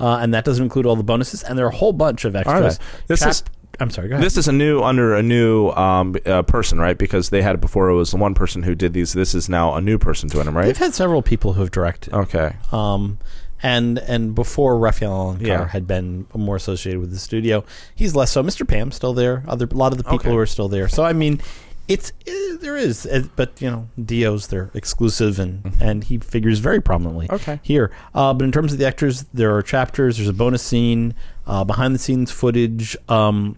Uh, 0.00 0.16
and 0.20 0.32
that 0.34 0.44
doesn't 0.44 0.64
include 0.64 0.86
all 0.86 0.96
the 0.96 1.02
bonuses, 1.02 1.42
and 1.42 1.56
there 1.58 1.66
are 1.66 1.70
a 1.70 1.74
whole 1.76 1.92
bunch 1.92 2.24
of 2.24 2.34
extras. 2.34 2.78
they? 2.78 2.84
This 3.08 3.20
Chap- 3.20 3.30
is- 3.30 3.44
I'm 3.80 3.88
sorry. 3.90 4.08
Go 4.08 4.14
ahead. 4.16 4.24
This 4.24 4.36
is 4.36 4.48
a 4.48 4.52
new 4.52 4.82
under 4.82 5.14
a 5.14 5.22
new 5.22 5.70
um, 5.70 6.14
uh, 6.26 6.42
person, 6.42 6.78
right? 6.78 6.96
Because 6.96 7.30
they 7.30 7.40
had 7.40 7.54
it 7.54 7.60
before. 7.62 7.88
It 7.88 7.94
was 7.94 8.10
the 8.10 8.18
one 8.18 8.34
person 8.34 8.62
who 8.64 8.74
did 8.74 8.92
these. 8.92 9.14
This 9.14 9.34
is 9.34 9.48
now 9.48 9.74
a 9.74 9.80
new 9.80 9.96
person 9.98 10.28
doing 10.28 10.44
them, 10.44 10.54
right? 10.56 10.66
They've 10.66 10.76
had 10.76 10.92
several 10.94 11.22
people 11.22 11.54
who 11.54 11.62
have 11.62 11.70
directed. 11.70 12.12
Okay. 12.12 12.54
Um, 12.70 13.18
and 13.62 13.98
and 13.98 14.34
before 14.34 14.78
Raphael 14.78 15.34
Alencar 15.36 15.46
Yeah. 15.46 15.68
had 15.68 15.86
been 15.86 16.26
more 16.34 16.56
associated 16.56 17.00
with 17.00 17.10
the 17.10 17.18
studio, 17.18 17.64
he's 17.94 18.14
less 18.14 18.30
so. 18.32 18.42
Mr. 18.42 18.66
Pam 18.66 18.90
still 18.92 19.14
there. 19.14 19.44
Other 19.48 19.66
a 19.70 19.74
lot 19.74 19.92
of 19.92 19.98
the 19.98 20.04
people 20.04 20.16
Okay. 20.16 20.30
who 20.30 20.38
are 20.38 20.46
still 20.46 20.68
there. 20.68 20.88
So 20.88 21.04
I 21.04 21.12
mean, 21.12 21.40
it's 21.88 22.12
eh, 22.26 22.56
there 22.60 22.76
is, 22.76 23.06
eh, 23.06 23.22
but 23.36 23.60
you 23.60 23.70
know, 23.70 23.88
Dio's 24.02 24.46
they're 24.48 24.70
exclusive, 24.74 25.38
and 25.38 25.72
and 25.80 26.04
he 26.04 26.18
figures 26.18 26.58
very 26.60 26.80
prominently. 26.80 27.26
Mm-hmm. 27.26 27.34
Okay. 27.50 27.60
here. 27.62 27.90
Uh, 28.14 28.32
but 28.34 28.44
in 28.44 28.52
terms 28.52 28.72
of 28.72 28.78
the 28.78 28.86
actors, 28.86 29.24
there 29.34 29.54
are 29.56 29.62
chapters. 29.62 30.16
There's 30.16 30.28
a 30.28 30.32
bonus 30.32 30.62
scene, 30.62 31.14
uh, 31.46 31.64
behind 31.64 31.94
the 31.94 31.98
scenes 31.98 32.30
footage. 32.30 32.96
Um, 33.08 33.56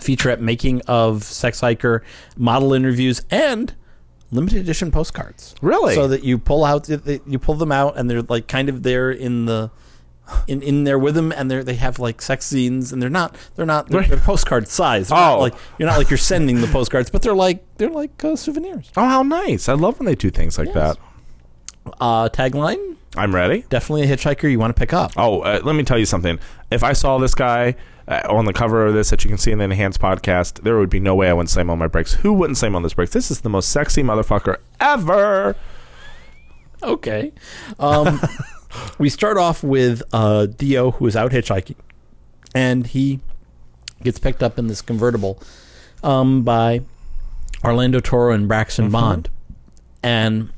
featurette 0.00 0.40
making 0.40 0.80
of 0.88 1.22
Sex 1.22 1.60
Hiker, 1.60 2.02
model 2.36 2.72
interviews, 2.72 3.20
and 3.30 3.74
limited 4.32 4.58
edition 4.58 4.90
postcards. 4.90 5.54
Really? 5.62 5.94
So 5.94 6.08
that 6.08 6.24
you 6.24 6.38
pull 6.38 6.64
out, 6.64 6.88
you 6.88 7.38
pull 7.38 7.54
them 7.54 7.70
out, 7.70 7.96
and 7.96 8.10
they're 8.10 8.22
like 8.22 8.48
kind 8.48 8.68
of 8.68 8.82
there 8.82 9.10
in 9.10 9.44
the. 9.46 9.70
In, 10.46 10.62
in 10.62 10.84
there 10.84 10.98
with 11.00 11.14
them, 11.16 11.32
and 11.32 11.50
they 11.50 11.62
they 11.62 11.74
have 11.74 11.98
like 11.98 12.22
sex 12.22 12.46
scenes, 12.46 12.92
and 12.92 13.02
they're 13.02 13.10
not 13.10 13.36
they're 13.56 13.66
not 13.66 13.88
they're, 13.88 14.04
they're 14.04 14.16
postcard 14.18 14.66
size. 14.68 15.08
They're 15.08 15.18
not 15.18 15.36
Oh. 15.38 15.40
like 15.40 15.54
you're 15.78 15.88
not 15.88 15.98
like 15.98 16.10
you're 16.10 16.16
sending 16.16 16.60
the 16.60 16.68
postcards, 16.68 17.10
but 17.10 17.22
they're 17.22 17.34
like 17.34 17.62
they're 17.76 17.90
like 17.90 18.22
uh, 18.24 18.36
souvenirs. 18.36 18.90
Oh, 18.96 19.04
how 19.04 19.22
nice! 19.24 19.68
I 19.68 19.74
love 19.74 19.98
when 19.98 20.06
they 20.06 20.14
do 20.14 20.30
things 20.30 20.56
like 20.58 20.68
Yes. 20.68 20.74
that. 20.74 21.92
Uh, 22.00 22.28
tagline: 22.28 22.96
I'm 23.16 23.34
ready. 23.34 23.64
Definitely 23.68 24.04
a 24.10 24.16
hitchhiker 24.16 24.50
you 24.50 24.58
want 24.60 24.74
to 24.74 24.78
pick 24.78 24.92
up. 24.92 25.12
Oh, 25.16 25.40
uh, 25.40 25.60
let 25.64 25.74
me 25.74 25.82
tell 25.82 25.98
you 25.98 26.06
something. 26.06 26.38
If 26.70 26.82
I 26.84 26.92
saw 26.92 27.18
this 27.18 27.34
guy 27.34 27.74
uh, 28.08 28.22
on 28.28 28.44
the 28.44 28.52
cover 28.52 28.86
of 28.86 28.94
this 28.94 29.10
that 29.10 29.24
you 29.24 29.28
can 29.28 29.38
see 29.38 29.52
in 29.52 29.58
the 29.58 29.64
enhanced 29.64 30.00
podcast, 30.00 30.62
there 30.62 30.78
would 30.78 30.90
be 30.90 31.00
no 31.00 31.14
way 31.14 31.28
I 31.28 31.32
wouldn't 31.32 31.50
slam 31.50 31.70
on 31.70 31.78
my 31.78 31.86
brakes. 31.86 32.14
Who 32.14 32.32
wouldn't 32.32 32.58
slam 32.58 32.74
on 32.74 32.82
those 32.82 32.94
brakes? 32.94 33.12
This 33.12 33.30
is 33.30 33.40
the 33.40 33.48
most 33.48 33.70
sexy 33.70 34.02
motherfucker 34.02 34.56
ever. 34.80 35.56
Okay. 36.82 37.32
Um, 37.78 38.20
we 38.98 39.08
start 39.08 39.36
off 39.36 39.62
with 39.62 40.02
uh, 40.12 40.46
Dio, 40.46 40.92
who 40.92 41.06
is 41.06 41.16
out 41.16 41.32
hitchhiking, 41.32 41.76
and 42.54 42.86
he 42.86 43.20
gets 44.02 44.18
picked 44.18 44.42
up 44.42 44.58
in 44.58 44.66
this 44.66 44.82
convertible 44.82 45.40
um, 46.02 46.42
by 46.42 46.82
Orlando 47.64 48.00
Toro 48.00 48.34
and 48.34 48.48
Braxton 48.48 48.90
Bond, 48.90 49.28
and 50.02 50.52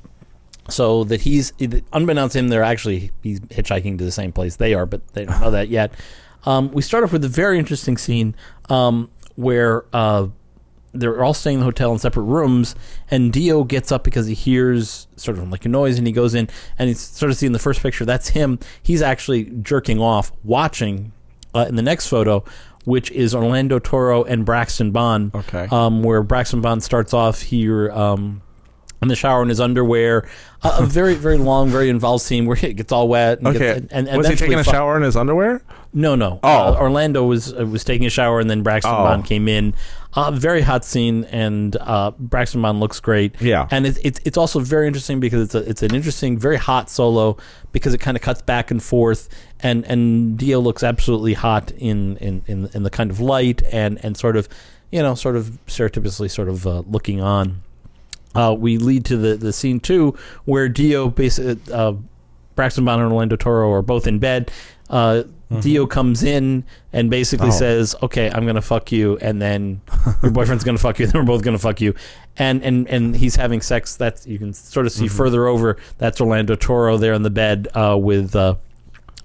so 0.68 1.04
that 1.04 1.20
he's 1.22 1.52
unbeknownst 1.92 2.32
to 2.32 2.38
him, 2.38 2.48
they're 2.48 2.62
actually 2.62 3.10
he's 3.22 3.40
hitchhiking 3.40 3.98
to 3.98 4.04
the 4.04 4.12
same 4.12 4.32
place 4.32 4.56
they 4.56 4.72
are, 4.74 4.86
but 4.86 5.06
they 5.08 5.26
don't 5.26 5.40
know 5.40 5.50
that 5.50 5.68
yet. 5.68 5.92
Um, 6.46 6.70
we 6.72 6.82
start 6.82 7.04
off 7.04 7.12
with 7.12 7.24
a 7.24 7.28
very 7.28 7.58
interesting 7.58 7.96
scene 7.96 8.34
um, 8.68 9.10
where. 9.36 9.84
Uh, 9.92 10.28
they're 10.96 11.24
all 11.24 11.34
staying 11.34 11.54
in 11.54 11.58
the 11.60 11.64
hotel 11.64 11.92
in 11.92 11.98
separate 11.98 12.22
rooms, 12.22 12.76
and 13.10 13.32
Dio 13.32 13.64
gets 13.64 13.90
up 13.90 14.04
because 14.04 14.28
he 14.28 14.34
hears 14.34 15.08
sort 15.16 15.38
of 15.38 15.50
like 15.50 15.64
a 15.64 15.68
noise, 15.68 15.98
and 15.98 16.06
he 16.06 16.12
goes 16.12 16.34
in, 16.34 16.48
and 16.78 16.88
he's 16.88 17.00
sort 17.00 17.30
of 17.32 17.36
seeing 17.36 17.50
the 17.50 17.58
first 17.58 17.82
picture. 17.82 18.04
That's 18.04 18.28
him. 18.28 18.60
He's 18.80 19.02
actually 19.02 19.46
jerking 19.60 20.00
off, 20.00 20.30
watching 20.44 21.10
uh, 21.52 21.66
in 21.68 21.74
the 21.74 21.82
next 21.82 22.06
photo, 22.06 22.44
which 22.84 23.10
is 23.10 23.34
Orlando 23.34 23.80
Toro 23.80 24.22
and 24.22 24.46
Braxton 24.46 24.92
Bond. 24.92 25.34
Okay. 25.34 25.66
um, 25.72 26.04
where 26.04 26.22
Braxton 26.22 26.60
Bond 26.60 26.82
starts 26.82 27.12
off 27.12 27.42
here. 27.42 27.90
Um, 27.90 28.42
in 29.04 29.08
the 29.08 29.16
shower 29.16 29.42
in 29.42 29.48
his 29.48 29.60
underwear, 29.60 30.26
uh, 30.62 30.78
a 30.80 30.86
very, 30.86 31.14
very 31.14 31.38
long, 31.38 31.68
very 31.68 31.88
involved 31.88 32.22
scene 32.24 32.46
where 32.46 32.58
it 32.60 32.74
gets 32.76 32.90
all 32.92 33.06
wet. 33.08 33.38
And 33.38 33.46
Okay. 33.48 33.58
gets, 33.80 33.92
and, 33.92 34.08
and 34.08 34.18
was 34.18 34.28
he 34.28 34.34
taking 34.36 34.58
a 34.58 34.64
shower 34.64 34.96
in 34.96 35.02
his 35.04 35.16
underwear? 35.16 35.62
no, 35.92 36.16
no. 36.16 36.40
Oh. 36.42 36.74
Uh, 36.74 36.76
Orlando 36.80 37.24
was 37.24 37.52
uh, 37.54 37.64
was 37.64 37.84
taking 37.84 38.04
a 38.06 38.10
shower, 38.10 38.40
and 38.40 38.50
then 38.50 38.62
Braxton 38.64 38.92
Oh. 38.92 39.04
Bond 39.04 39.24
came 39.24 39.46
in. 39.46 39.74
Uh, 40.16 40.30
very 40.30 40.60
hot 40.60 40.84
scene, 40.84 41.24
and 41.24 41.76
uh, 41.80 42.12
Braxton 42.18 42.62
Bond 42.62 42.78
looks 42.80 42.98
great. 43.00 43.40
Yeah. 43.40 43.66
and 43.70 43.86
it's 43.86 43.98
it's 44.02 44.20
it's 44.24 44.36
also 44.36 44.58
very 44.60 44.86
interesting 44.88 45.20
because 45.20 45.42
it's 45.42 45.54
a, 45.54 45.68
it's 45.70 45.82
an 45.82 45.94
interesting, 45.94 46.36
very 46.38 46.56
hot 46.56 46.88
solo 46.90 47.36
because 47.72 47.94
it 47.94 47.98
kind 47.98 48.16
of 48.16 48.22
cuts 48.22 48.40
back 48.42 48.70
and 48.70 48.82
forth, 48.82 49.28
and 49.60 49.84
and 49.86 50.36
Dio 50.38 50.58
looks 50.60 50.82
absolutely 50.82 51.34
hot 51.34 51.70
in 51.72 52.16
in 52.18 52.42
in, 52.46 52.68
in 52.74 52.82
the 52.84 52.90
kind 52.90 53.10
of 53.10 53.20
light 53.20 53.62
and 53.72 53.98
and 54.04 54.16
sort 54.16 54.36
of 54.36 54.48
you 54.92 55.02
know 55.02 55.14
sort 55.16 55.34
of 55.36 55.58
stereotypically 55.66 56.30
sort 56.30 56.48
of 56.48 56.66
uh, 56.66 56.82
looking 56.88 57.20
on. 57.20 57.62
Uh, 58.34 58.54
we 58.58 58.78
lead 58.78 59.04
to 59.06 59.16
the, 59.16 59.36
the 59.36 59.52
scene 59.52 59.80
two 59.80 60.16
where 60.44 60.68
Dio 60.68 61.08
basically 61.08 61.58
uh, 61.72 61.94
Braxton 62.54 62.84
Bond 62.84 63.02
and 63.02 63.10
Orlando 63.12 63.36
Toro 63.36 63.70
are 63.72 63.82
both 63.82 64.06
in 64.06 64.18
bed. 64.18 64.50
Uh, 64.90 65.22
Dio 65.60 65.86
comes 65.86 66.24
in 66.24 66.64
and 66.92 67.10
basically 67.10 67.46
Mm-hmm. 67.48 67.54
Oh. 67.54 67.58
says, 67.58 67.94
"Okay, 68.02 68.28
I'm 68.28 68.44
gonna 68.44 68.60
fuck 68.62 68.90
you," 68.90 69.18
and 69.18 69.40
then 69.40 69.80
your 70.22 70.32
boyfriend's 70.32 70.64
gonna 70.64 70.78
fuck 70.78 70.98
you, 70.98 71.04
and 71.04 71.12
then 71.12 71.20
we're 71.22 71.26
both 71.26 71.42
gonna 71.44 71.58
fuck 71.60 71.80
you, 71.80 71.94
and 72.36 72.60
and 72.64 72.88
and 72.88 73.14
he's 73.14 73.36
having 73.36 73.60
sex. 73.60 73.94
That's 73.94 74.26
you 74.26 74.38
can 74.38 74.52
sort 74.52 74.84
of 74.86 74.90
see 74.92 75.04
Mm-hmm. 75.04 75.16
further 75.16 75.46
over. 75.46 75.76
That's 75.98 76.20
Orlando 76.20 76.56
Toro 76.56 76.96
there 76.96 77.12
in 77.12 77.22
the 77.22 77.30
bed 77.30 77.68
uh, 77.74 77.96
with. 78.00 78.34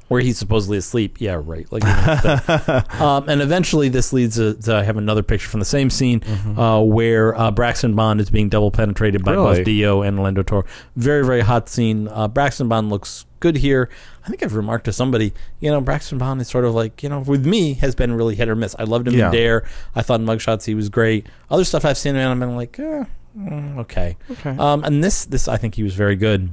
Where 0.09 0.19
he's 0.21 0.37
supposedly 0.37 0.77
asleep. 0.77 1.21
Yeah, 1.21 1.39
right. 1.41 1.65
Like, 1.71 1.83
you 1.83 1.89
know, 1.89 2.81
um, 3.05 3.29
and 3.29 3.41
eventually, 3.41 3.89
this 3.89 4.11
leads 4.11 4.35
to, 4.35 4.55
to 4.55 4.75
I 4.75 4.83
have 4.83 4.97
another 4.97 5.23
picture 5.23 5.47
from 5.47 5.59
the 5.61 5.65
same 5.67 5.89
scene 5.89 6.21
uh, 6.57 6.81
where 6.81 7.33
uh, 7.39 7.51
Braxton 7.51 7.95
Bond 7.95 8.19
is 8.19 8.29
being 8.29 8.49
double 8.49 8.71
penetrated 8.71 9.23
by 9.23 9.31
Really? 9.33 9.57
both 9.57 9.65
Dio 9.65 10.01
and 10.01 10.17
Orlando 10.17 10.41
Toro. 10.43 10.65
Very, 10.95 11.23
very 11.23 11.41
hot 11.41 11.69
scene. 11.69 12.07
Uh, 12.07 12.27
Braxton 12.27 12.67
Bond 12.67 12.89
looks 12.89 13.25
good 13.39 13.55
here. 13.57 13.89
I 14.25 14.29
think 14.29 14.43
I've 14.43 14.55
remarked 14.55 14.85
to 14.85 14.93
somebody, 14.93 15.31
you 15.59 15.69
know, 15.71 15.79
Braxton 15.79 16.17
Bond 16.17 16.41
is 16.41 16.47
sort 16.47 16.65
of 16.65 16.73
like, 16.73 17.01
you 17.03 17.09
know, 17.09 17.19
with 17.19 17.45
me 17.45 17.75
has 17.75 17.93
been 17.95 18.11
really 18.13 18.33
hit 18.35 18.49
or 18.49 18.55
miss. 18.55 18.75
I 18.77 18.83
loved 18.83 19.07
him 19.07 19.13
Yeah. 19.13 19.27
in 19.27 19.31
Dare. 19.33 19.69
I 19.95 20.01
thought 20.01 20.19
in 20.19 20.25
Mugshots 20.25 20.65
he 20.65 20.73
was 20.75 20.89
great. 20.89 21.27
Other 21.51 21.63
stuff 21.63 21.85
I've 21.85 21.97
seen 21.99 22.15
him 22.15 22.21
in, 22.21 22.27
I've 22.27 22.39
been 22.39 22.55
like, 22.55 22.77
eh, 22.79 23.03
mm, 23.37 23.77
okay. 23.77 24.17
Okay. 24.31 24.55
Um, 24.57 24.83
and 24.83 25.03
this, 25.03 25.25
this 25.25 25.47
I 25.47 25.57
think 25.57 25.75
he 25.75 25.83
was 25.83 25.93
very 25.93 26.15
good. 26.15 26.49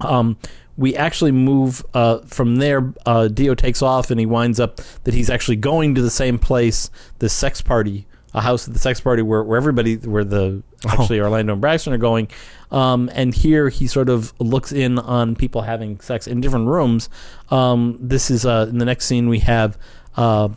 Um, 0.00 0.36
we 0.76 0.96
actually 0.96 1.32
move 1.32 1.84
uh, 1.94 2.18
from 2.20 2.56
there. 2.56 2.92
Uh, 3.04 3.28
Dio 3.28 3.54
takes 3.54 3.82
off, 3.82 4.10
and 4.10 4.18
he 4.18 4.26
winds 4.26 4.58
up 4.58 4.76
that 5.04 5.14
he's 5.14 5.30
actually 5.30 5.56
going 5.56 5.94
to 5.94 6.02
the 6.02 6.10
same 6.10 6.38
place, 6.38 6.90
the 7.18 7.28
sex 7.28 7.60
party, 7.60 8.06
a 8.34 8.40
house 8.40 8.66
at 8.66 8.72
the 8.72 8.80
sex 8.80 9.00
party 9.00 9.22
where, 9.22 9.42
where 9.42 9.56
everybody, 9.56 9.96
where 9.96 10.24
the 10.24 10.62
actually 10.88 11.20
Orlando 11.20 11.52
and 11.52 11.60
Braxton 11.60 11.92
are 11.92 11.98
going. 11.98 12.28
Um, 12.70 13.10
and 13.12 13.34
here 13.34 13.68
he 13.68 13.86
sort 13.86 14.08
of 14.08 14.32
looks 14.40 14.72
in 14.72 14.98
on 14.98 15.36
people 15.36 15.62
having 15.62 16.00
sex 16.00 16.26
in 16.26 16.40
different 16.40 16.68
rooms. 16.68 17.10
Um, 17.50 17.98
this 18.00 18.30
is 18.30 18.46
uh, 18.46 18.66
in 18.68 18.78
the 18.78 18.86
next 18.86 19.06
scene 19.06 19.28
we 19.28 19.40
have. 19.40 19.78
Uh, 20.16 20.50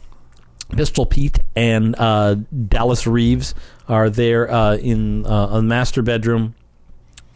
Pistol 0.71 1.05
Pete 1.05 1.39
and 1.55 1.95
uh, 1.97 2.35
Dallas 2.67 3.05
Reeves 3.05 3.53
are 3.87 4.09
there 4.09 4.49
uh, 4.49 4.77
in 4.77 5.25
uh, 5.25 5.47
a 5.51 5.61
master 5.61 6.01
bedroom 6.01 6.55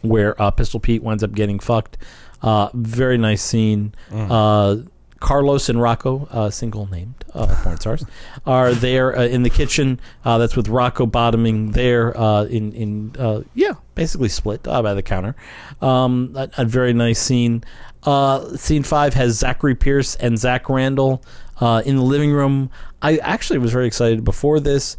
where 0.02 0.40
uh, 0.40 0.50
Pistol 0.50 0.80
Pete 0.80 1.02
winds 1.02 1.22
up 1.22 1.32
getting 1.32 1.58
fucked. 1.58 1.96
Uh, 2.42 2.70
very 2.74 3.18
nice 3.18 3.42
scene. 3.42 3.94
Uh, 4.12 4.76
Carlos 5.20 5.68
and 5.68 5.80
Rocco, 5.80 6.26
uh, 6.30 6.48
single 6.48 6.86
named 6.86 7.26
uh, 7.34 7.46
porn 7.62 7.78
stars, 7.78 8.04
are 8.46 8.72
there 8.72 9.16
uh, 9.18 9.26
in 9.26 9.42
the 9.42 9.50
kitchen. 9.50 10.00
Uh, 10.24 10.38
that's 10.38 10.56
with 10.56 10.68
Rocco 10.68 11.04
bottoming 11.04 11.72
there 11.72 12.16
uh, 12.16 12.44
in 12.44 12.72
in 12.72 13.14
uh, 13.18 13.42
yeah, 13.54 13.74
basically 13.94 14.30
split 14.30 14.66
uh, 14.66 14.80
by 14.82 14.94
the 14.94 15.02
counter. 15.02 15.36
Um, 15.82 16.32
a, 16.36 16.48
a 16.58 16.64
very 16.64 16.94
nice 16.94 17.18
scene. 17.20 17.62
Uh, 18.02 18.56
scene 18.56 18.82
five 18.82 19.12
has 19.12 19.36
Zachary 19.36 19.74
Pierce 19.74 20.14
and 20.16 20.38
Zach 20.38 20.70
Randall 20.70 21.22
uh, 21.60 21.82
in 21.84 21.96
the 21.96 22.02
living 22.02 22.32
room. 22.32 22.70
I 23.02 23.18
actually 23.18 23.58
was 23.58 23.72
very 23.72 23.86
excited 23.86 24.24
before 24.24 24.58
this. 24.58 24.96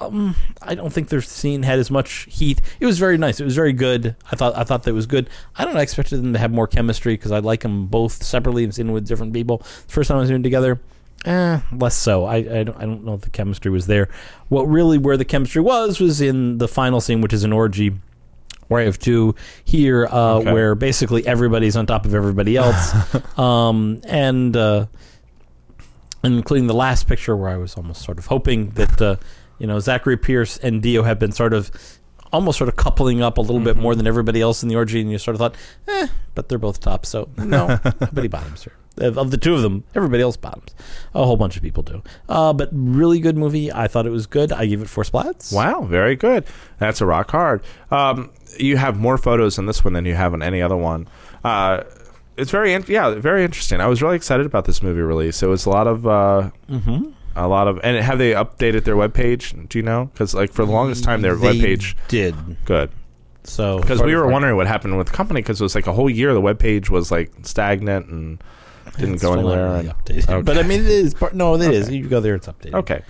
Um, 0.00 0.34
I 0.60 0.74
don't 0.74 0.92
think 0.92 1.08
their 1.08 1.20
scene 1.22 1.62
had 1.62 1.78
as 1.78 1.90
much 1.90 2.26
heat. 2.30 2.60
It 2.80 2.86
was 2.86 2.98
very 2.98 3.16
nice. 3.16 3.38
It 3.38 3.44
was 3.44 3.54
very 3.54 3.72
good. 3.72 4.16
I 4.30 4.34
thought 4.36 4.56
I 4.56 4.64
thought 4.64 4.82
that 4.84 4.94
was 4.94 5.06
good. 5.06 5.30
I 5.56 5.64
don't 5.64 5.74
know, 5.74 5.80
I 5.80 5.82
expected 5.84 6.16
them 6.22 6.32
to 6.32 6.38
have 6.38 6.50
more 6.50 6.66
chemistry 6.66 7.14
because 7.14 7.30
I 7.30 7.38
like 7.38 7.60
them 7.60 7.86
both 7.86 8.22
separately 8.22 8.64
and 8.64 8.74
seen 8.74 8.90
with 8.92 9.06
different 9.06 9.32
people. 9.32 9.58
The 9.58 9.92
first 9.92 10.08
time 10.08 10.16
I 10.16 10.20
was 10.20 10.30
doing 10.30 10.40
it 10.40 10.44
together, 10.44 10.80
eh, 11.24 11.60
less 11.72 11.94
so. 11.94 12.24
I, 12.24 12.36
I 12.36 12.62
don't 12.64 12.76
I 12.76 12.80
don't 12.86 13.04
know 13.04 13.14
if 13.14 13.20
the 13.20 13.30
chemistry 13.30 13.70
was 13.70 13.86
there. 13.86 14.08
What 14.48 14.64
really 14.64 14.98
where 14.98 15.16
the 15.16 15.24
chemistry 15.24 15.62
was 15.62 16.00
was 16.00 16.20
in 16.20 16.58
the 16.58 16.66
final 16.68 17.00
scene, 17.00 17.20
which 17.20 17.32
is 17.32 17.44
an 17.44 17.52
orgy. 17.52 17.92
Where 18.66 18.82
I 18.82 18.84
have 18.84 18.98
two 18.98 19.34
here, 19.64 20.06
uh, 20.06 20.34
Okay. 20.40 20.52
where 20.52 20.74
basically 20.74 21.26
everybody's 21.26 21.74
on 21.74 21.86
top 21.86 22.04
of 22.04 22.14
everybody 22.14 22.54
else, 22.56 22.92
um, 23.38 24.02
and 24.04 24.54
uh, 24.54 24.86
including 26.22 26.66
the 26.66 26.74
last 26.74 27.06
picture 27.08 27.34
where 27.36 27.48
I 27.48 27.56
was 27.56 27.76
almost 27.76 28.02
sort 28.02 28.18
of 28.18 28.26
hoping 28.26 28.70
that 28.72 29.00
uh, 29.00 29.16
you 29.58 29.66
know 29.66 29.78
Zachary 29.80 30.16
Pierce 30.16 30.56
and 30.58 30.82
Dio 30.82 31.02
have 31.02 31.18
been 31.18 31.32
sort 31.32 31.52
of 31.52 31.70
almost 32.32 32.58
sort 32.58 32.68
of 32.68 32.76
coupling 32.76 33.22
up 33.22 33.38
a 33.38 33.40
little 33.40 33.60
bit 33.60 33.76
more 33.76 33.94
than 33.94 34.06
everybody 34.06 34.40
else 34.40 34.62
in 34.62 34.68
the 34.68 34.76
orgy, 34.76 35.00
and 35.00 35.10
you 35.10 35.16
sort 35.18 35.34
of 35.34 35.38
thought, 35.38 35.54
eh, 35.88 36.06
but 36.34 36.48
they're 36.48 36.58
both 36.58 36.78
top, 36.80 37.06
so 37.06 37.28
no, 37.38 37.78
nobody 38.00 38.28
bottoms 38.28 38.64
here. 38.64 38.74
Of 38.98 39.16
of 39.16 39.30
the 39.30 39.36
two 39.38 39.54
of 39.54 39.62
them, 39.62 39.84
everybody 39.94 40.22
else 40.24 40.36
bottoms. 40.36 40.74
A 41.14 41.24
whole 41.24 41.36
bunch 41.36 41.56
of 41.56 41.62
people 41.62 41.84
do. 41.84 42.02
Uh, 42.28 42.52
but 42.52 42.68
really 42.72 43.20
good 43.20 43.36
movie. 43.36 43.72
I 43.72 43.86
thought 43.86 44.06
it 44.06 44.10
was 44.10 44.26
good. 44.26 44.50
I 44.52 44.66
give 44.66 44.82
it 44.82 44.88
four 44.88 45.04
splats. 45.04 45.52
Wow, 45.52 45.82
very 45.82 46.16
good. 46.16 46.44
That's 46.78 47.00
a 47.00 47.06
rock 47.06 47.30
hard. 47.30 47.62
Um, 47.92 48.30
you 48.58 48.76
have 48.76 48.98
more 48.98 49.16
photos 49.16 49.56
in 49.56 49.66
this 49.66 49.84
one 49.84 49.92
than 49.94 50.04
you 50.04 50.16
have 50.16 50.34
in 50.34 50.42
any 50.42 50.60
other 50.60 50.76
one. 50.76 51.06
Uh, 51.44 51.84
it's 52.36 52.50
very, 52.50 52.72
in- 52.72 52.84
yeah, 52.88 53.14
very 53.14 53.44
interesting. 53.44 53.80
I 53.80 53.86
was 53.86 54.02
really 54.02 54.16
excited 54.16 54.46
about 54.46 54.64
this 54.64 54.82
movie 54.82 55.00
release. 55.00 55.42
It 55.44 55.48
was 55.48 55.64
a 55.64 55.70
lot 55.70 55.86
of, 55.86 56.04
uh, 56.06 56.50
Mm-hmm. 56.68 57.10
A 57.38 57.48
lot 57.48 57.68
of, 57.68 57.78
and 57.82 57.96
have 58.02 58.18
they 58.18 58.32
updated 58.32 58.84
their 58.84 58.96
webpage? 58.96 59.68
Do 59.68 59.78
you 59.78 59.82
know? 59.82 60.06
Because 60.12 60.34
like 60.34 60.52
for 60.52 60.64
the 60.66 60.72
longest 60.72 61.04
time, 61.04 61.22
their 61.22 61.36
mm, 61.36 61.40
They 61.40 61.58
webpage 61.76 61.94
did 62.08 62.34
good. 62.64 62.90
so 63.44 63.78
Because 63.80 64.02
we 64.02 64.14
were 64.14 64.26
wondering 64.26 64.56
what 64.56 64.66
happened 64.66 64.98
with 64.98 65.06
the 65.08 65.12
company 65.14 65.40
because 65.40 65.60
it 65.60 65.64
was 65.64 65.74
like 65.74 65.86
a 65.86 65.92
whole 65.92 66.10
year 66.10 66.34
the 66.34 66.40
webpage 66.42 66.90
was 66.90 67.10
like 67.10 67.32
stagnant 67.42 68.08
and 68.08 68.42
didn't 68.98 69.14
It's 69.14 69.22
go 69.22 69.32
still 69.32 69.42
not 69.42 69.52
anywhere. 69.52 69.68
really 69.70 69.88
and- 69.88 70.04
updated. 70.04 70.28
Okay. 70.30 70.42
But 70.42 70.58
I 70.58 70.62
mean, 70.62 70.80
it 70.80 70.86
is. 70.86 71.14
Part, 71.14 71.34
no, 71.34 71.54
it 71.54 71.62
is. 71.72 71.90
You 71.90 72.08
go 72.08 72.20
there, 72.20 72.34
it's 72.34 72.48
updated. 72.48 72.74
okay. 72.74 73.02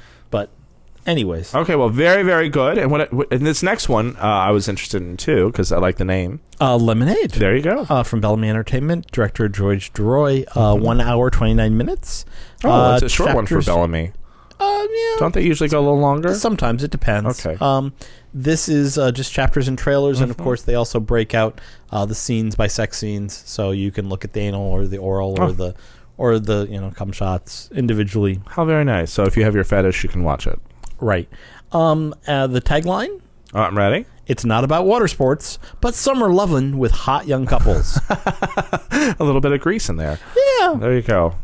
Anyways, 1.09 1.55
Okay, 1.55 1.75
well, 1.75 1.89
very, 1.89 2.23
very 2.23 2.49
good. 2.51 2.77
And 2.77 2.91
what? 2.91 3.11
what- 3.13 3.33
And 3.33 3.47
this 3.47 3.63
next 3.63 3.89
one, 3.89 4.15
uh, 4.21 4.27
I 4.27 4.51
was 4.51 4.69
interested 4.69 5.01
in 5.03 5.17
too 5.17 5.47
because 5.51 5.73
I 5.73 5.79
like 5.79 5.97
the 5.97 6.05
name. 6.05 6.41
uh, 6.61 6.77
Lemonade. 6.77 7.31
There 7.33 7.57
you 7.57 7.63
go. 7.63 7.87
uh, 7.89 8.03
from 8.03 8.21
Bel 8.21 8.35
Ami 8.35 8.49
Entertainment, 8.51 9.11
director 9.11 9.49
George 9.49 9.93
Duroy. 9.95 10.45
Uh, 10.55 10.77
One 10.77 11.01
hour, 11.01 11.31
29 11.31 11.77
minutes. 11.77 12.27
oh, 12.63 12.71
uh, 12.71 12.95
it's 12.97 13.05
a 13.05 13.09
short 13.09 13.35
one 13.35 13.47
for 13.47 13.63
Bel 13.63 13.81
Ami. 13.81 14.13
Uh, 14.61 14.87
yeah. 14.91 15.15
Don't 15.19 15.33
they 15.35 15.43
usually 15.43 15.69
go 15.71 15.79
a 15.79 15.81
little 15.81 16.01
longer? 16.01 16.35
Sometimes 16.35 16.83
it 16.85 16.91
depends. 16.91 17.47
Okay. 17.47 17.57
Um, 17.65 17.93
this 18.35 18.69
is 18.69 18.99
uh, 18.99 19.11
just 19.13 19.33
chapters 19.33 19.67
and 19.69 19.79
trailers, 19.79 20.21
and 20.21 20.31
of 20.31 20.37
Mhm. 20.37 20.43
course 20.45 20.63
they 20.63 20.75
also 20.75 21.01
break 21.01 21.33
out 21.33 21.61
uh, 21.91 22.05
the 22.05 22.15
scenes 22.15 22.55
by 22.57 22.67
sex 22.67 22.99
scenes, 22.99 23.43
so 23.47 23.71
you 23.71 23.91
can 23.91 24.09
look 24.11 24.25
at 24.25 24.33
the 24.35 24.41
anal 24.41 24.63
or 24.63 24.87
the 24.87 24.99
oral 24.99 25.37
or 25.39 25.45
Oh. 25.45 25.53
the 25.53 25.75
or 26.19 26.39
the 26.41 26.67
you 26.69 26.81
know 26.81 26.91
cum 26.91 27.13
shots 27.13 27.71
individually. 27.73 28.41
How 28.49 28.65
very 28.65 28.85
nice. 28.85 29.13
So 29.13 29.23
if 29.23 29.37
you 29.37 29.45
have 29.45 29.55
your 29.55 29.63
fetish, 29.65 30.03
you 30.03 30.09
can 30.11 30.25
watch 30.25 30.47
it. 30.49 30.59
Right. 31.01 31.29
Um, 31.73 32.15
uh, 32.27 32.47
the 32.47 32.61
tagline: 32.61 33.21
I'm 33.55 33.77
ready. 33.77 34.07
It's 34.27 34.45
not 34.45 34.63
about 34.63 34.85
water 34.85 35.09
sports, 35.09 35.59
but 35.81 35.95
summer 35.95 36.31
lovin' 36.31 36.79
with 36.79 36.93
hot 36.93 37.27
young 37.27 37.47
couples. 37.47 37.99
A 38.11 39.17
little 39.21 39.41
bit 39.41 39.53
of 39.53 39.61
grease 39.61 39.89
in 39.89 39.97
there. 39.97 40.19
yeah. 40.61 40.75
There 40.79 40.95
you 40.95 41.03
go. 41.03 41.35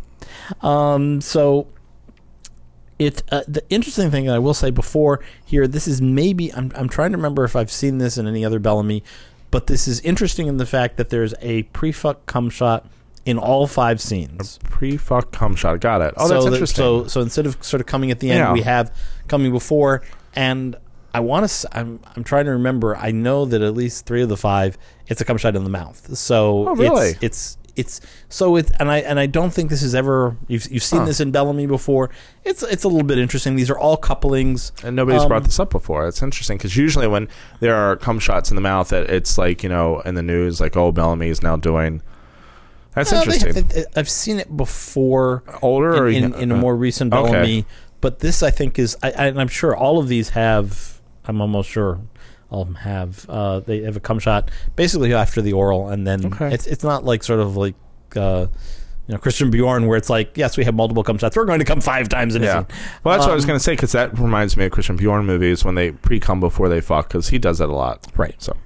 Um, 0.60 1.22
so 1.22 1.66
it 2.98 3.22
uh, 3.32 3.42
the 3.48 3.62
interesting 3.70 4.10
thing 4.10 4.26
that 4.26 4.34
I 4.34 4.38
will 4.38 4.54
say 4.54 4.70
before 4.70 5.20
here, 5.44 5.66
this 5.66 5.88
is 5.88 6.02
maybe 6.02 6.52
I'm 6.52 6.72
I'm 6.74 6.88
trying 6.88 7.12
to 7.12 7.16
remember 7.16 7.44
if 7.44 7.56
I've 7.56 7.70
seen 7.70 7.98
this 7.98 8.18
in 8.18 8.26
any 8.26 8.44
other 8.44 8.58
Bel 8.58 8.78
Ami, 8.78 9.02
but 9.50 9.66
this 9.66 9.88
is 9.88 10.00
interesting 10.00 10.46
in 10.46 10.58
the 10.58 10.66
fact 10.66 10.96
that 10.98 11.10
there's 11.10 11.34
a 11.40 11.62
pre-fuck 11.64 12.26
cum 12.26 12.50
shot 12.50 12.86
in 13.26 13.38
all 13.38 13.66
five 13.66 14.00
scenes. 14.00 14.58
Pre-fuck 14.64 15.32
cum 15.32 15.54
shot. 15.56 15.80
Got 15.80 16.02
it. 16.02 16.14
Oh, 16.16 16.26
so 16.28 16.34
that's 16.34 16.44
that- 16.46 16.52
interesting. 16.52 16.76
so 16.76 17.06
so 17.06 17.20
instead 17.20 17.46
of 17.46 17.56
sort 17.64 17.80
of 17.80 17.86
coming 17.86 18.10
at 18.10 18.20
the 18.20 18.30
end, 18.30 18.38
Yeah. 18.38 18.52
we 18.52 18.62
have 18.62 18.92
coming 19.28 19.50
before, 19.52 20.02
and 20.34 20.76
I 21.12 21.20
want 21.20 21.48
to. 21.48 21.68
I'm 21.78 22.00
I'm 22.16 22.24
trying 22.24 22.44
to 22.46 22.50
remember. 22.52 22.96
I 22.96 23.10
know 23.12 23.44
that 23.46 23.62
at 23.62 23.74
least 23.74 24.04
three 24.06 24.22
of 24.22 24.28
the 24.28 24.36
five, 24.36 24.76
it's 25.06 25.20
a 25.20 25.24
cum 25.24 25.36
shot 25.38 25.54
in 25.56 25.64
the 25.64 25.70
mouth. 25.70 26.16
So 26.16 26.68
Oh, 26.68 26.74
really? 26.74 27.10
it's 27.20 27.22
it's 27.22 27.58
it's 27.76 28.00
so 28.28 28.54
it 28.56 28.70
and 28.78 28.88
I 28.90 28.98
and 28.98 29.18
I 29.18 29.26
don't 29.26 29.52
think 29.52 29.68
this 29.70 29.82
is 29.82 29.94
ever 29.96 30.36
you've 30.48 30.70
you've 30.70 30.82
seen 30.82 31.00
Huh. 31.00 31.06
this 31.06 31.20
in 31.20 31.30
Bel 31.30 31.48
Ami 31.48 31.66
before. 31.66 32.10
It's 32.44 32.62
it's 32.64 32.84
a 32.84 32.88
little 32.88 33.06
bit 33.06 33.18
interesting. 33.18 33.56
These 33.56 33.70
are 33.70 33.78
all 33.78 33.96
couplings. 33.96 34.70
and 34.84 34.94
nobody's 34.96 35.22
um, 35.22 35.28
brought 35.28 35.44
this 35.44 35.58
up 35.58 35.70
before. 35.70 36.06
It's 36.08 36.22
interesting 36.22 36.56
because 36.58 36.76
usually 36.76 37.06
when 37.06 37.28
there 37.60 37.74
are 37.74 37.96
cum 37.96 38.18
shots 38.18 38.50
in 38.50 38.54
the 38.56 38.60
mouth, 38.62 38.92
it, 38.92 39.08
it's 39.10 39.38
like 39.38 39.62
you 39.62 39.68
know 39.68 40.00
in 40.00 40.14
the 40.16 40.22
news, 40.22 40.60
like 40.60 40.76
oh 40.76 40.92
Bel 40.92 41.10
Ami 41.10 41.28
is 41.28 41.42
now 41.42 41.56
doing. 41.56 42.02
That's 42.94 43.12
Uh, 43.12 43.24
they 43.24 43.38
have- 43.38 43.46
interesting. 43.56 43.84
I've 43.96 44.08
seen 44.08 44.38
it 44.38 44.56
before. 44.56 45.42
Older 45.62 45.94
or 45.94 46.08
in, 46.08 46.24
in, 46.24 46.34
in 46.34 46.52
a 46.52 46.56
more 46.56 46.76
recent 46.76 47.12
Okay. 47.12 47.30
Bel 47.32 47.40
Ami, 47.40 47.66
but 48.00 48.20
this 48.20 48.42
I 48.42 48.50
think 48.50 48.78
is, 48.78 48.96
I, 49.02 49.08
I, 49.10 49.26
and 49.26 49.40
I'm 49.40 49.48
sure 49.48 49.74
all 49.76 49.98
of 49.98 50.08
these 50.08 50.30
have. 50.30 51.00
I'm 51.26 51.40
almost 51.40 51.70
sure 51.70 52.00
all 52.50 52.62
of 52.62 52.68
them 52.68 52.76
have. 52.76 53.26
Uh, 53.28 53.60
they 53.60 53.80
have 53.82 53.96
a 53.96 54.00
cum 54.00 54.18
shot 54.18 54.50
basically 54.76 55.12
after 55.14 55.40
the 55.42 55.52
oral, 55.54 55.88
and 55.88 56.06
then 56.06 56.26
Okay. 56.26 56.52
it's 56.54 56.66
it's 56.66 56.84
not 56.84 57.04
like 57.04 57.22
sort 57.24 57.40
of 57.40 57.56
like. 57.56 57.74
Uh, 58.14 58.46
you 59.06 59.12
know, 59.12 59.18
Christian 59.18 59.50
Bjorn, 59.50 59.86
where 59.86 59.98
it's 59.98 60.08
like, 60.08 60.34
yes, 60.34 60.56
we 60.56 60.64
have 60.64 60.74
multiple 60.74 61.02
cum 61.04 61.18
shots. 61.18 61.36
We're 61.36 61.44
going 61.44 61.58
to 61.58 61.64
come 61.66 61.82
five 61.82 62.08
times 62.08 62.36
in 62.36 62.42
a 62.42 62.46
Yeah. 62.46 62.58
scene. 62.60 62.66
Well, 63.04 63.14
that's 63.14 63.26
what 63.26 63.32
I 63.32 63.34
was 63.34 63.44
Um, 63.44 63.48
going 63.48 63.58
to 63.58 63.62
say 63.62 63.72
because 63.74 63.92
that 63.92 64.18
reminds 64.18 64.56
me 64.56 64.64
of 64.64 64.70
Christian 64.72 64.96
Bjorn 64.96 65.26
movies 65.26 65.62
when 65.62 65.74
they 65.74 65.90
pre 65.90 66.18
cum 66.18 66.40
before 66.40 66.70
they 66.70 66.80
fuck 66.80 67.08
because 67.08 67.28
he 67.28 67.36
does 67.38 67.58
that 67.58 67.68
a 67.68 67.72
lot. 67.74 68.06
Right. 68.16 68.34
So 68.38 68.56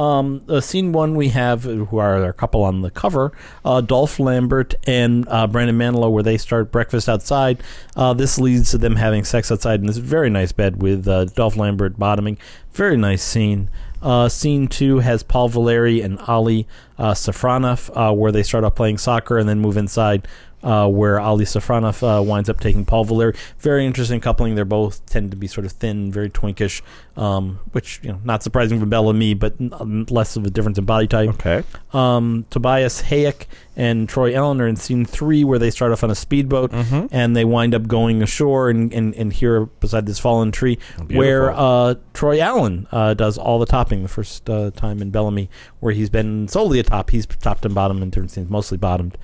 Um, 0.00 0.42
uh, 0.48 0.62
scene 0.62 0.92
one, 0.92 1.14
we 1.14 1.28
have 1.28 1.64
who 1.64 1.98
are 1.98 2.24
a 2.24 2.32
couple 2.32 2.62
on 2.62 2.80
the 2.80 2.90
cover, 2.90 3.32
uh, 3.66 3.82
Dolph 3.82 4.18
Lambert 4.18 4.74
and 4.86 5.28
uh, 5.28 5.46
Brandon 5.46 5.76
Manilow, 5.76 6.10
where 6.10 6.22
they 6.22 6.38
start 6.38 6.72
breakfast 6.72 7.06
outside. 7.06 7.62
Uh, 7.94 8.14
this 8.14 8.38
leads 8.38 8.70
to 8.70 8.78
them 8.78 8.96
having 8.96 9.24
sex 9.24 9.52
outside 9.52 9.80
in 9.80 9.86
this 9.86 9.98
very 9.98 10.30
nice 10.30 10.52
bed 10.52 10.80
with 10.80 11.06
uh, 11.06 11.26
Dolph 11.26 11.58
Lambert 11.58 11.98
bottoming. 11.98 12.38
Very 12.72 12.96
nice 12.96 13.22
scene. 13.22 13.68
Uh, 14.00 14.30
scene 14.30 14.68
two 14.68 15.00
has 15.00 15.22
Paul 15.22 15.50
Valeri 15.50 16.00
and 16.00 16.18
Ali 16.20 16.66
Safronov, 16.98 17.90
uh, 17.94 18.14
where 18.14 18.32
they 18.32 18.42
start 18.42 18.64
off 18.64 18.74
playing 18.74 18.96
soccer 18.96 19.36
and 19.36 19.46
then 19.46 19.60
move 19.60 19.76
inside. 19.76 20.26
Uh, 20.62 20.86
where 20.86 21.18
Ali 21.18 21.46
Safronov 21.46 22.02
uh, 22.02 22.22
winds 22.22 22.50
up 22.50 22.60
taking 22.60 22.84
Paul 22.84 23.04
Valeri. 23.04 23.34
Very 23.60 23.86
interesting 23.86 24.20
coupling. 24.20 24.56
They're 24.56 24.66
both 24.66 25.04
tend 25.06 25.30
to 25.30 25.36
be 25.38 25.46
sort 25.46 25.64
of 25.64 25.72
thin, 25.72 26.12
very 26.12 26.28
twinkish, 26.28 26.82
um, 27.16 27.60
which 27.72 27.98
you 28.02 28.10
know 28.12 28.20
not 28.24 28.42
surprising 28.42 28.78
from 28.78 28.90
Bel 28.90 29.08
Ami, 29.08 29.32
but 29.32 29.54
n- 29.58 30.04
less 30.10 30.36
of 30.36 30.44
a 30.44 30.50
difference 30.50 30.76
in 30.76 30.84
body 30.84 31.06
type. 31.06 31.30
okay, 31.30 31.62
Um, 31.94 32.44
Tobias 32.50 33.00
Hayek 33.04 33.46
and 33.74 34.06
Troy 34.06 34.34
Allen 34.34 34.60
are 34.60 34.68
in 34.68 34.76
scene 34.76 35.06
three, 35.06 35.44
where 35.44 35.58
they 35.58 35.70
start 35.70 35.92
off 35.92 36.04
on 36.04 36.10
a 36.10 36.14
speedboat 36.14 36.72
Mhm. 36.72 37.08
and 37.10 37.34
they 37.34 37.46
wind 37.46 37.74
up 37.74 37.88
going 37.88 38.22
ashore 38.22 38.68
and, 38.68 38.92
and, 38.92 39.14
and 39.14 39.32
here 39.32 39.64
beside 39.64 40.04
this 40.04 40.18
fallen 40.18 40.52
tree, 40.52 40.78
Beautiful. 40.98 41.16
where 41.16 41.50
uh, 41.52 41.94
Troy 42.12 42.38
Allen 42.38 42.86
uh, 42.92 43.14
does 43.14 43.38
all 43.38 43.58
the 43.58 43.64
topping 43.66 44.02
the 44.02 44.08
first 44.10 44.50
uh, 44.50 44.70
time 44.72 45.00
in 45.00 45.08
Bel 45.08 45.24
Ami, 45.26 45.48
where 45.78 45.94
he's 45.94 46.10
been 46.10 46.48
solely 46.48 46.78
a 46.80 46.82
top. 46.82 47.08
He's 47.08 47.24
topped 47.24 47.64
and 47.64 47.74
bottomed 47.74 48.02
in 48.02 48.10
different 48.10 48.32
scenes, 48.32 48.50
mostly 48.50 48.76
bottomed. 48.76 49.16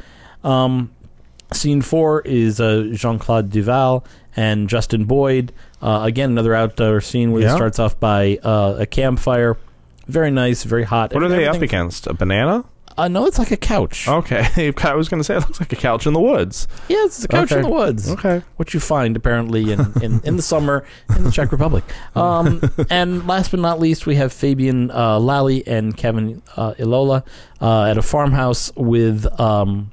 Um, 0.44 0.90
Scene 1.52 1.82
four 1.82 2.20
is 2.22 2.60
uh, 2.60 2.88
Jean 2.92 3.18
Claude 3.18 3.50
Duval 3.50 4.04
and 4.36 4.68
Justin 4.68 5.04
Boyd. 5.04 5.52
Uh, 5.80 6.00
again, 6.04 6.30
another 6.30 6.54
outdoor 6.54 7.00
scene 7.00 7.32
where 7.32 7.42
Yeah. 7.42 7.52
it 7.52 7.56
starts 7.56 7.78
off 7.78 7.98
by 8.00 8.38
uh, 8.42 8.76
a 8.80 8.86
campfire. 8.86 9.56
Very 10.08 10.30
nice, 10.30 10.64
very 10.64 10.84
hot. 10.84 11.12
what 11.14 11.22
are 11.22 11.28
they 11.28 11.46
up 11.46 11.60
against? 11.62 12.06
A 12.06 12.14
banana? 12.14 12.64
Uh, 12.98 13.08
no, 13.08 13.26
it's 13.26 13.38
like 13.38 13.50
a 13.50 13.58
couch. 13.58 14.08
Okay, 14.08 14.72
I 14.82 14.94
was 14.94 15.08
going 15.10 15.20
to 15.20 15.24
say 15.24 15.36
it 15.36 15.40
looks 15.40 15.60
like 15.60 15.70
a 15.70 15.76
couch 15.76 16.06
in 16.06 16.14
the 16.14 16.20
woods. 16.20 16.66
Yeah, 16.88 17.04
it's 17.04 17.22
a 17.22 17.28
couch 17.28 17.52
Okay. 17.52 17.56
in 17.60 17.62
the 17.66 17.70
woods. 17.70 18.10
Okay, 18.10 18.42
What 18.56 18.72
you 18.72 18.80
find 18.80 19.14
apparently 19.16 19.70
in, 19.70 19.80
in, 20.02 20.20
in 20.24 20.36
the 20.36 20.42
summer 20.42 20.82
in 21.14 21.24
the 21.24 21.30
Czech 21.30 21.52
Republic. 21.52 21.84
Um, 22.16 22.62
and 22.88 23.26
last 23.26 23.50
but 23.50 23.60
not 23.60 23.78
least, 23.80 24.06
we 24.06 24.14
have 24.14 24.32
Fabian 24.32 24.90
uh, 24.90 25.18
Lally 25.20 25.66
and 25.66 25.94
Kevin 25.94 26.40
uh, 26.56 26.72
Ilola 26.78 27.22
uh, 27.60 27.82
at 27.84 27.98
a 27.98 28.02
farmhouse 28.02 28.72
with 28.76 29.26
um, 29.38 29.92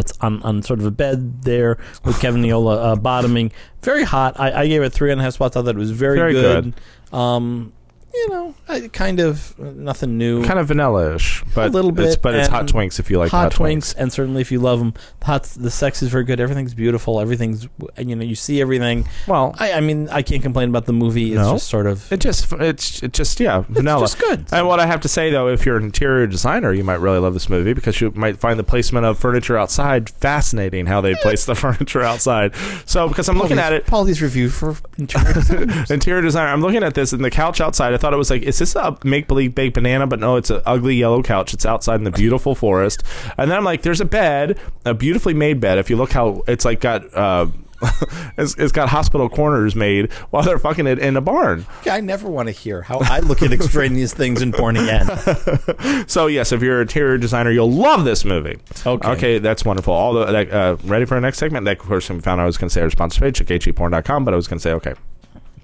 That's 0.00 0.18
on, 0.20 0.42
on 0.42 0.62
sort 0.62 0.80
of 0.80 0.86
a 0.86 0.90
bed 0.90 1.42
there 1.42 1.76
with 2.06 2.18
Kevin 2.22 2.40
Neola 2.42 2.92
uh, 2.92 2.96
bottoming. 2.96 3.52
Very 3.82 4.02
hot. 4.02 4.40
I, 4.40 4.62
I 4.62 4.66
gave 4.66 4.82
it 4.82 4.94
three 4.94 5.12
and 5.12 5.20
a 5.20 5.24
half 5.24 5.34
spots. 5.34 5.56
I 5.56 5.62
thought 5.62 5.74
it 5.74 5.78
was 5.78 5.90
very, 5.90 6.16
Very 6.16 6.32
good. 6.32 6.74
Um, 7.12 7.74
you 8.12 8.28
know, 8.28 8.54
I, 8.68 8.88
kind 8.88 9.20
of 9.20 9.58
nothing 9.58 10.18
new. 10.18 10.44
kind 10.44 10.58
of 10.58 10.66
vanilla-ish, 10.68 11.44
but 11.54 11.68
a 11.68 11.72
little 11.72 11.92
bit, 11.92 12.06
It's, 12.06 12.16
but 12.16 12.34
it's 12.34 12.48
hot 12.48 12.66
twinks 12.66 12.98
if 12.98 13.10
you 13.10 13.18
like 13.18 13.30
hot, 13.30 13.52
hot, 13.52 13.60
twinks, 13.62 13.94
and 13.96 14.12
certainly 14.12 14.40
if 14.40 14.50
you 14.50 14.58
love 14.58 14.78
them, 14.80 14.94
hot. 15.22 15.44
The 15.44 15.70
sex 15.70 16.02
is 16.02 16.08
very 16.08 16.24
good. 16.24 16.40
Everything's 16.40 16.74
beautiful. 16.74 17.20
Everything's 17.20 17.68
you 17.98 18.16
know 18.16 18.24
you 18.24 18.34
see 18.34 18.60
everything. 18.60 19.06
Well, 19.28 19.54
I, 19.58 19.72
I 19.74 19.80
mean 19.80 20.08
I 20.08 20.22
can't 20.22 20.42
complain 20.42 20.68
about 20.70 20.86
the 20.86 20.92
movie. 20.92 21.32
It's 21.32 21.36
No. 21.40 21.52
just 21.52 21.68
sort 21.68 21.86
of 21.86 22.10
It 22.12 22.20
just 22.20 22.52
it's 22.54 23.02
it 23.02 23.12
just 23.12 23.38
yeah 23.40 23.60
vanilla. 23.68 24.00
just 24.02 24.18
good. 24.18 24.46
And 24.52 24.66
what 24.66 24.80
I 24.80 24.86
have 24.86 25.00
to 25.02 25.08
say 25.08 25.30
though, 25.30 25.48
if 25.48 25.64
you're 25.64 25.76
an 25.76 25.84
interior 25.84 26.26
designer, 26.26 26.72
you 26.72 26.82
might 26.84 27.00
really 27.00 27.18
love 27.18 27.34
this 27.34 27.48
movie 27.48 27.72
because 27.74 28.00
you 28.00 28.10
might 28.16 28.38
find 28.38 28.58
the 28.58 28.64
placement 28.64 29.06
of 29.06 29.18
furniture 29.18 29.56
outside 29.56 30.10
fascinating. 30.10 30.86
How 30.86 31.00
they 31.00 31.14
place 31.16 31.44
the 31.44 31.54
furniture 31.54 32.02
outside. 32.02 32.54
So 32.86 33.08
because 33.08 33.28
I'm 33.28 33.38
looking 33.38 33.58
at 33.58 33.72
it, 33.72 33.86
Paulie's 33.86 34.20
review 34.20 34.48
for 34.50 34.74
interior 34.98 35.84
interior 35.90 36.22
designer, 36.22 36.48
I'm 36.52 36.60
looking 36.60 36.82
at 36.82 36.94
this 36.94 37.12
and 37.12 37.24
the 37.24 37.30
couch 37.30 37.60
outside. 37.60 37.99
Thought 38.00 38.14
it 38.14 38.16
was 38.16 38.30
like, 38.30 38.42
is 38.42 38.58
this 38.58 38.74
a 38.74 38.96
make 39.04 39.28
believe 39.28 39.54
baked 39.54 39.74
banana? 39.74 40.06
But 40.06 40.18
no, 40.18 40.36
it's 40.36 40.50
an 40.50 40.62
ugly 40.66 40.96
yellow 40.96 41.22
couch. 41.22 41.54
It's 41.54 41.66
outside 41.66 41.96
in 41.96 42.04
the 42.04 42.10
beautiful 42.10 42.54
forest. 42.54 43.02
And 43.36 43.50
then 43.50 43.58
I'm 43.58 43.64
like, 43.64 43.82
there's 43.82 44.00
a 44.00 44.06
bed, 44.06 44.58
a 44.84 44.94
beautifully 44.94 45.34
made 45.34 45.60
bed. 45.60 45.78
If 45.78 45.90
you 45.90 45.96
look 45.96 46.12
how 46.12 46.42
it's 46.46 46.64
like 46.64 46.80
got. 46.80 47.12
Uh, 47.14 47.46
it's, 48.36 48.54
it's 48.56 48.72
got 48.72 48.90
hospital 48.90 49.28
corners 49.30 49.74
made 49.74 50.12
while 50.30 50.42
they're 50.42 50.58
fucking 50.58 50.86
it 50.86 50.98
in 50.98 51.16
a 51.16 51.20
barn. 51.22 51.64
I 51.86 52.00
never 52.00 52.28
want 52.28 52.48
to 52.48 52.52
hear 52.52 52.82
how 52.82 52.98
I 52.98 53.20
look 53.20 53.42
at 53.42 53.52
extraneous 53.52 54.12
things 54.12 54.42
in 54.42 54.52
porn 54.52 54.76
again. 54.76 55.08
So 56.06 56.26
yes, 56.26 56.52
if 56.52 56.62
you're 56.62 56.76
an 56.76 56.82
interior 56.82 57.18
designer, 57.18 57.50
you'll 57.50 57.70
love 57.70 58.04
this 58.04 58.24
movie. 58.24 58.58
Okay. 58.84 59.08
Okay, 59.08 59.38
that's 59.38 59.64
wonderful. 59.64 59.94
All 59.94 60.12
the 60.12 60.26
uh, 60.26 60.76
ready 60.84 61.04
for 61.04 61.14
our 61.14 61.20
next 61.20 61.38
segment? 61.38 61.64
That 61.64 61.82
we 61.88 62.00
found. 62.00 62.40
I 62.40 62.44
was 62.44 62.58
going 62.58 62.68
to 62.68 62.72
say 62.74 62.80
our 62.80 62.90
sponsor 62.90 63.20
page, 63.20 63.38
checkagporn.com, 63.38 64.24
but 64.24 64.34
I 64.34 64.36
was 64.36 64.46
going 64.46 64.58
to 64.58 64.62
say 64.62 64.72
okay. 64.72 64.94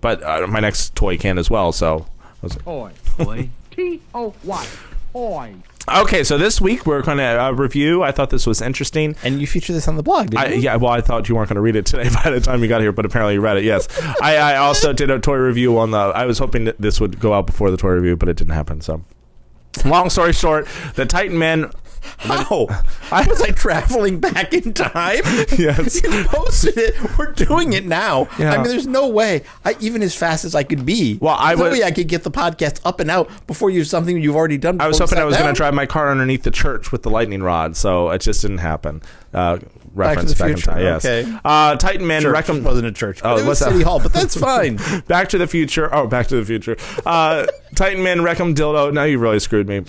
But 0.00 0.22
uh, 0.22 0.46
my 0.46 0.60
next 0.60 0.94
toy 0.94 1.18
can 1.18 1.38
as 1.38 1.50
well. 1.50 1.72
So 1.72 2.06
was 2.46 2.56
like, 2.56 2.66
Oi, 2.66 2.92
boy. 3.18 3.48
T 3.70 4.00
O 4.14 4.34
Y. 4.44 4.66
Oi. 5.14 5.54
okay. 6.02 6.24
So 6.24 6.36
this 6.38 6.60
week 6.60 6.84
we're 6.86 7.02
going 7.02 7.18
to 7.18 7.24
uh, 7.24 7.50
review. 7.52 8.02
I 8.02 8.10
thought 8.12 8.30
this 8.30 8.46
was 8.46 8.60
interesting. 8.60 9.16
And 9.22 9.40
you 9.40 9.46
feature 9.46 9.72
this 9.72 9.88
on 9.88 9.96
the 9.96 10.02
blog, 10.02 10.30
didn't 10.30 10.38
I, 10.44 10.48
you? 10.54 10.60
yeah, 10.60 10.76
well, 10.76 10.92
I 10.92 11.00
thought 11.00 11.28
you 11.28 11.34
weren't 11.36 11.48
going 11.48 11.56
to 11.56 11.60
read 11.62 11.76
it 11.76 11.86
today 11.86 12.08
by 12.24 12.30
the 12.30 12.40
time 12.40 12.62
you 12.62 12.68
got 12.68 12.80
here, 12.80 12.92
but 12.92 13.04
apparently 13.06 13.34
you 13.34 13.40
read 13.40 13.56
it. 13.56 13.64
Yes, 13.64 13.88
I, 14.20 14.36
I 14.36 14.56
also 14.56 14.92
did 14.92 15.10
a 15.10 15.18
toy 15.18 15.36
review 15.36 15.78
on 15.78 15.90
the. 15.90 15.98
I 15.98 16.26
was 16.26 16.38
hoping 16.38 16.64
that 16.64 16.80
this 16.80 17.00
would 17.00 17.18
go 17.20 17.32
out 17.32 17.46
before 17.46 17.70
the 17.70 17.76
toy 17.76 17.90
review, 17.90 18.16
but 18.16 18.28
it 18.28 18.36
didn't 18.36 18.54
happen. 18.54 18.80
So, 18.80 19.02
long 19.84 20.10
story 20.10 20.32
short, 20.32 20.66
the 20.94 21.06
Titan 21.06 21.38
Men. 21.38 21.70
How? 22.18 22.66
I 23.12 23.26
was 23.26 23.40
like 23.40 23.56
traveling 23.56 24.20
back 24.20 24.52
in 24.52 24.72
time. 24.72 25.22
Yes. 25.56 26.02
you 26.04 26.24
posted 26.24 26.76
it. 26.76 26.94
We're 27.18 27.32
doing 27.32 27.72
it 27.72 27.86
now. 27.86 28.28
Yeah. 28.38 28.52
I 28.52 28.56
mean, 28.58 28.68
there's 28.68 28.86
no 28.86 29.08
way. 29.08 29.42
I, 29.64 29.76
even 29.80 30.02
as 30.02 30.14
fast 30.14 30.44
as 30.44 30.54
I 30.54 30.64
could 30.64 30.84
be. 30.84 31.18
Well, 31.20 31.36
I 31.38 31.54
no 31.54 31.70
I 31.70 31.90
could 31.90 32.08
get 32.08 32.24
the 32.24 32.30
podcast 32.30 32.80
up 32.84 33.00
and 33.00 33.10
out 33.10 33.30
before 33.46 33.70
you 33.70 33.84
something 33.84 34.20
you've 34.20 34.36
already 34.36 34.58
done. 34.58 34.80
I 34.80 34.88
was 34.88 34.98
hoping 34.98 35.18
I 35.18 35.24
was 35.24 35.36
going 35.36 35.52
to 35.52 35.56
drive 35.56 35.74
my 35.74 35.86
car 35.86 36.10
underneath 36.10 36.42
the 36.42 36.50
church 36.50 36.92
with 36.92 37.02
the 37.02 37.10
lightning 37.10 37.42
rod, 37.42 37.76
so 37.76 38.10
it 38.10 38.20
just 38.20 38.42
didn't 38.42 38.58
happen. 38.58 39.02
Uh, 39.32 39.58
reference 39.94 40.32
the 40.32 40.38
back, 40.38 40.50
in 40.52 40.56
time. 40.58 40.80
Yes. 40.80 41.04
okay. 41.04 41.38
Uh, 41.44 41.76
Titan 41.76 42.06
Man 42.06 42.24
wasn't 42.32 42.86
a 42.86 42.92
church. 42.92 43.22
But 43.22 43.32
Oh, 43.32 43.38
it 43.38 43.46
was 43.46 43.58
that? 43.60 43.72
City 43.72 43.82
Hall, 43.82 44.00
but 44.00 44.12
that's 44.12 44.36
fine. 44.36 44.78
Back 45.06 45.30
to 45.30 45.38
the 45.38 45.46
Future. 45.46 45.92
Oh, 45.94 46.06
Back 46.06 46.28
to 46.28 46.36
the 46.36 46.44
Future. 46.44 46.76
Uh, 47.04 47.46
Titan 47.74 48.02
Man 48.02 48.18
Wrecked'em 48.18 48.54
Dildo. 48.54 48.92
Now 48.92 49.04
you 49.04 49.18
really 49.18 49.40
screwed 49.40 49.68
me. 49.68 49.84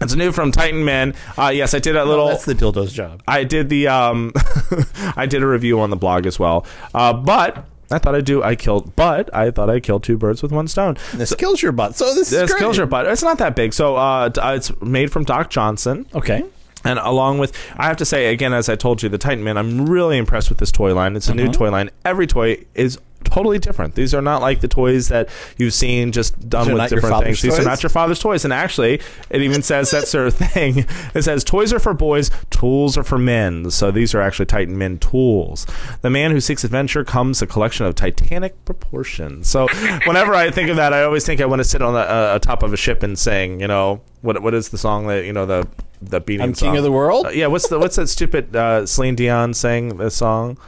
It's 0.00 0.14
new 0.14 0.32
from 0.32 0.50
Titan 0.52 0.84
Man. 0.84 1.14
Uh, 1.36 1.48
yes, 1.54 1.74
I 1.74 1.78
did 1.78 1.96
a 1.96 2.04
little. 2.04 2.28
that's 2.28 2.44
the 2.44 2.54
dildo's 2.54 2.92
job. 2.92 3.22
I 3.28 3.44
did 3.44 3.68
the 3.68 3.88
um, 3.88 4.32
I 5.16 5.26
did 5.26 5.42
a 5.42 5.46
review 5.46 5.80
on 5.80 5.90
the 5.90 5.96
blog 5.96 6.26
as 6.26 6.38
well. 6.38 6.64
Uh, 6.94 7.12
but 7.12 7.66
I 7.90 7.98
thought 7.98 8.14
I'd 8.14 8.24
do. 8.24 8.42
I 8.42 8.54
killed, 8.54 8.94
but 8.96 9.34
I 9.34 9.50
thought 9.50 9.68
I 9.68 9.80
killed 9.80 10.02
two 10.04 10.16
birds 10.16 10.42
with 10.42 10.52
one 10.52 10.68
stone. 10.68 10.96
This 11.14 11.34
kills 11.34 11.60
your 11.60 11.72
butt. 11.72 11.96
So 11.96 12.06
this 12.14 12.32
is 12.32 12.40
This 12.48 12.54
kills 12.54 12.76
your 12.76 12.86
butt. 12.86 13.06
It's 13.06 13.22
not 13.22 13.38
that 13.38 13.54
big. 13.56 13.72
So 13.72 13.96
uh, 13.96 14.30
uh, 14.40 14.52
it's 14.56 14.72
made 14.80 15.12
from 15.12 15.24
Doc 15.24 15.50
Johnson. 15.50 16.06
Okay. 16.14 16.44
And 16.82 16.98
along 16.98 17.38
with, 17.40 17.54
I 17.76 17.88
have 17.88 17.98
to 17.98 18.06
say 18.06 18.32
again, 18.32 18.54
as 18.54 18.70
I 18.70 18.74
told 18.76 19.02
you, 19.02 19.10
the 19.10 19.18
Titan 19.18 19.44
Man, 19.44 19.58
I'm 19.58 19.84
really 19.86 20.16
impressed 20.16 20.48
with 20.48 20.56
this 20.58 20.72
toy 20.72 20.94
line. 20.94 21.14
It's 21.14 21.28
a 21.28 21.32
Uh-huh. 21.32 21.42
new 21.44 21.52
toy 21.52 21.70
line. 21.70 21.90
Every 22.06 22.26
toy 22.26 22.64
is 22.74 22.98
totally 23.24 23.58
different. 23.58 23.94
These 23.94 24.14
are 24.14 24.22
not 24.22 24.40
like 24.40 24.60
the 24.60 24.68
toys 24.68 25.08
that 25.08 25.28
you've 25.56 25.74
seen 25.74 26.12
just 26.12 26.48
done 26.48 26.72
with 26.72 26.90
different 26.90 27.24
things. 27.24 27.42
These 27.42 27.58
are 27.58 27.64
not 27.64 27.82
your 27.82 27.90
father's 27.90 28.18
toys. 28.18 28.44
And 28.44 28.52
actually, 28.52 29.00
it 29.30 29.42
even 29.42 29.62
says 29.62 29.90
that 29.90 30.08
sort 30.08 30.26
of 30.26 30.34
thing. 30.52 30.86
It 31.14 31.22
says 31.22 31.44
toys 31.44 31.72
are 31.72 31.78
for 31.78 31.94
boys, 31.94 32.30
tools 32.50 32.96
are 32.98 33.04
for 33.04 33.18
men. 33.18 33.70
So 33.70 33.90
these 33.90 34.14
are 34.14 34.20
actually 34.20 34.46
Titan 34.46 34.76
Men 34.76 34.98
tools. 34.98 35.66
The 36.02 36.10
man 36.10 36.30
who 36.30 36.40
seeks 36.40 36.64
adventure 36.64 37.04
comes 37.04 37.40
a 37.42 37.46
collection 37.46 37.86
of 37.86 37.94
titanic 37.94 38.64
proportions. 38.64 39.48
So 39.48 39.68
whenever 40.06 40.34
I 40.34 40.50
think 40.50 40.68
of 40.70 40.76
that, 40.76 40.92
I 40.92 41.02
always 41.02 41.24
think 41.24 41.40
I 41.40 41.46
want 41.46 41.60
to 41.60 41.64
sit 41.64 41.82
on 41.82 41.94
the 41.94 42.00
uh, 42.00 42.38
top 42.38 42.62
of 42.62 42.72
a 42.72 42.76
ship 42.76 43.02
and 43.02 43.18
sing. 43.18 43.60
You 43.60 43.68
know 43.68 44.00
what? 44.22 44.42
What 44.42 44.54
is 44.54 44.70
the 44.70 44.78
song 44.78 45.06
that 45.08 45.24
you 45.24 45.32
know 45.32 45.46
the 45.46 45.66
the 46.02 46.20
beating 46.20 46.42
I'm 46.42 46.54
song? 46.54 46.70
king 46.70 46.76
of 46.78 46.84
the 46.84 46.92
world? 46.92 47.26
Uh, 47.26 47.30
yeah, 47.30 47.46
what's 47.46 47.68
the 47.68 47.78
what's 47.78 47.96
that 47.96 48.08
stupid 48.08 48.54
uh, 48.56 48.86
Celine 48.86 49.14
Dion 49.14 49.54
sang 49.54 49.96
the 49.98 50.10
song? 50.10 50.58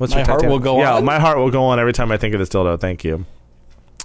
What's 0.00 0.14
My 0.14 0.20
your 0.20 0.26
Heart 0.28 0.46
Will 0.46 0.58
Go 0.58 0.78
yeah, 0.78 0.94
On? 0.94 1.02
Yeah, 1.02 1.04
my 1.04 1.18
heart 1.18 1.36
will 1.36 1.50
go 1.50 1.62
on 1.64 1.78
every 1.78 1.92
time 1.92 2.10
I 2.10 2.16
think 2.16 2.32
of 2.32 2.38
this 2.40 2.48
dildo. 2.48 2.80
Thank 2.80 3.04
you. 3.04 3.26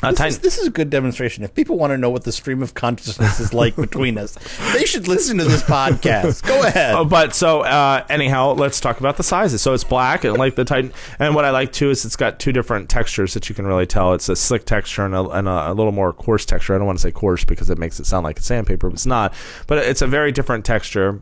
Uh, 0.04 0.10
This, 0.10 0.18
Titan- 0.18 0.28
is, 0.28 0.39
this 0.39 0.58
is 0.58 0.68
a 0.68 0.70
good 0.70 0.89
demonstration. 0.89 1.46
If 1.46 1.54
people 1.54 1.78
want 1.78 1.91
to 1.91 1.98
know 1.98 2.10
what 2.10 2.26
the 2.26 2.34
stream 2.34 2.62
of 2.62 2.74
consciousness 2.74 3.39
is 3.39 3.54
like 3.54 3.78
between 3.78 4.18
us, 4.18 4.38
they 4.74 4.84
should 4.84 5.08
listen 5.08 5.38
to 5.38 5.46
this 5.46 5.64
podcast. 5.64 6.46
Go 6.46 6.64
ahead. 6.68 6.96
Oh, 6.96 7.06
but 7.06 7.34
so 7.34 7.62
uh, 7.62 8.06
anyhow, 8.10 8.52
let's 8.52 8.82
talk 8.82 9.00
about 9.00 9.16
the 9.16 9.24
sizes. 9.24 9.62
So 9.62 9.74
it's 9.74 9.86
black, 9.86 10.26
and 10.26 10.38
like 10.38 10.56
the 10.56 10.66
Titan. 10.66 10.91
And 11.18 11.34
what 11.34 11.46
I 11.46 11.52
like 11.52 11.72
too 11.72 11.91
is 11.91 12.04
it's 12.04 12.18
got 12.18 12.39
two 12.39 12.52
different 12.52 12.89
textures 12.89 13.34
that 13.36 13.48
you 13.48 13.56
can 13.56 13.66
really 13.66 13.86
tell. 13.86 14.14
It's 14.14 14.28
a 14.28 14.36
slick 14.36 14.66
texture 14.66 15.06
and 15.06 15.16
a, 15.16 15.30
and 15.30 15.48
a, 15.48 15.72
a 15.72 15.74
little 15.74 15.93
more 15.93 16.12
coarse 16.12 16.46
texture. 16.46 16.76
I 16.76 16.78
don't 16.78 16.88
want 16.88 17.00
to 17.00 17.04
say 17.04 17.12
coarse 17.12 17.46
because 17.46 17.70
it 17.70 17.78
makes 17.78 18.02
it 18.02 18.06
sound 18.06 18.26
like 18.26 18.36
it's 18.36 18.48
sandpaper, 18.48 18.89
but 18.89 18.96
it's 18.96 19.06
not. 19.06 19.34
But 19.66 19.78
it's 19.78 20.02
a 20.02 20.08
very 20.08 20.34
different 20.34 20.66
texture. 20.66 21.22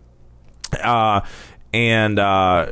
Uh, 0.81 1.21
and 1.73 2.17
uh, 2.17 2.71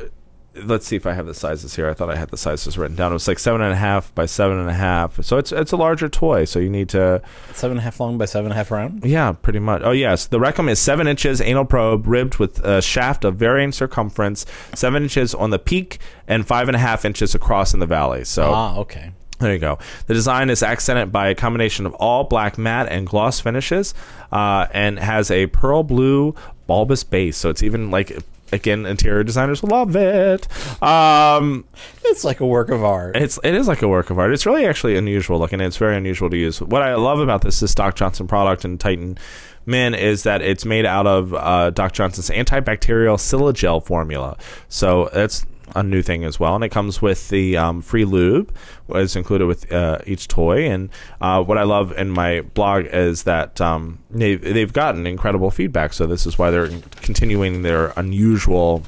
let's 0.54 0.86
see 0.86 0.96
if 0.96 1.06
I 1.06 1.12
have 1.14 1.26
the 1.26 1.34
sizes 1.34 1.76
here. 1.76 1.88
I 1.88 1.94
thought 1.94 2.10
I 2.10 2.16
had 2.16 2.30
the 2.30 2.36
sizes 2.36 2.76
written 2.76 2.96
down. 2.96 3.10
It 3.10 3.14
was 3.14 3.26
like 3.28 3.38
seven 3.38 3.60
and 3.62 3.72
a 3.72 3.76
half 3.76 4.14
by 4.14 4.26
seven 4.26 4.58
and 4.58 4.68
a 4.68 4.74
half. 4.74 5.22
So 5.24 5.38
it's 5.38 5.50
it's 5.52 5.72
a 5.72 5.76
larger 5.76 6.08
toy. 6.08 6.44
So 6.44 6.58
you 6.58 6.68
need 6.68 6.88
to. 6.90 7.22
Seven 7.54 7.78
and 7.78 7.80
a 7.80 7.82
half 7.84 7.98
long 8.00 8.18
by 8.18 8.26
seven 8.26 8.46
and 8.46 8.52
a 8.52 8.56
half 8.56 8.70
round. 8.70 9.04
Yeah, 9.04 9.32
pretty 9.32 9.58
much. 9.60 9.82
Oh, 9.84 9.92
yes. 9.92 10.26
The 10.26 10.38
rectum 10.40 10.68
is 10.68 10.78
seven 10.78 11.06
inches 11.06 11.40
anal 11.40 11.64
probe, 11.64 12.06
ribbed 12.06 12.36
with 12.36 12.58
a 12.64 12.82
shaft 12.82 13.24
of 13.24 13.36
varying 13.36 13.72
circumference, 13.72 14.44
seven 14.74 15.02
inches 15.04 15.34
on 15.34 15.50
the 15.50 15.58
peak, 15.58 15.98
and 16.28 16.46
five 16.46 16.68
and 16.68 16.76
a 16.76 16.80
half 16.80 17.04
inches 17.04 17.34
across 17.34 17.72
in 17.74 17.80
the 17.80 17.86
valley. 17.86 18.24
So 18.24 18.52
Ah, 18.52 18.76
okay. 18.78 19.12
there 19.38 19.52
you 19.52 19.58
go. 19.58 19.78
The 20.06 20.14
design 20.14 20.50
is 20.50 20.62
accented 20.62 21.10
by 21.12 21.28
a 21.28 21.34
combination 21.34 21.86
of 21.86 21.94
all 21.94 22.24
black 22.24 22.58
matte 22.58 22.88
and 22.90 23.06
gloss 23.06 23.40
finishes, 23.40 23.94
uh, 24.30 24.66
and 24.72 24.98
has 24.98 25.30
a 25.30 25.46
pearl 25.46 25.82
blue 25.82 26.34
bulbous 26.66 27.04
base. 27.04 27.36
So 27.38 27.48
it's 27.48 27.62
even 27.62 27.90
like. 27.90 28.16
Again, 28.52 28.84
interior 28.86 29.24
designers 29.24 29.62
will 29.62 29.70
love 29.70 29.96
it. 29.96 30.46
Um, 30.82 31.64
It's 32.04 32.22
like 32.24 32.40
a 32.40 32.46
work 32.46 32.68
of 32.70 32.84
art. 32.84 33.16
it's 33.16 33.38
it 33.42 33.54
is 33.54 33.66
like 33.68 33.82
a 33.82 33.88
work 33.88 34.10
of 34.10 34.18
art. 34.18 34.32
It's 34.32 34.44
really 34.46 34.66
actually 34.66 34.96
unusual 34.96 35.38
looking. 35.38 35.60
It's 35.60 35.76
very 35.78 35.96
unusual 35.96 36.28
to 36.30 36.36
use. 36.36 36.60
What 36.60 36.82
I 36.82 36.94
love 36.96 37.18
about 37.20 37.40
this 37.42 37.62
is 37.62 37.74
Doc 37.74 37.94
Johnson 37.94 38.26
product 38.26 38.64
and 38.64 38.78
Titan 38.78 39.16
Men 39.64 39.94
is 39.94 40.24
that 40.24 40.42
it's 40.42 40.64
made 40.64 40.84
out 40.84 41.06
of 41.06 41.32
uh, 41.34 41.70
Doc 41.70 41.92
Johnson's 41.92 42.30
antibacterial 42.30 43.16
Silagel 43.16 43.82
formula. 43.84 44.36
So 44.68 45.08
that's 45.14 45.46
a 45.74 45.82
new 45.82 46.02
thing 46.02 46.24
as 46.24 46.38
well, 46.38 46.54
and 46.54 46.64
it 46.64 46.70
comes 46.70 47.00
with 47.00 47.28
the 47.28 47.56
um, 47.56 47.82
free 47.82 48.04
lube, 48.04 48.54
is 48.94 49.16
included 49.16 49.46
with 49.46 49.72
uh, 49.72 49.98
each 50.06 50.28
toy. 50.28 50.68
And 50.68 50.90
uh, 51.20 51.42
what 51.42 51.58
I 51.58 51.62
love 51.62 51.92
in 51.96 52.10
my 52.10 52.42
blog 52.42 52.86
is 52.86 53.22
that 53.24 53.60
um, 53.60 53.98
they've, 54.10 54.40
they've 54.40 54.72
gotten 54.72 55.06
incredible 55.06 55.50
feedback. 55.50 55.92
So 55.92 56.06
this 56.06 56.26
is 56.26 56.38
why 56.38 56.50
they're 56.50 56.68
continuing 57.02 57.62
their 57.62 57.92
unusual 57.96 58.82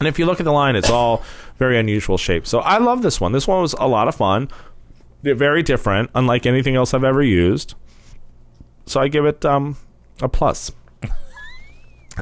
and 0.00 0.08
if 0.08 0.18
you 0.18 0.26
look 0.26 0.40
at 0.40 0.44
the 0.44 0.52
line, 0.52 0.76
it's 0.76 0.90
all 0.90 1.22
very 1.58 1.78
unusual 1.78 2.16
shapes. 2.16 2.48
So 2.48 2.60
I 2.60 2.78
love 2.78 3.02
this 3.02 3.20
one. 3.20 3.32
This 3.32 3.46
one 3.46 3.60
was 3.60 3.74
a 3.74 3.86
lot 3.86 4.08
of 4.08 4.14
fun. 4.14 4.48
They're 5.22 5.34
very 5.34 5.62
different, 5.62 6.10
unlike 6.14 6.46
anything 6.46 6.74
else 6.74 6.94
I've 6.94 7.04
ever 7.04 7.22
used. 7.22 7.74
So 8.86 8.98
I 8.98 9.08
give 9.08 9.26
it 9.26 9.44
um, 9.44 9.76
a 10.22 10.28
plus. 10.28 10.72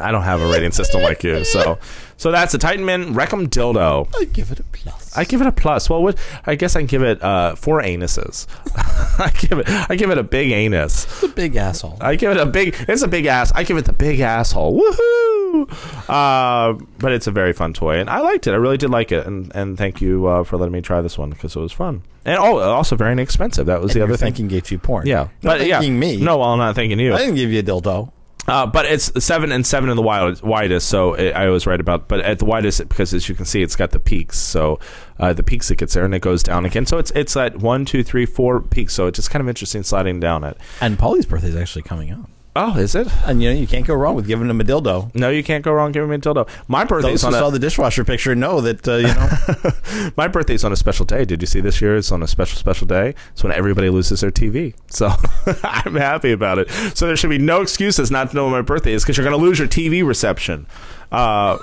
I 0.00 0.12
don't 0.12 0.22
have 0.22 0.40
a 0.40 0.46
rating 0.46 0.72
system 0.72 1.02
like 1.02 1.22
you, 1.24 1.44
so 1.44 1.78
so 2.16 2.30
that's 2.30 2.54
a 2.54 2.58
Titan 2.58 2.84
Man 2.84 3.14
Wrecked'em 3.14 3.48
dildo. 3.48 4.08
I 4.18 4.24
give 4.24 4.50
it 4.50 4.60
a 4.60 4.64
plus. 4.64 5.16
I 5.16 5.24
give 5.24 5.40
it 5.40 5.46
a 5.46 5.52
plus. 5.52 5.88
Well, 5.90 6.02
what, 6.02 6.18
I 6.46 6.54
guess 6.54 6.76
I 6.76 6.82
give 6.82 7.02
it 7.02 7.22
uh, 7.22 7.54
four 7.54 7.80
anuses. 7.82 8.46
I 9.18 9.30
give 9.30 9.58
it 9.58 9.68
I 9.90 9.96
give 9.96 10.10
it 10.10 10.18
a 10.18 10.22
big 10.22 10.50
anus. 10.52 11.04
It's 11.04 11.22
a 11.22 11.28
big 11.28 11.56
asshole. 11.56 11.98
I 12.00 12.16
give 12.16 12.30
it 12.30 12.36
a 12.36 12.46
big. 12.46 12.74
It's 12.88 13.02
a 13.02 13.08
big 13.08 13.26
ass. 13.26 13.52
I 13.54 13.62
give 13.64 13.76
it 13.76 13.84
the 13.84 13.92
big 13.92 14.20
asshole. 14.20 14.80
Woohoo! 14.80 16.08
Uh, 16.08 16.78
but 16.98 17.12
it's 17.12 17.26
a 17.26 17.30
very 17.30 17.52
fun 17.52 17.72
toy, 17.72 17.98
and 17.98 18.08
I 18.08 18.20
liked 18.20 18.46
it. 18.46 18.52
I 18.52 18.56
really 18.56 18.76
did 18.76 18.90
like 18.90 19.12
it, 19.12 19.26
and 19.26 19.50
and 19.54 19.76
thank 19.76 20.00
you 20.00 20.26
uh, 20.26 20.44
for 20.44 20.56
letting 20.56 20.72
me 20.72 20.80
try 20.80 21.00
this 21.00 21.18
one 21.18 21.30
because 21.30 21.56
it 21.56 21.60
was 21.60 21.72
fun. 21.72 22.02
And 22.24 22.38
oh, 22.38 22.58
also 22.58 22.96
very 22.96 23.12
inexpensive. 23.12 23.66
That 23.66 23.80
was 23.80 23.92
the 23.92 24.00
You're 24.00 24.08
other 24.08 24.16
thing. 24.16 24.26
thanking 24.26 24.48
Gay 24.48 24.60
Cheap 24.60 24.82
Porn. 24.82 25.06
Yeah, 25.06 25.28
Not 25.42 25.58
but 25.58 25.66
yeah, 25.66 25.80
me. 25.80 26.18
No, 26.18 26.38
well, 26.38 26.50
I'm 26.50 26.58
not 26.58 26.74
thanking 26.74 26.98
you. 26.98 27.14
I 27.14 27.18
didn't 27.18 27.36
give 27.36 27.50
you 27.50 27.60
a 27.60 27.62
dildo. 27.62 28.12
Uh, 28.48 28.66
but 28.66 28.86
it's 28.86 29.12
seven 29.22 29.52
and 29.52 29.66
seven 29.66 29.90
in 29.90 29.96
the 29.96 30.02
wild, 30.02 30.42
widest, 30.42 30.88
so 30.88 31.12
it, 31.14 31.32
I 31.32 31.46
always 31.46 31.66
write 31.66 31.80
about. 31.80 32.08
But 32.08 32.20
at 32.20 32.38
the 32.38 32.46
widest, 32.46 32.88
because 32.88 33.12
as 33.12 33.28
you 33.28 33.34
can 33.34 33.44
see, 33.44 33.62
it's 33.62 33.76
got 33.76 33.90
the 33.90 34.00
peaks. 34.00 34.38
So 34.38 34.80
uh, 35.18 35.34
the 35.34 35.42
peaks 35.42 35.70
it 35.70 35.76
gets 35.76 35.92
there, 35.94 36.04
and 36.04 36.14
it 36.14 36.22
goes 36.22 36.42
down 36.42 36.64
again. 36.64 36.86
So 36.86 36.96
it's 36.96 37.10
it's 37.14 37.36
at 37.36 37.58
one, 37.58 37.84
two, 37.84 38.02
three, 38.02 38.24
four 38.24 38.60
peaks. 38.60 38.94
So 38.94 39.06
it's 39.06 39.16
just 39.16 39.30
kind 39.30 39.42
of 39.42 39.48
interesting 39.48 39.82
sliding 39.82 40.18
down 40.18 40.44
it. 40.44 40.56
And 40.80 40.98
Paulie's 40.98 41.26
birthday 41.26 41.48
is 41.48 41.56
actually 41.56 41.82
coming 41.82 42.10
up. 42.10 42.30
Oh, 42.56 42.76
is 42.76 42.94
it? 42.94 43.06
And 43.24 43.42
you 43.42 43.50
know, 43.50 43.54
you 43.54 43.66
can't 43.66 43.86
go 43.86 43.94
wrong 43.94 44.16
with 44.16 44.26
giving 44.26 44.48
them 44.48 44.60
a 44.60 44.64
dildo. 44.64 45.14
No, 45.14 45.30
you 45.30 45.44
can't 45.44 45.62
go 45.62 45.72
wrong 45.72 45.92
giving 45.92 46.10
me 46.10 46.16
a 46.16 46.18
dildo. 46.18 46.48
My 46.66 46.84
birthday's 46.84 47.22
Those 47.22 47.22
who 47.22 47.26
on 47.28 47.32
saw 47.34 47.48
a, 47.48 47.52
the 47.52 47.58
dishwasher 47.58 48.04
picture 48.04 48.34
know 48.34 48.60
that 48.60 48.86
uh, 48.88 48.96
you 48.96 49.06
know. 49.06 50.10
my 50.16 50.26
birthday's 50.26 50.64
on 50.64 50.72
a 50.72 50.76
special 50.76 51.04
day. 51.04 51.24
Did 51.24 51.40
you 51.40 51.46
see 51.46 51.60
this 51.60 51.80
year? 51.80 51.96
It's 51.96 52.10
on 52.10 52.22
a 52.22 52.26
special 52.26 52.58
special 52.58 52.86
day. 52.86 53.14
It's 53.32 53.44
when 53.44 53.52
everybody 53.52 53.90
loses 53.90 54.22
their 54.22 54.32
TV. 54.32 54.74
So 54.88 55.10
I'm 55.62 55.94
happy 55.94 56.32
about 56.32 56.58
it. 56.58 56.70
So 56.96 57.06
there 57.06 57.16
should 57.16 57.30
be 57.30 57.38
no 57.38 57.62
excuses 57.62 58.10
not 58.10 58.30
to 58.30 58.36
know 58.36 58.44
when 58.44 58.52
my 58.52 58.62
birthday 58.62 58.92
is 58.92 59.04
because 59.04 59.16
you're 59.16 59.28
going 59.28 59.38
to 59.38 59.44
lose 59.44 59.58
your 59.58 59.68
TV 59.68 60.04
reception. 60.04 60.66
Uh, 61.12 61.58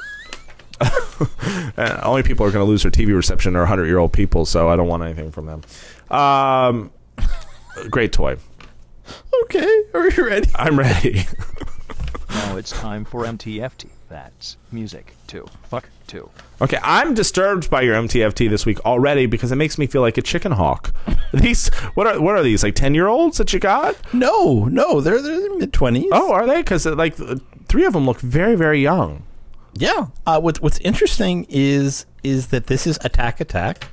only 2.03 2.23
people 2.23 2.45
who 2.45 2.49
are 2.49 2.53
going 2.53 2.65
to 2.65 2.69
lose 2.69 2.83
their 2.83 2.91
TV 2.91 3.15
reception 3.15 3.55
are 3.55 3.61
100 3.61 3.85
year 3.85 3.97
old 3.97 4.13
people. 4.13 4.45
So 4.45 4.69
I 4.69 4.75
don't 4.75 4.87
want 4.87 5.03
anything 5.03 5.31
from 5.31 5.45
them. 5.45 5.61
Um, 6.17 6.91
great 7.89 8.13
toy. 8.13 8.37
Okay, 9.43 9.83
are 9.93 10.09
you 10.09 10.27
ready? 10.27 10.49
I'm 10.55 10.77
ready. 10.77 11.23
Now 12.29 12.57
it's 12.57 12.71
time 12.71 13.05
for 13.05 13.23
MTFT. 13.23 13.89
That's 14.09 14.57
music 14.71 15.13
to 15.27 15.47
fuck 15.63 15.89
to. 16.07 16.29
Okay, 16.61 16.77
I'm 16.83 17.13
disturbed 17.13 17.69
by 17.69 17.81
your 17.81 17.95
MTFT 17.95 18.49
this 18.49 18.65
week 18.65 18.79
already 18.85 19.25
because 19.25 19.51
it 19.51 19.55
makes 19.55 19.77
me 19.77 19.87
feel 19.87 20.01
like 20.01 20.17
a 20.17 20.21
chicken 20.21 20.51
hawk. 20.51 20.93
These 21.33 21.69
what 21.95 22.07
are 22.07 22.21
what 22.21 22.35
are 22.35 22.43
these 22.43 22.63
like 22.63 22.75
ten 22.75 22.93
year 22.95 23.07
olds 23.07 23.37
that 23.39 23.51
you 23.51 23.59
got? 23.59 23.97
No, 24.13 24.65
no, 24.65 25.01
they're 25.01 25.21
they're 25.21 25.55
mid 25.55 25.73
twenties. 25.73 26.09
Oh, 26.11 26.31
are 26.31 26.45
they? 26.45 26.57
Because 26.57 26.85
like 26.85 27.15
three 27.67 27.85
of 27.85 27.93
them 27.93 28.05
look 28.05 28.19
very 28.19 28.55
very 28.55 28.81
young. 28.81 29.23
Yeah. 29.73 30.07
Uh, 30.25 30.39
what's 30.39 30.61
What's 30.61 30.77
interesting 30.79 31.45
is 31.49 32.05
is 32.23 32.47
that 32.47 32.67
this 32.67 32.87
is 32.87 32.97
Attack 33.03 33.41
Attack. 33.41 33.89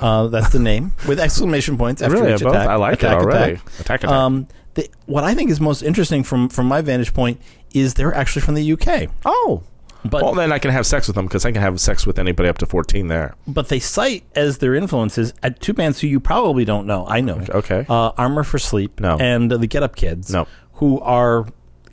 Uh, 0.00 0.28
that's 0.28 0.50
the 0.50 0.58
name 0.58 0.92
with 1.08 1.18
exclamation 1.20 1.76
points 1.78 2.02
after 2.02 2.16
Really, 2.16 2.34
each 2.34 2.42
both? 2.42 2.54
attack. 2.54 2.68
I 2.68 2.76
like 2.76 2.92
it 2.94 3.06
attack, 3.06 3.16
already. 3.18 3.52
Attack. 3.54 3.80
Attack, 3.80 4.04
attack. 4.04 4.10
Um, 4.10 4.48
the, 4.74 4.88
what 5.06 5.24
I 5.24 5.34
think 5.34 5.50
is 5.50 5.60
most 5.60 5.82
interesting 5.82 6.22
from 6.22 6.48
from 6.48 6.66
my 6.66 6.80
vantage 6.82 7.12
point 7.14 7.40
is 7.74 7.94
they're 7.94 8.14
actually 8.14 8.42
from 8.42 8.54
the 8.54 8.72
UK, 8.72 9.10
Oh, 9.24 9.62
but 10.04 10.22
well 10.22 10.34
then 10.34 10.52
I 10.52 10.58
can 10.60 10.70
have 10.70 10.86
sex 10.86 11.08
with 11.08 11.16
them 11.16 11.26
because 11.26 11.44
I 11.44 11.50
can 11.50 11.60
have 11.60 11.80
sex 11.80 12.06
with 12.06 12.18
anybody 12.18 12.48
up 12.48 12.58
to 12.58 12.66
fourteen 12.66 13.08
there. 13.08 13.34
but 13.48 13.68
they 13.68 13.80
cite 13.80 14.22
as 14.36 14.58
their 14.58 14.74
influences 14.76 15.34
at 15.42 15.58
two 15.60 15.72
bands 15.74 16.00
who 16.00 16.06
you 16.06 16.20
probably 16.20 16.64
don't 16.64 16.86
know. 16.86 17.04
I 17.08 17.20
know. 17.20 17.42
Okay. 17.50 17.84
Uh, 17.88 18.12
Armor 18.16 18.44
for 18.44 18.58
Sleep. 18.60 19.00
No. 19.00 19.16
And 19.18 19.52
uh, 19.52 19.56
the 19.56 19.66
Get 19.66 19.82
Up 19.82 19.96
Kids. 19.96 20.32
No. 20.32 20.46
Who 20.74 21.00
are 21.00 21.46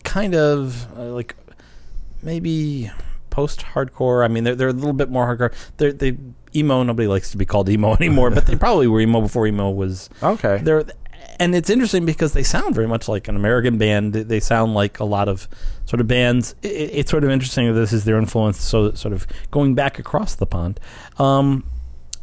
kind 0.04 0.36
of 0.36 0.86
uh, 0.96 1.06
like 1.06 1.36
maybe 2.22 2.92
post-hardcore. 3.32 4.24
I 4.24 4.28
mean, 4.28 4.44
they're 4.44 4.56
they're 4.56 4.68
a 4.70 4.74
little 4.74 4.94
bit 4.94 5.10
more 5.10 5.26
hardcore. 5.36 5.54
They're 5.78 5.92
they 5.94 6.18
emo. 6.56 6.84
Nobody 6.84 7.08
likes 7.08 7.32
to 7.32 7.38
be 7.38 7.46
called 7.46 7.70
emo 7.70 7.94
anymore, 8.00 8.30
but 8.32 8.46
they 8.46 8.56
probably 8.56 8.88
were 8.88 9.02
emo 9.02 9.22
before 9.22 9.48
emo 9.48 9.70
was. 9.72 10.10
Okay. 10.24 10.60
They're 10.64 10.86
and 11.38 11.54
it's 11.54 11.70
interesting 11.70 12.06
because 12.06 12.32
they 12.32 12.44
sound 12.44 12.76
very 12.76 12.88
much 12.88 13.10
like 13.10 13.28
an 13.28 13.36
American 13.36 13.78
band. 13.78 14.14
They- 14.14 14.40
sound 14.40 14.74
like 14.74 15.00
a 15.02 15.04
lot 15.06 15.28
of 15.28 15.50
sort 15.86 16.00
of 16.00 16.08
bands. 16.08 16.56
I- 16.64 16.68
I- 16.68 16.72
it's 16.72 17.12
sort 17.12 17.24
of 17.26 17.30
interesting 17.30 17.68
that 17.68 17.74
this 17.74 17.92
is 17.92 18.06
their 18.06 18.18
influence. 18.18 18.62
So 18.62 18.94
sort 18.94 19.14
of 19.14 19.28
going 19.52 19.76
back 19.76 20.00
across 20.00 20.36
the 20.36 20.46
pond. 20.46 20.80
Um, 21.18 21.66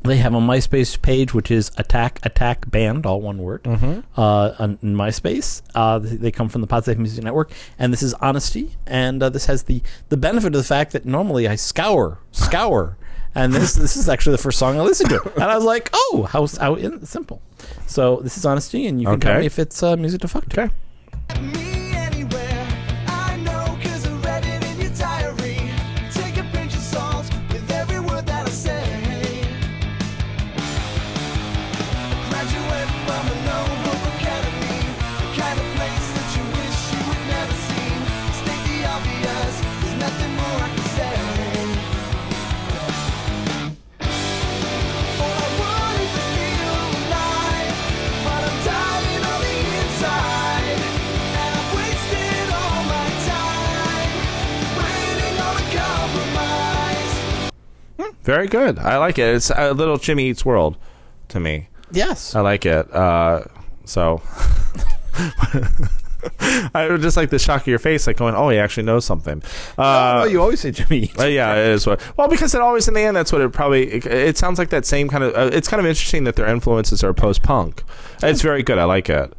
they 0.04 0.16
have 0.16 0.34
a 0.34 0.38
MySpace 0.40 1.00
page, 1.00 1.32
which 1.32 1.50
is 1.50 1.70
Attack 1.76 2.18
Attack 2.24 2.70
Band, 2.70 3.06
all 3.06 3.20
one 3.20 3.38
word. 3.38 3.62
Mm-hmm. 3.64 4.00
Uh, 4.20 4.52
on 4.58 4.78
in 4.82 4.96
MySpace, 4.96 5.62
uh, 5.76 5.98
they 6.00 6.16
they 6.16 6.30
come 6.32 6.48
from 6.48 6.60
the 6.60 6.66
Podsafe 6.66 6.96
Music 6.98 7.22
Network, 7.22 7.52
and 7.78 7.92
this 7.92 8.02
is 8.02 8.12
Honesty, 8.14 8.76
and 8.86 9.22
uh, 9.22 9.28
this 9.28 9.46
has 9.46 9.64
the 9.64 9.80
the 10.08 10.16
benefit 10.16 10.48
of 10.48 10.52
the 10.60 10.64
fact 10.64 10.92
that 10.92 11.04
normally 11.04 11.46
I 11.46 11.54
scour, 11.54 12.18
scour, 12.32 12.96
and 13.34 13.52
this 13.52 13.74
this 13.74 13.96
is 13.96 14.08
actually 14.08 14.32
the 14.32 14.42
first 14.42 14.58
song 14.58 14.78
I 14.78 14.82
listened 14.82 15.10
to, 15.10 15.32
and 15.34 15.44
I 15.44 15.54
was 15.56 15.64
like, 15.64 15.90
oh, 15.92 16.28
how 16.30 16.46
how 16.46 16.74
in, 16.74 17.04
simple. 17.06 17.40
So 17.86 18.16
this 18.16 18.36
is 18.36 18.46
Honesty, 18.46 18.86
and 18.86 19.00
you 19.00 19.08
can 19.08 19.20
tell 19.20 19.40
me 19.40 19.46
if 19.46 19.58
it's 19.58 19.82
uh, 19.82 19.96
music 19.96 20.20
to 20.22 20.28
fuck 20.28 20.48
to. 20.50 20.70
Okay. 21.30 21.91
Very 58.42 58.48
good. 58.72 58.78
I 58.80 58.96
like 58.98 59.18
it. 59.18 59.34
It's 59.36 59.50
a 59.50 59.72
little 59.72 59.98
Jimmy 59.98 60.28
Eats 60.30 60.44
World 60.44 60.76
to 61.28 61.38
me. 61.38 61.68
Yes. 61.92 62.34
I 62.34 62.40
like 62.40 62.66
it. 62.66 62.92
Uh, 62.92 63.44
so 63.84 64.20
I 66.74 66.88
would 66.90 67.02
just 67.02 67.16
like 67.16 67.30
the 67.30 67.38
shock 67.38 67.60
of 67.62 67.66
your 67.68 67.78
face, 67.78 68.06
like 68.08 68.16
going, 68.16 68.34
"Oh, 68.34 68.48
he 68.48 68.58
actually 68.58 68.82
knows 68.84 69.04
something." 69.04 69.42
Uh, 69.78 70.22
oh, 70.22 70.24
you 70.24 70.40
always 70.40 70.58
say 70.60 70.72
Jimmy. 70.72 71.10
Uh, 71.18 71.24
yeah, 71.24 71.54
it 71.54 71.68
is 71.68 71.86
what. 71.86 72.00
Well, 72.16 72.26
because 72.28 72.52
it 72.54 72.60
always 72.60 72.88
in 72.88 72.94
the 72.94 73.00
end, 73.00 73.16
that's 73.16 73.30
what 73.32 73.40
it 73.42 73.52
probably. 73.52 73.92
It, 73.92 74.06
it 74.06 74.36
sounds 74.38 74.58
like 74.58 74.70
that 74.70 74.86
same 74.86 75.08
kind 75.08 75.22
of. 75.22 75.34
Uh, 75.34 75.50
it's 75.52 75.68
kind 75.68 75.78
of 75.78 75.86
interesting 75.86 76.24
that 76.24 76.34
their 76.34 76.46
influences 76.48 77.04
are 77.04 77.14
post 77.14 77.42
punk. 77.44 77.84
It's 78.22 78.42
very 78.42 78.62
good. 78.64 78.78
I 78.78 78.84
like 78.84 79.08
it. 79.08 79.32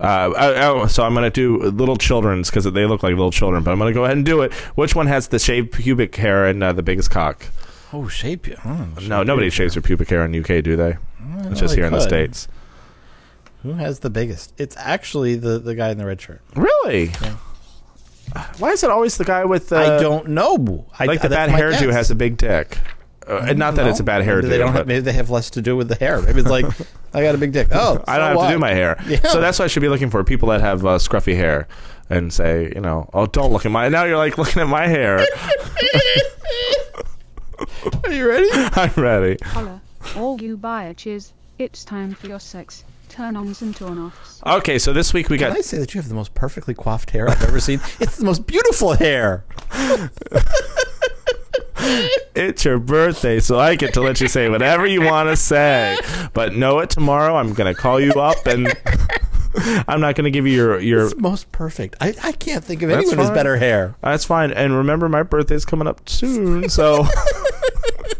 Uh, 0.00 0.32
I, 0.36 0.82
I- 0.82 0.86
so 0.86 1.02
I'm 1.04 1.12
gonna 1.14 1.28
do 1.30 1.58
little 1.58 1.96
children's 1.96 2.48
because 2.48 2.64
they 2.64 2.86
look 2.86 3.02
like 3.02 3.10
little 3.10 3.30
children, 3.30 3.62
but 3.62 3.72
I'm 3.72 3.78
gonna 3.78 3.92
go 3.92 4.04
ahead 4.04 4.16
and 4.16 4.24
do 4.24 4.40
it. 4.40 4.52
Which 4.76 4.94
one 4.94 5.08
has 5.08 5.28
the 5.28 5.38
shaved 5.38 5.72
pubic 5.72 6.14
hair 6.16 6.46
and 6.46 6.62
uh, 6.62 6.72
the 6.72 6.82
biggest 6.82 7.10
cock? 7.10 7.46
Oh, 7.92 8.08
shape 8.08 8.46
you. 8.46 8.56
Oh, 8.64 8.88
No, 9.02 9.22
nobody 9.22 9.50
shaves 9.50 9.74
their 9.74 9.82
pubic 9.82 10.08
hair 10.08 10.24
in 10.24 10.34
UK, 10.38 10.62
do 10.62 10.76
they? 10.76 10.96
It's 11.44 11.60
just 11.60 11.74
here 11.74 11.86
in 11.86 11.92
the 11.92 12.00
states. 12.00 12.48
Who 13.62 13.72
has 13.72 14.00
the 14.00 14.10
biggest? 14.10 14.52
It's 14.58 14.76
actually 14.78 15.34
the 15.36 15.58
the 15.58 15.74
guy 15.74 15.90
in 15.90 15.98
the 15.98 16.06
red 16.06 16.20
shirt. 16.20 16.40
Really? 16.54 17.10
Why 18.58 18.70
is 18.70 18.84
it 18.84 18.90
always 18.90 19.16
the 19.16 19.24
guy 19.24 19.44
with 19.44 19.70
the? 19.70 19.76
I 19.76 20.00
don't 20.00 20.28
know. 20.28 20.86
I, 20.98 21.06
like 21.06 21.22
the 21.22 21.28
bad 21.28 21.50
hairdo 21.50 21.90
has 21.92 22.10
a 22.10 22.14
big 22.14 22.36
dick. 22.36 22.78
Uh, 23.26 23.44
and 23.48 23.58
not 23.58 23.74
that 23.74 23.88
it's 23.88 23.98
a 23.98 24.04
bad 24.04 24.24
hairdo. 24.24 24.42
Maybe 24.42 24.48
they 24.48 24.58
don't. 24.58 24.72
Have, 24.72 24.86
maybe 24.86 25.00
they 25.00 25.12
have 25.12 25.30
less 25.30 25.50
to 25.50 25.62
do 25.62 25.76
with 25.76 25.88
the 25.88 25.96
hair. 25.96 26.22
Maybe 26.22 26.40
it's 26.40 26.48
like 26.48 26.66
I 27.12 27.22
got 27.22 27.34
a 27.34 27.38
big 27.38 27.52
dick. 27.52 27.68
Oh, 27.72 28.02
I 28.06 28.18
don't 28.18 28.28
have 28.28 28.36
what? 28.36 28.46
to 28.48 28.52
do 28.52 28.58
my 28.58 28.72
hair. 28.72 29.02
Yeah. 29.08 29.26
So 29.28 29.40
that's 29.40 29.58
what 29.58 29.64
I 29.64 29.68
should 29.68 29.82
be 29.82 29.88
looking 29.88 30.10
for. 30.10 30.22
People 30.22 30.50
that 30.50 30.60
have 30.60 30.84
uh, 30.86 30.98
scruffy 30.98 31.34
hair 31.34 31.66
and 32.08 32.32
say, 32.32 32.70
you 32.74 32.80
know, 32.80 33.10
oh, 33.14 33.26
don't 33.26 33.52
look 33.52 33.66
at 33.66 33.72
my. 33.72 33.88
Now 33.88 34.04
you're 34.04 34.16
like 34.16 34.38
looking 34.38 34.62
at 34.62 34.68
my 34.68 34.86
hair. 34.86 35.18
Are 38.04 38.12
you 38.12 38.28
ready? 38.28 38.48
I'm 38.52 38.92
ready. 38.96 39.36
Holla, 39.42 39.80
all 40.16 40.40
you 40.40 40.56
bitches, 40.56 41.32
it's 41.58 41.84
time 41.84 42.14
for 42.14 42.26
your 42.26 42.40
sex 42.40 42.84
turn-ons 43.08 43.62
and 43.62 43.74
turn-offs. 43.74 44.42
Okay, 44.44 44.78
so 44.78 44.92
this 44.92 45.14
week 45.14 45.28
we 45.28 45.38
Can 45.38 45.48
got. 45.48 45.58
I 45.58 45.60
say 45.60 45.78
that 45.78 45.94
you 45.94 46.00
have 46.00 46.08
the 46.08 46.14
most 46.14 46.34
perfectly 46.34 46.74
coiffed 46.74 47.10
hair 47.10 47.28
I've 47.28 47.42
ever 47.42 47.60
seen? 47.60 47.80
It's 48.00 48.16
the 48.16 48.24
most 48.24 48.46
beautiful 48.46 48.94
hair. 48.94 49.44
It's 52.34 52.64
your 52.64 52.78
birthday, 52.78 53.40
so 53.40 53.58
I 53.58 53.76
get 53.76 53.94
to 53.94 54.00
let 54.02 54.20
you 54.20 54.28
say 54.28 54.50
whatever 54.50 54.86
you 54.86 55.02
want 55.02 55.28
to 55.30 55.36
say. 55.36 55.96
But 56.34 56.54
know 56.54 56.80
it 56.80 56.90
tomorrow. 56.90 57.36
I'm 57.36 57.54
gonna 57.54 57.74
call 57.74 58.00
you 58.00 58.12
up 58.12 58.46
and. 58.46 58.68
I'm 59.88 60.02
not 60.02 60.16
going 60.16 60.24
to 60.24 60.30
give 60.30 60.46
you 60.46 60.52
your 60.52 60.80
your. 60.80 61.06
It's 61.06 61.16
most 61.16 61.50
perfect. 61.50 61.96
I, 61.98 62.14
I 62.22 62.32
can't 62.32 62.62
think 62.62 62.82
of 62.82 62.90
That's 62.90 62.98
anyone 62.98 63.16
who's 63.16 63.28
fine. 63.28 63.34
better 63.34 63.56
hair. 63.56 63.94
That's 64.02 64.24
fine. 64.24 64.52
And 64.52 64.76
remember, 64.76 65.08
my 65.08 65.22
birthday's 65.22 65.64
coming 65.64 65.88
up 65.88 66.06
soon, 66.08 66.68
so 66.68 67.06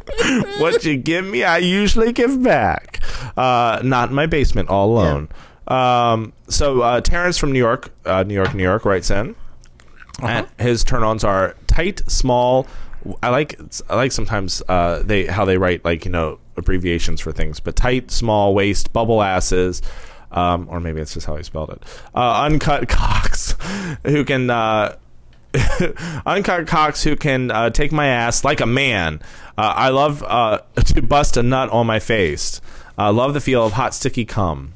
what 0.58 0.84
you 0.84 0.96
give 0.96 1.24
me, 1.24 1.44
I 1.44 1.58
usually 1.58 2.12
give 2.12 2.42
back. 2.42 3.00
Uh, 3.36 3.80
not 3.82 4.10
in 4.10 4.14
my 4.14 4.26
basement, 4.26 4.68
all 4.68 4.90
alone. 4.90 5.28
Um, 5.66 6.32
so 6.48 6.82
uh, 6.82 7.00
Terrence 7.00 7.38
from 7.38 7.52
New 7.52 7.58
York, 7.58 7.92
uh, 8.04 8.22
New 8.22 8.34
York, 8.34 8.54
New 8.54 8.62
York, 8.62 8.84
writes 8.84 9.10
in, 9.10 9.34
and 10.22 10.46
his 10.58 10.84
turn-ons 10.84 11.24
are 11.24 11.56
tight, 11.66 12.02
small. 12.10 12.66
I 13.22 13.30
like 13.30 13.58
I 13.88 13.96
like 13.96 14.12
sometimes 14.12 14.62
uh, 14.68 15.02
they 15.04 15.26
how 15.26 15.44
they 15.44 15.58
write 15.58 15.84
like 15.84 16.04
you 16.04 16.10
know 16.10 16.38
abbreviations 16.56 17.20
for 17.20 17.32
things, 17.32 17.60
but 17.60 17.76
tight, 17.76 18.10
small 18.10 18.54
waist, 18.54 18.92
bubble 18.92 19.22
asses. 19.22 19.82
Um, 20.32 20.66
or 20.68 20.80
maybe 20.80 21.00
it's 21.00 21.14
just 21.14 21.26
how 21.26 21.36
he 21.36 21.44
spelled 21.44 21.70
it. 21.70 21.82
Uh, 22.14 22.42
uncut 22.42 22.88
cocks, 22.88 23.54
who 24.04 24.24
can 24.24 24.50
uh, 24.50 24.96
uncut 26.26 26.66
cocks 26.66 27.02
who 27.02 27.16
can 27.16 27.50
uh, 27.50 27.70
take 27.70 27.92
my 27.92 28.08
ass 28.08 28.44
like 28.44 28.60
a 28.60 28.66
man. 28.66 29.20
Uh, 29.58 29.72
I 29.76 29.88
love 29.88 30.22
uh, 30.22 30.60
to 30.76 31.02
bust 31.02 31.36
a 31.36 31.42
nut 31.42 31.70
on 31.70 31.86
my 31.86 31.98
face. 31.98 32.60
I 32.98 33.10
love 33.10 33.34
the 33.34 33.40
feel 33.40 33.66
of 33.66 33.72
hot 33.72 33.94
sticky 33.94 34.24
cum. 34.24 34.74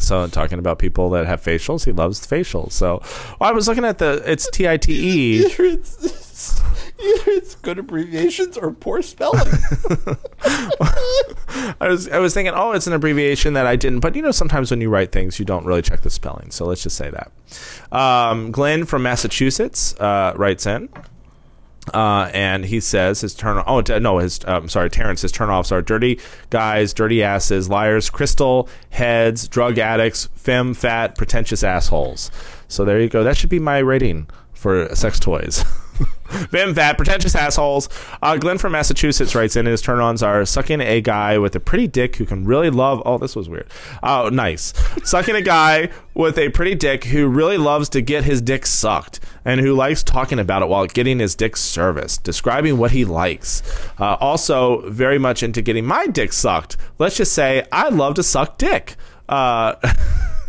So 0.00 0.26
talking 0.28 0.58
about 0.58 0.78
people 0.78 1.10
that 1.10 1.26
have 1.26 1.42
facials, 1.42 1.84
he 1.84 1.92
loves 1.92 2.26
facials. 2.26 2.72
So 2.72 3.02
well, 3.38 3.50
I 3.50 3.52
was 3.52 3.68
looking 3.68 3.84
at 3.84 3.98
the 3.98 4.22
it's 4.26 4.48
T 4.50 4.68
I 4.68 4.76
T 4.76 4.92
E. 4.92 5.44
Either 5.44 5.64
it's, 5.64 6.60
either 6.98 7.30
it's 7.30 7.54
good 7.56 7.78
abbreviations 7.78 8.56
or 8.56 8.72
poor 8.72 9.02
spelling. 9.02 9.46
I 11.80 11.88
was 11.88 12.08
I 12.08 12.18
was 12.18 12.32
thinking, 12.34 12.54
oh, 12.54 12.72
it's 12.72 12.86
an 12.86 12.94
abbreviation 12.94 13.52
that 13.54 13.66
I 13.66 13.76
didn't. 13.76 14.00
But 14.00 14.16
you 14.16 14.22
know, 14.22 14.30
sometimes 14.30 14.70
when 14.70 14.80
you 14.80 14.88
write 14.88 15.12
things, 15.12 15.38
you 15.38 15.44
don't 15.44 15.66
really 15.66 15.82
check 15.82 16.00
the 16.00 16.10
spelling. 16.10 16.50
So 16.50 16.64
let's 16.64 16.82
just 16.82 16.96
say 16.96 17.10
that. 17.10 17.30
Um, 17.96 18.52
Glenn 18.52 18.86
from 18.86 19.02
Massachusetts 19.02 19.94
uh, 20.00 20.32
writes 20.36 20.66
in. 20.66 20.88
Uh, 21.94 22.30
and 22.34 22.66
he 22.66 22.78
says 22.78 23.22
his 23.22 23.34
turn. 23.34 23.62
Oh 23.66 23.80
no, 23.80 24.18
his 24.18 24.40
um, 24.44 24.68
sorry, 24.68 24.90
Terrence. 24.90 25.22
His 25.22 25.32
turnoffs 25.32 25.72
are 25.72 25.80
dirty 25.80 26.20
guys, 26.50 26.92
dirty 26.92 27.22
asses, 27.22 27.68
liars, 27.68 28.10
crystal 28.10 28.68
heads, 28.90 29.48
drug 29.48 29.78
addicts, 29.78 30.28
femme, 30.34 30.74
fat, 30.74 31.16
pretentious 31.16 31.64
assholes. 31.64 32.30
So 32.68 32.84
there 32.84 33.00
you 33.00 33.08
go. 33.08 33.24
That 33.24 33.36
should 33.36 33.50
be 33.50 33.58
my 33.58 33.78
rating 33.78 34.28
for 34.52 34.94
sex 34.94 35.18
toys. 35.18 35.64
Femme, 36.30 36.74
fat, 36.74 36.96
pretentious 36.96 37.34
assholes. 37.34 37.88
Uh, 38.22 38.36
Glenn 38.36 38.58
from 38.58 38.72
Massachusetts 38.72 39.34
writes 39.34 39.56
in 39.56 39.66
his 39.66 39.82
turn-ons 39.82 40.22
are 40.22 40.44
sucking 40.44 40.80
a 40.80 41.00
guy 41.00 41.38
with 41.38 41.54
a 41.56 41.60
pretty 41.60 41.86
dick 41.86 42.16
who 42.16 42.24
can 42.24 42.44
really 42.44 42.70
love. 42.70 43.02
Oh, 43.04 43.18
this 43.18 43.34
was 43.34 43.48
weird. 43.48 43.68
Oh, 44.02 44.28
nice. 44.28 44.72
sucking 45.04 45.34
a 45.34 45.42
guy 45.42 45.90
with 46.14 46.38
a 46.38 46.48
pretty 46.50 46.74
dick 46.74 47.04
who 47.04 47.26
really 47.26 47.58
loves 47.58 47.88
to 47.90 48.00
get 48.00 48.24
his 48.24 48.40
dick 48.42 48.66
sucked 48.66 49.20
and 49.44 49.60
who 49.60 49.74
likes 49.74 50.02
talking 50.02 50.38
about 50.38 50.62
it 50.62 50.68
while 50.68 50.86
getting 50.86 51.18
his 51.18 51.34
dick 51.34 51.56
serviced, 51.56 52.24
describing 52.24 52.78
what 52.78 52.90
he 52.90 53.04
likes. 53.04 53.62
Uh, 53.98 54.14
also, 54.20 54.88
very 54.90 55.18
much 55.18 55.42
into 55.42 55.62
getting 55.62 55.84
my 55.84 56.06
dick 56.06 56.32
sucked. 56.32 56.76
Let's 56.98 57.16
just 57.16 57.32
say 57.32 57.64
I 57.72 57.88
love 57.88 58.14
to 58.14 58.22
suck 58.22 58.58
dick. 58.58 58.96
Uh, 59.28 59.74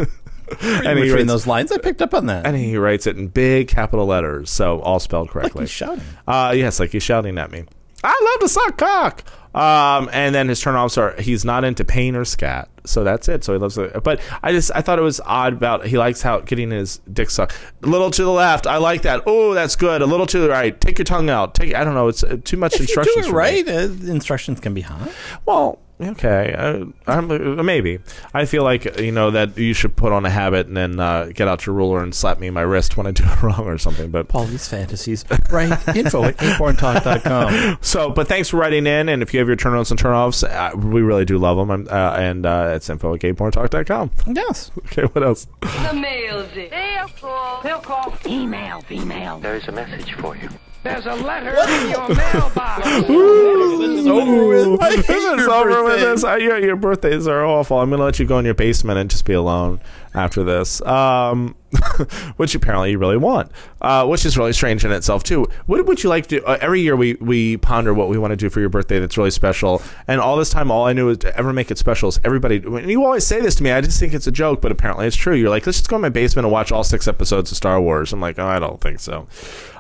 and 0.62 0.98
he 1.00 1.06
between 1.06 1.12
writes- 1.14 1.28
those 1.28 1.48
lines, 1.48 1.72
I 1.72 1.78
picked 1.78 2.02
up 2.02 2.14
on 2.14 2.26
that. 2.28 2.46
and 2.46 2.56
he 2.58 2.78
writes 2.78 3.08
it 3.08 3.18
in 3.18 3.28
big 3.28 3.68
capital 3.68 4.06
letters, 4.06 4.50
so 4.50 4.80
all 4.82 5.00
spelled 5.00 5.30
correctly. 5.30 5.64
he's 5.64 5.70
shouting. 5.72 6.04
Uh, 6.28 6.54
yes, 6.56 6.80
like 6.80 6.92
he's 6.92 7.04
shouting 7.04 7.38
at 7.38 7.52
me. 7.52 7.64
I 8.04 8.20
love 8.32 8.40
to 8.42 8.50
suck 8.50 8.78
cock. 8.78 9.24
Um, 9.54 10.10
and 10.14 10.34
then 10.34 10.48
his 10.48 10.62
turnoffs 10.64 10.98
are 10.98 11.20
he's 11.22 11.44
not 11.44 11.66
into 11.66 11.84
pain 11.84 12.16
or 12.16 12.24
scat, 12.24 12.70
so 12.86 13.04
that's 13.04 13.28
it. 13.28 13.44
So 13.44 13.52
he 13.52 13.60
loves 13.60 13.78
it. 13.78 14.02
But 14.02 14.22
I 14.42 14.54
just 14.54 14.72
I 14.74 14.82
thought 14.82 14.98
it 14.98 15.02
was 15.02 15.20
odd 15.26 15.52
about 15.54 15.86
he 15.86 15.98
likes 15.98 16.22
how 16.22 16.40
getting 16.40 16.72
his 16.72 17.00
dick 17.12 17.30
sucked. 17.30 17.58
A 17.84 17.88
little 17.88 18.10
to 18.12 18.24
the 18.24 18.32
left, 18.32 18.66
I 18.66 18.78
like 18.78 19.02
that. 19.02 19.24
Oh, 19.28 19.54
that's 19.54 19.76
good. 19.76 20.02
A 20.02 20.06
little 20.06 20.26
to 20.28 20.40
the 20.40 20.48
right, 20.50 20.80
take 20.80 20.98
your 21.00 21.04
tongue 21.06 21.30
out. 21.30 21.54
Take 21.54 21.76
I 21.76 21.84
don't 21.84 21.96
know. 21.96 22.08
It's 22.08 22.24
uh, 22.24 22.38
too 22.46 22.56
much 22.56 22.76
If 22.76 22.80
you 22.80 22.84
instructions. 22.86 23.26
do 23.26 23.32
it 23.32 23.36
right, 23.36 23.68
uh, 23.68 23.72
instructions 24.10 24.62
can 24.62 24.74
be 24.74 24.82
hot. 24.82 25.12
Well, 25.46 25.80
okay, 26.02 26.54
uh, 26.58 26.86
I'm, 27.08 27.32
uh, 27.32 27.64
maybe. 27.64 28.00
I 28.34 28.46
feel 28.46 28.64
like 28.64 29.00
you 29.00 29.12
know 29.12 29.32
that 29.32 29.58
you 29.58 29.74
should 29.74 29.96
put 29.96 30.12
on 30.12 30.26
a 30.26 30.30
habit 30.30 30.68
and 30.68 30.76
then 30.76 31.00
uh, 31.00 31.32
get 31.34 31.48
out 31.48 31.66
your 31.66 31.76
ruler 31.76 32.02
and 32.04 32.14
slap 32.14 32.40
me 32.40 32.48
in 32.48 32.54
my 32.54 32.62
wrist 32.62 32.98
when 32.98 33.08
I 33.08 33.12
do 33.12 33.24
it 33.28 33.42
wrong 33.42 33.66
or 33.68 33.78
something. 33.78 34.12
But 34.12 34.34
All 34.34 34.46
these 34.46 34.68
fantasies. 34.68 35.26
Right. 35.50 35.72
Info 35.96 36.24
at 36.24 36.38
acorntalk.com. 36.38 37.78
so, 37.82 38.10
but 38.10 38.28
thanks 38.28 38.50
for 38.50 38.58
writing 38.58 38.88
in, 38.88 39.10
and 39.10 39.22
if 39.22 39.34
you 39.34 39.40
have 39.40 39.48
your 39.48 39.58
turn-ons 39.58 39.92
and 39.92 40.00
turn-offs, 40.00 40.44
uh, 40.44 40.72
we 40.76 41.02
really 41.02 41.26
do 41.26 41.38
love 41.38 41.58
them. 41.58 41.72
I'm, 41.72 41.88
uh, 41.90 42.16
and 42.18 42.46
uh, 42.46 42.74
it's 42.76 42.90
info 42.90 43.14
at 43.14 43.22
gayporntalk.com. 43.22 44.12
Yes. 44.28 44.72
Okay, 44.86 45.04
what 45.04 45.24
else? 45.24 45.48
The 45.62 45.94
mail's 45.94 46.50
it. 46.56 46.72
Mail 46.72 47.08
call. 47.20 47.64
Mail 47.64 47.80
call. 47.80 48.14
Email, 48.26 48.82
female. 48.82 49.40
There's 49.40 49.68
a 49.68 49.72
message 49.72 50.14
for 50.16 50.36
you. 50.36 50.50
There's 50.84 51.06
a 51.06 51.16
letter 51.16 51.50
in 51.52 51.90
your 51.92 52.08
mailbox. 52.16 52.88
It's 53.84 54.08
over 54.08 54.48
with. 54.48 54.82
I 54.82 54.90
hate 54.96 55.06
This 55.08 55.10
is 55.10 55.46
your 55.46 55.52
over 55.52 55.84
with 55.84 55.94
birthday. 56.00 56.06
this. 56.12 56.24
Uh, 56.24 56.36
your, 56.38 56.58
your 56.60 56.76
birthdays 56.76 57.28
are 57.28 57.46
awful. 57.46 57.78
I'm 57.80 57.90
going 57.90 58.00
to 58.00 58.04
let 58.06 58.18
you 58.20 58.26
go 58.26 58.40
in 58.40 58.46
your 58.46 58.54
basement 58.56 58.98
and 58.98 59.10
just 59.10 59.26
be 59.26 59.34
alone 59.34 59.80
after 60.16 60.44
this, 60.44 60.82
um, 60.82 61.56
which 62.38 62.54
apparently 62.54 62.92
you 62.92 62.98
really 62.98 63.18
want, 63.18 63.52
uh, 63.82 64.06
which 64.06 64.26
is 64.26 64.38
really 64.38 64.54
strange 64.54 64.84
in 64.84 64.92
itself 64.92 65.24
too. 65.24 65.48
What 65.68 65.86
would 65.86 66.04
you 66.04 66.10
like 66.10 66.28
to? 66.28 66.44
Uh, 66.44 66.58
every 66.60 66.82
year 66.82 66.96
we 66.96 67.14
we 67.16 67.58
ponder 67.58 67.94
what 67.94 68.10
we 68.10 68.18
want 68.18 68.32
to 68.32 68.36
do 68.36 68.50
for 68.50 68.60
your 68.60 68.70
birthday 68.70 69.00
that's 69.00 69.18
really 69.18 69.32
special, 69.32 69.82
and 70.08 70.20
all 70.20 70.36
this 70.36 70.50
time 70.50 70.70
all 70.70 70.86
I 70.86 70.94
knew 70.94 71.06
was 71.08 71.20
to 71.20 71.36
ever 71.38 71.54
make 71.54 71.72
it 71.72 71.78
special 71.78 72.10
is 72.10 72.20
everybody. 72.24 72.60
When 72.60 72.90
you 72.90 73.06
always 73.06 73.26
say 73.26 73.40
this 73.40 73.56
to 73.56 73.64
me, 73.64 73.72
I 73.72 73.82
just 73.82 74.00
think 74.00 74.14
it's 74.14 74.28
a 74.28 74.32
joke, 74.32 74.62
but 74.62 74.72
apparently 74.72 75.08
it's 75.08 75.16
true. 75.16 75.36
You're 75.36 75.50
like, 75.50 75.66
let's 75.66 75.78
just 75.78 75.90
go 75.90 75.96
in 75.96 76.02
my 76.02 76.10
basement 76.10 76.46
and 76.46 76.52
watch 76.52 76.72
all 76.72 76.84
six 76.84 77.08
episodes 77.08 77.52
of 77.52 77.58
Star 77.58 77.80
Wars. 77.80 78.12
I'm 78.12 78.22
like, 78.22 78.38
oh, 78.38 78.48
I 78.48 78.60
don't 78.60 78.82
think 78.82 79.00
so, 79.00 79.28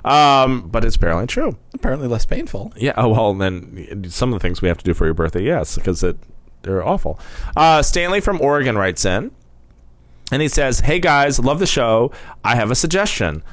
um, 0.06 0.70
but 0.70 0.86
it's 0.86 0.96
apparently 0.96 1.28
true. 1.28 1.58
Apparently 1.74 2.08
less 2.08 2.26
painful. 2.26 2.74
Yeah. 2.78 2.94
Oh 2.96 3.10
well, 3.10 3.34
then 3.34 4.06
some 4.10 4.34
of 4.34 4.40
the 4.40 4.44
things 4.48 4.62
we 4.62 4.70
have 4.70 4.78
to 4.78 4.86
do 4.86 4.94
for 4.94 5.06
your 5.06 5.14
birthday, 5.14 5.44
yes, 5.44 5.76
because 5.76 6.04
it 6.04 6.18
they're 6.64 6.86
awful. 6.86 7.20
Uh, 7.56 7.82
Stanley 7.82 8.22
from 8.22 8.40
Oregon 8.40 8.78
writes 8.78 9.04
in, 9.06 9.32
and 10.32 10.42
he 10.42 10.48
says, 10.48 10.80
"Hey 10.80 11.00
guys, 11.00 11.40
love 11.40 11.60
the 11.60 11.68
show. 11.68 12.12
I 12.44 12.56
have 12.56 12.72
a 12.72 12.76
suggestion. 12.76 13.44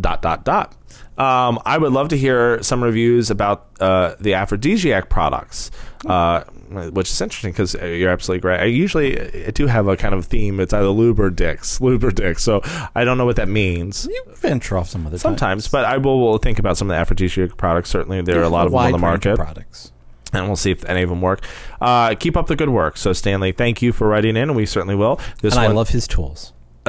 Dot 0.00 0.22
dot 0.22 0.44
dot. 0.44 0.74
Um, 1.18 1.58
I 1.64 1.78
would 1.78 1.92
love 1.92 2.08
to 2.10 2.16
hear 2.18 2.62
some 2.62 2.84
reviews 2.84 3.30
about 3.30 3.66
uh, 3.80 4.14
the 4.20 4.34
aphrodisiac 4.34 5.08
products." 5.08 5.70
Uh, 6.06 6.44
which 6.70 7.10
is 7.10 7.20
interesting 7.20 7.52
because 7.52 7.74
you're 7.74 8.10
absolutely 8.10 8.48
right. 8.48 8.60
I 8.60 8.64
usually 8.64 9.46
I 9.46 9.50
do 9.50 9.66
have 9.66 9.88
a 9.88 9.96
kind 9.96 10.14
of 10.14 10.26
theme. 10.26 10.60
It's 10.60 10.72
either 10.72 10.88
lube 10.88 11.20
or 11.20 11.30
dicks, 11.30 11.80
lube 11.80 12.04
or 12.04 12.10
dicks. 12.10 12.42
So 12.42 12.60
I 12.94 13.04
don't 13.04 13.18
know 13.18 13.24
what 13.24 13.36
that 13.36 13.48
means. 13.48 14.06
You 14.10 14.24
venture 14.34 14.76
off 14.76 14.88
some 14.88 15.06
other 15.06 15.18
Sometimes, 15.18 15.68
but 15.68 15.84
I 15.84 15.96
will, 15.96 16.20
will 16.20 16.38
think 16.38 16.58
about 16.58 16.76
some 16.76 16.90
of 16.90 16.94
the 16.94 17.00
aphrodisiac 17.00 17.56
products. 17.56 17.90
Certainly, 17.90 18.22
there 18.22 18.40
are 18.40 18.44
a 18.44 18.48
lot 18.48 18.66
of 18.66 18.72
them 18.72 18.80
on 18.80 18.92
the 18.92 18.98
market 18.98 19.36
products. 19.36 19.92
And 20.32 20.46
we'll 20.46 20.56
see 20.56 20.72
if 20.72 20.84
any 20.86 21.02
of 21.02 21.08
them 21.08 21.20
work. 21.22 21.44
Uh, 21.80 22.14
keep 22.16 22.36
up 22.36 22.48
the 22.48 22.56
good 22.56 22.68
work. 22.70 22.96
So, 22.96 23.12
Stanley, 23.12 23.52
thank 23.52 23.80
you 23.80 23.92
for 23.92 24.08
writing 24.08 24.30
in, 24.36 24.44
and 24.44 24.56
we 24.56 24.66
certainly 24.66 24.96
will. 24.96 25.20
This 25.40 25.54
And 25.54 25.60
I 25.60 25.66
one- 25.68 25.76
love 25.76 25.90
his 25.90 26.06
tools. 26.08 26.52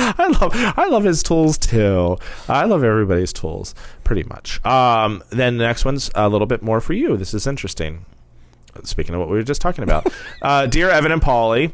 I 0.00 0.28
love, 0.40 0.52
I 0.78 0.86
love 0.88 1.02
his 1.04 1.22
tools 1.24 1.58
too. 1.58 2.16
I 2.48 2.64
love 2.66 2.84
everybody's 2.84 3.32
tools, 3.32 3.74
pretty 4.04 4.22
much. 4.24 4.64
Um, 4.64 5.24
then 5.30 5.58
the 5.58 5.64
next 5.64 5.84
one's 5.84 6.10
a 6.14 6.28
little 6.28 6.46
bit 6.46 6.62
more 6.62 6.80
for 6.80 6.92
you. 6.92 7.16
This 7.16 7.34
is 7.34 7.46
interesting. 7.46 8.04
Speaking 8.84 9.14
of 9.14 9.20
what 9.20 9.28
we 9.28 9.36
were 9.36 9.42
just 9.42 9.60
talking 9.60 9.82
about, 9.82 10.06
uh, 10.42 10.66
dear 10.66 10.88
Evan 10.88 11.10
and 11.10 11.20
Paulie, 11.20 11.72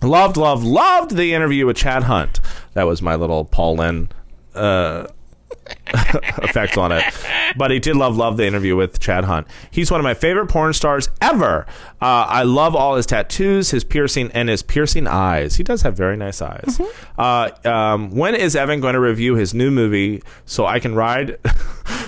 loved, 0.00 0.36
loved, 0.36 0.62
loved 0.64 1.16
the 1.16 1.34
interview 1.34 1.66
with 1.66 1.76
Chad 1.76 2.04
Hunt. 2.04 2.40
That 2.74 2.84
was 2.84 3.02
my 3.02 3.16
little 3.16 3.44
Paul 3.44 3.76
Lynde 3.76 4.14
uh, 4.54 5.08
effect 6.42 6.76
on 6.78 6.92
it. 6.92 7.04
But 7.56 7.70
he 7.70 7.78
did 7.78 7.96
love 7.96 8.16
love 8.16 8.36
the 8.36 8.46
interview 8.46 8.76
with 8.76 8.98
Chad 9.00 9.24
Hunt. 9.24 9.46
He's 9.70 9.90
one 9.90 10.00
of 10.00 10.04
my 10.04 10.14
favorite 10.14 10.46
porn 10.46 10.72
stars 10.72 11.08
ever. 11.20 11.66
Uh, 12.00 12.26
I 12.28 12.42
love 12.42 12.74
all 12.74 12.96
his 12.96 13.06
tattoos, 13.06 13.70
his 13.70 13.84
piercing, 13.84 14.30
and 14.32 14.48
his 14.48 14.62
piercing 14.62 15.06
eyes. 15.06 15.56
He 15.56 15.62
does 15.62 15.82
have 15.82 15.96
very 15.96 16.16
nice 16.16 16.42
eyes. 16.42 16.80
Uh, 17.16 17.50
um, 17.64 18.10
when 18.10 18.34
is 18.34 18.56
Evan 18.56 18.80
going 18.80 18.94
to 18.94 19.00
review 19.00 19.34
his 19.36 19.54
new 19.54 19.70
movie 19.70 20.22
so 20.44 20.66
I 20.66 20.80
can 20.80 20.94
ride? 20.94 21.38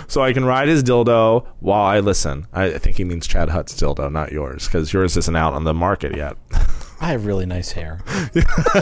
So 0.09 0.23
I 0.23 0.33
can 0.33 0.45
ride 0.45 0.69
his 0.69 0.85
dildo 0.85 1.47
while 1.59 1.83
I 1.85 1.99
listen. 1.99 2.47
I 2.53 2.67
I 2.67 2.79
think 2.79 2.97
he 2.97 3.03
means 3.05 3.27
Chad 3.27 3.49
Hunt's 3.49 3.75
dildo, 3.75 4.11
not 4.11 4.31
yours, 4.31 4.67
because 4.67 4.93
yours 4.93 5.17
isn't 5.17 5.35
out 5.35 5.53
on 5.53 5.65
the 5.65 5.75
market 5.75 6.17
yet. 6.17 6.37
I 7.01 7.09
have 7.09 7.27
really 7.27 7.45
nice 7.45 7.73
hair. 7.73 8.01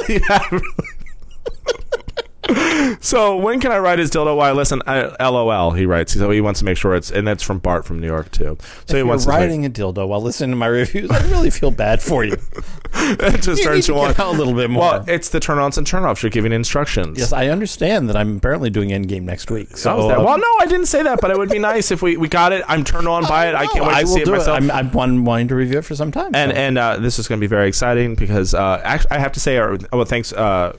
yeah, 0.08 0.42
really. 0.50 0.62
so 3.00 3.36
when 3.36 3.60
can 3.60 3.72
I 3.72 3.78
ride 3.78 3.98
his 3.98 4.10
dildo 4.10 4.36
while 4.36 4.50
I 4.50 4.52
listen? 4.52 4.82
I, 4.86 5.28
LOL, 5.28 5.72
he 5.72 5.86
writes. 5.86 6.12
So 6.12 6.30
he 6.30 6.40
wants 6.40 6.60
to 6.60 6.64
make 6.64 6.76
sure 6.76 6.94
it's, 6.94 7.10
and 7.10 7.26
that's 7.26 7.42
from 7.42 7.58
Bart 7.58 7.84
from 7.84 8.00
New 8.00 8.06
York 8.06 8.30
too. 8.30 8.56
So 8.60 8.64
if 8.64 8.88
he 8.90 8.96
you're 8.98 9.06
wants 9.06 9.26
riding 9.26 9.64
a 9.64 9.70
dildo 9.70 10.06
while 10.08 10.20
listening 10.20 10.50
to 10.50 10.56
my 10.56 10.66
reviews, 10.66 11.10
I 11.10 11.22
really 11.28 11.50
feel 11.50 11.70
bad 11.70 12.02
for 12.02 12.24
you. 12.24 12.36
to. 12.36 12.64
It 12.94 13.42
just 13.42 13.58
You 13.60 13.64
turns 13.64 13.86
to 13.86 13.92
you 13.92 13.98
on 13.98 14.14
a 14.16 14.30
little 14.30 14.54
bit 14.54 14.70
more. 14.70 14.82
Well, 14.82 15.04
it's 15.08 15.28
the 15.28 15.40
turn-ons 15.40 15.76
and 15.76 15.86
turn-offs. 15.86 16.22
You're 16.22 16.30
giving 16.30 16.52
instructions. 16.52 17.18
yes, 17.18 17.32
I 17.32 17.48
understand 17.48 18.08
that 18.08 18.16
I'm 18.16 18.36
apparently 18.36 18.70
doing 18.70 18.90
Endgame 18.90 19.22
next 19.22 19.50
week. 19.50 19.76
So 19.76 20.10
uh, 20.10 20.22
Well, 20.22 20.38
no, 20.38 20.46
I 20.60 20.66
didn't 20.66 20.86
say 20.86 21.02
that, 21.02 21.20
but 21.20 21.30
it 21.30 21.36
would 21.36 21.50
be 21.50 21.58
nice 21.58 21.90
if 21.90 22.02
we, 22.02 22.16
we 22.16 22.28
got 22.28 22.52
it. 22.52 22.64
I'm 22.68 22.84
turned 22.84 23.08
on 23.08 23.24
by 23.24 23.48
it. 23.48 23.54
I 23.54 23.66
can't 23.66 23.84
wait 23.84 23.94
I 23.94 24.00
to 24.02 24.06
see 24.06 24.20
it 24.20 24.28
myself. 24.28 24.56
I'm, 24.56 24.70
I'm 24.70 24.92
one 24.92 25.24
wanting 25.24 25.48
to 25.48 25.54
review 25.56 25.78
it 25.78 25.84
for 25.84 25.96
some 25.96 26.12
time. 26.12 26.34
and 26.34 26.52
so. 26.52 26.56
and 26.56 26.78
uh, 26.78 26.96
this 26.98 27.18
is 27.18 27.26
going 27.26 27.38
to 27.38 27.40
be 27.40 27.48
very 27.48 27.68
exciting 27.68 28.14
because 28.14 28.54
uh, 28.54 28.80
actually, 28.84 29.10
I 29.10 29.18
have 29.18 29.32
to 29.32 29.40
say, 29.40 29.58
uh, 29.58 29.76
well, 29.92 30.04
thanks, 30.04 30.32
uh, 30.32 30.76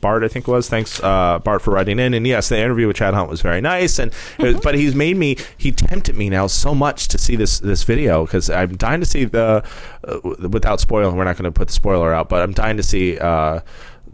Bart. 0.00 0.24
I 0.24 0.28
think 0.28 0.48
it 0.48 0.50
was 0.50 0.68
thanks, 0.68 1.00
uh, 1.02 1.38
Bart, 1.44 1.62
for 1.62 1.72
writing 1.72 1.98
in. 1.98 2.14
And 2.14 2.26
yes, 2.26 2.48
the 2.48 2.58
interview 2.58 2.86
with 2.86 2.96
Chad 2.96 3.14
Hunt 3.14 3.28
was 3.30 3.42
very 3.42 3.60
nice. 3.60 3.98
And 3.98 4.12
it 4.38 4.44
was- 4.54 4.60
but 4.60 4.74
he's 4.74 4.94
made 4.94 5.16
me, 5.16 5.36
he 5.56 5.70
tempted 5.72 6.16
me 6.16 6.30
now 6.30 6.46
so 6.46 6.74
much 6.74 7.08
to 7.08 7.18
see 7.18 7.36
this 7.36 7.58
this 7.60 7.82
video 7.84 8.24
because 8.24 8.48
I'm 8.50 8.76
dying 8.76 9.00
to 9.00 9.06
see 9.06 9.24
the 9.24 9.62
uh, 10.06 10.18
without 10.48 10.80
spoiling. 10.80 11.16
We're 11.16 11.24
not 11.24 11.36
going 11.36 11.44
to 11.44 11.52
put 11.52 11.68
the 11.68 11.74
spoiler 11.74 12.12
out, 12.14 12.28
but 12.28 12.42
I'm 12.42 12.52
dying 12.52 12.76
to 12.76 12.82
see. 12.82 13.18
Uh, 13.18 13.60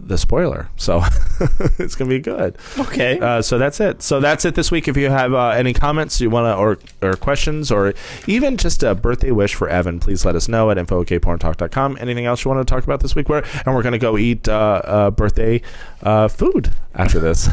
the 0.07 0.19
spoiler, 0.19 0.69
so 0.77 1.03
it's 1.79 1.95
gonna 1.95 2.09
be 2.09 2.19
good. 2.19 2.57
Okay. 2.79 3.19
uh, 3.21 3.43
so 3.43 3.59
that's 3.59 3.81
it. 3.81 4.03
So 4.03 4.21
that's 4.21 4.45
it 4.45 4.55
this 4.55 4.71
week. 4.71 4.89
If 4.89 4.97
you 4.97 5.11
have 5.11 5.33
uh, 5.33 5.49
any 5.51 5.73
comments 5.73 6.21
you 6.21 6.31
want 6.31 6.47
to, 6.47 6.57
or 6.57 6.79
or 7.03 7.17
questions, 7.17 7.71
or 7.71 7.95
even 8.27 8.57
just 8.57 8.83
a 8.83 8.95
birthday 8.95 9.31
wish 9.31 9.55
for 9.55 9.69
Evan, 9.69 10.01
please 10.01 10.25
let 10.25 10.35
us 10.35 10.49
know 10.49 10.71
at 10.71 10.79
info@gayporntalk.com. 10.79 11.99
Anything 12.01 12.27
else 12.27 12.45
you 12.45 12.51
want 12.51 12.67
to 12.67 12.71
talk 12.75 12.85
about 12.85 13.01
this 13.01 13.15
week? 13.15 13.29
Where 13.29 13.45
and 13.65 13.75
we're 13.75 13.83
gonna 13.83 13.99
go 13.99 14.19
eat 14.19 14.49
uh, 14.49 14.83
uh, 14.85 15.11
birthday 15.11 15.63
uh, 16.03 16.29
food 16.29 16.71
after 16.95 17.21
this. 17.21 17.49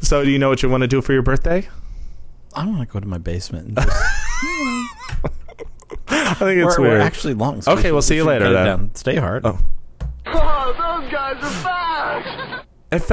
so, 0.00 0.24
do 0.24 0.30
you 0.30 0.38
know 0.38 0.48
what 0.48 0.62
you 0.62 0.68
want 0.68 0.82
to 0.82 0.88
do 0.88 1.02
for 1.02 1.12
your 1.12 1.22
birthday? 1.22 1.68
I 2.54 2.66
want 2.66 2.80
to 2.80 2.86
go 2.86 3.00
to 3.00 3.06
my 3.06 3.18
basement. 3.18 3.78
I 6.06 6.34
think 6.34 6.60
it's 6.62 6.78
we're, 6.78 6.84
weird. 6.84 6.98
We're 6.98 7.00
actually 7.00 7.34
long. 7.34 7.62
so 7.62 7.72
Okay, 7.72 7.90
we'll 7.92 8.02
see 8.02 8.16
you 8.16 8.24
later 8.24 8.52
then. 8.52 8.94
Stay 8.94 9.16
hard. 9.16 9.44
Oh. 9.44 9.58
Oh, 10.36 10.74
those 10.76 11.12
guys 11.12 11.36
are 11.42 11.62
fast. 11.62 12.64
It 12.90 12.98
felt 13.00 13.08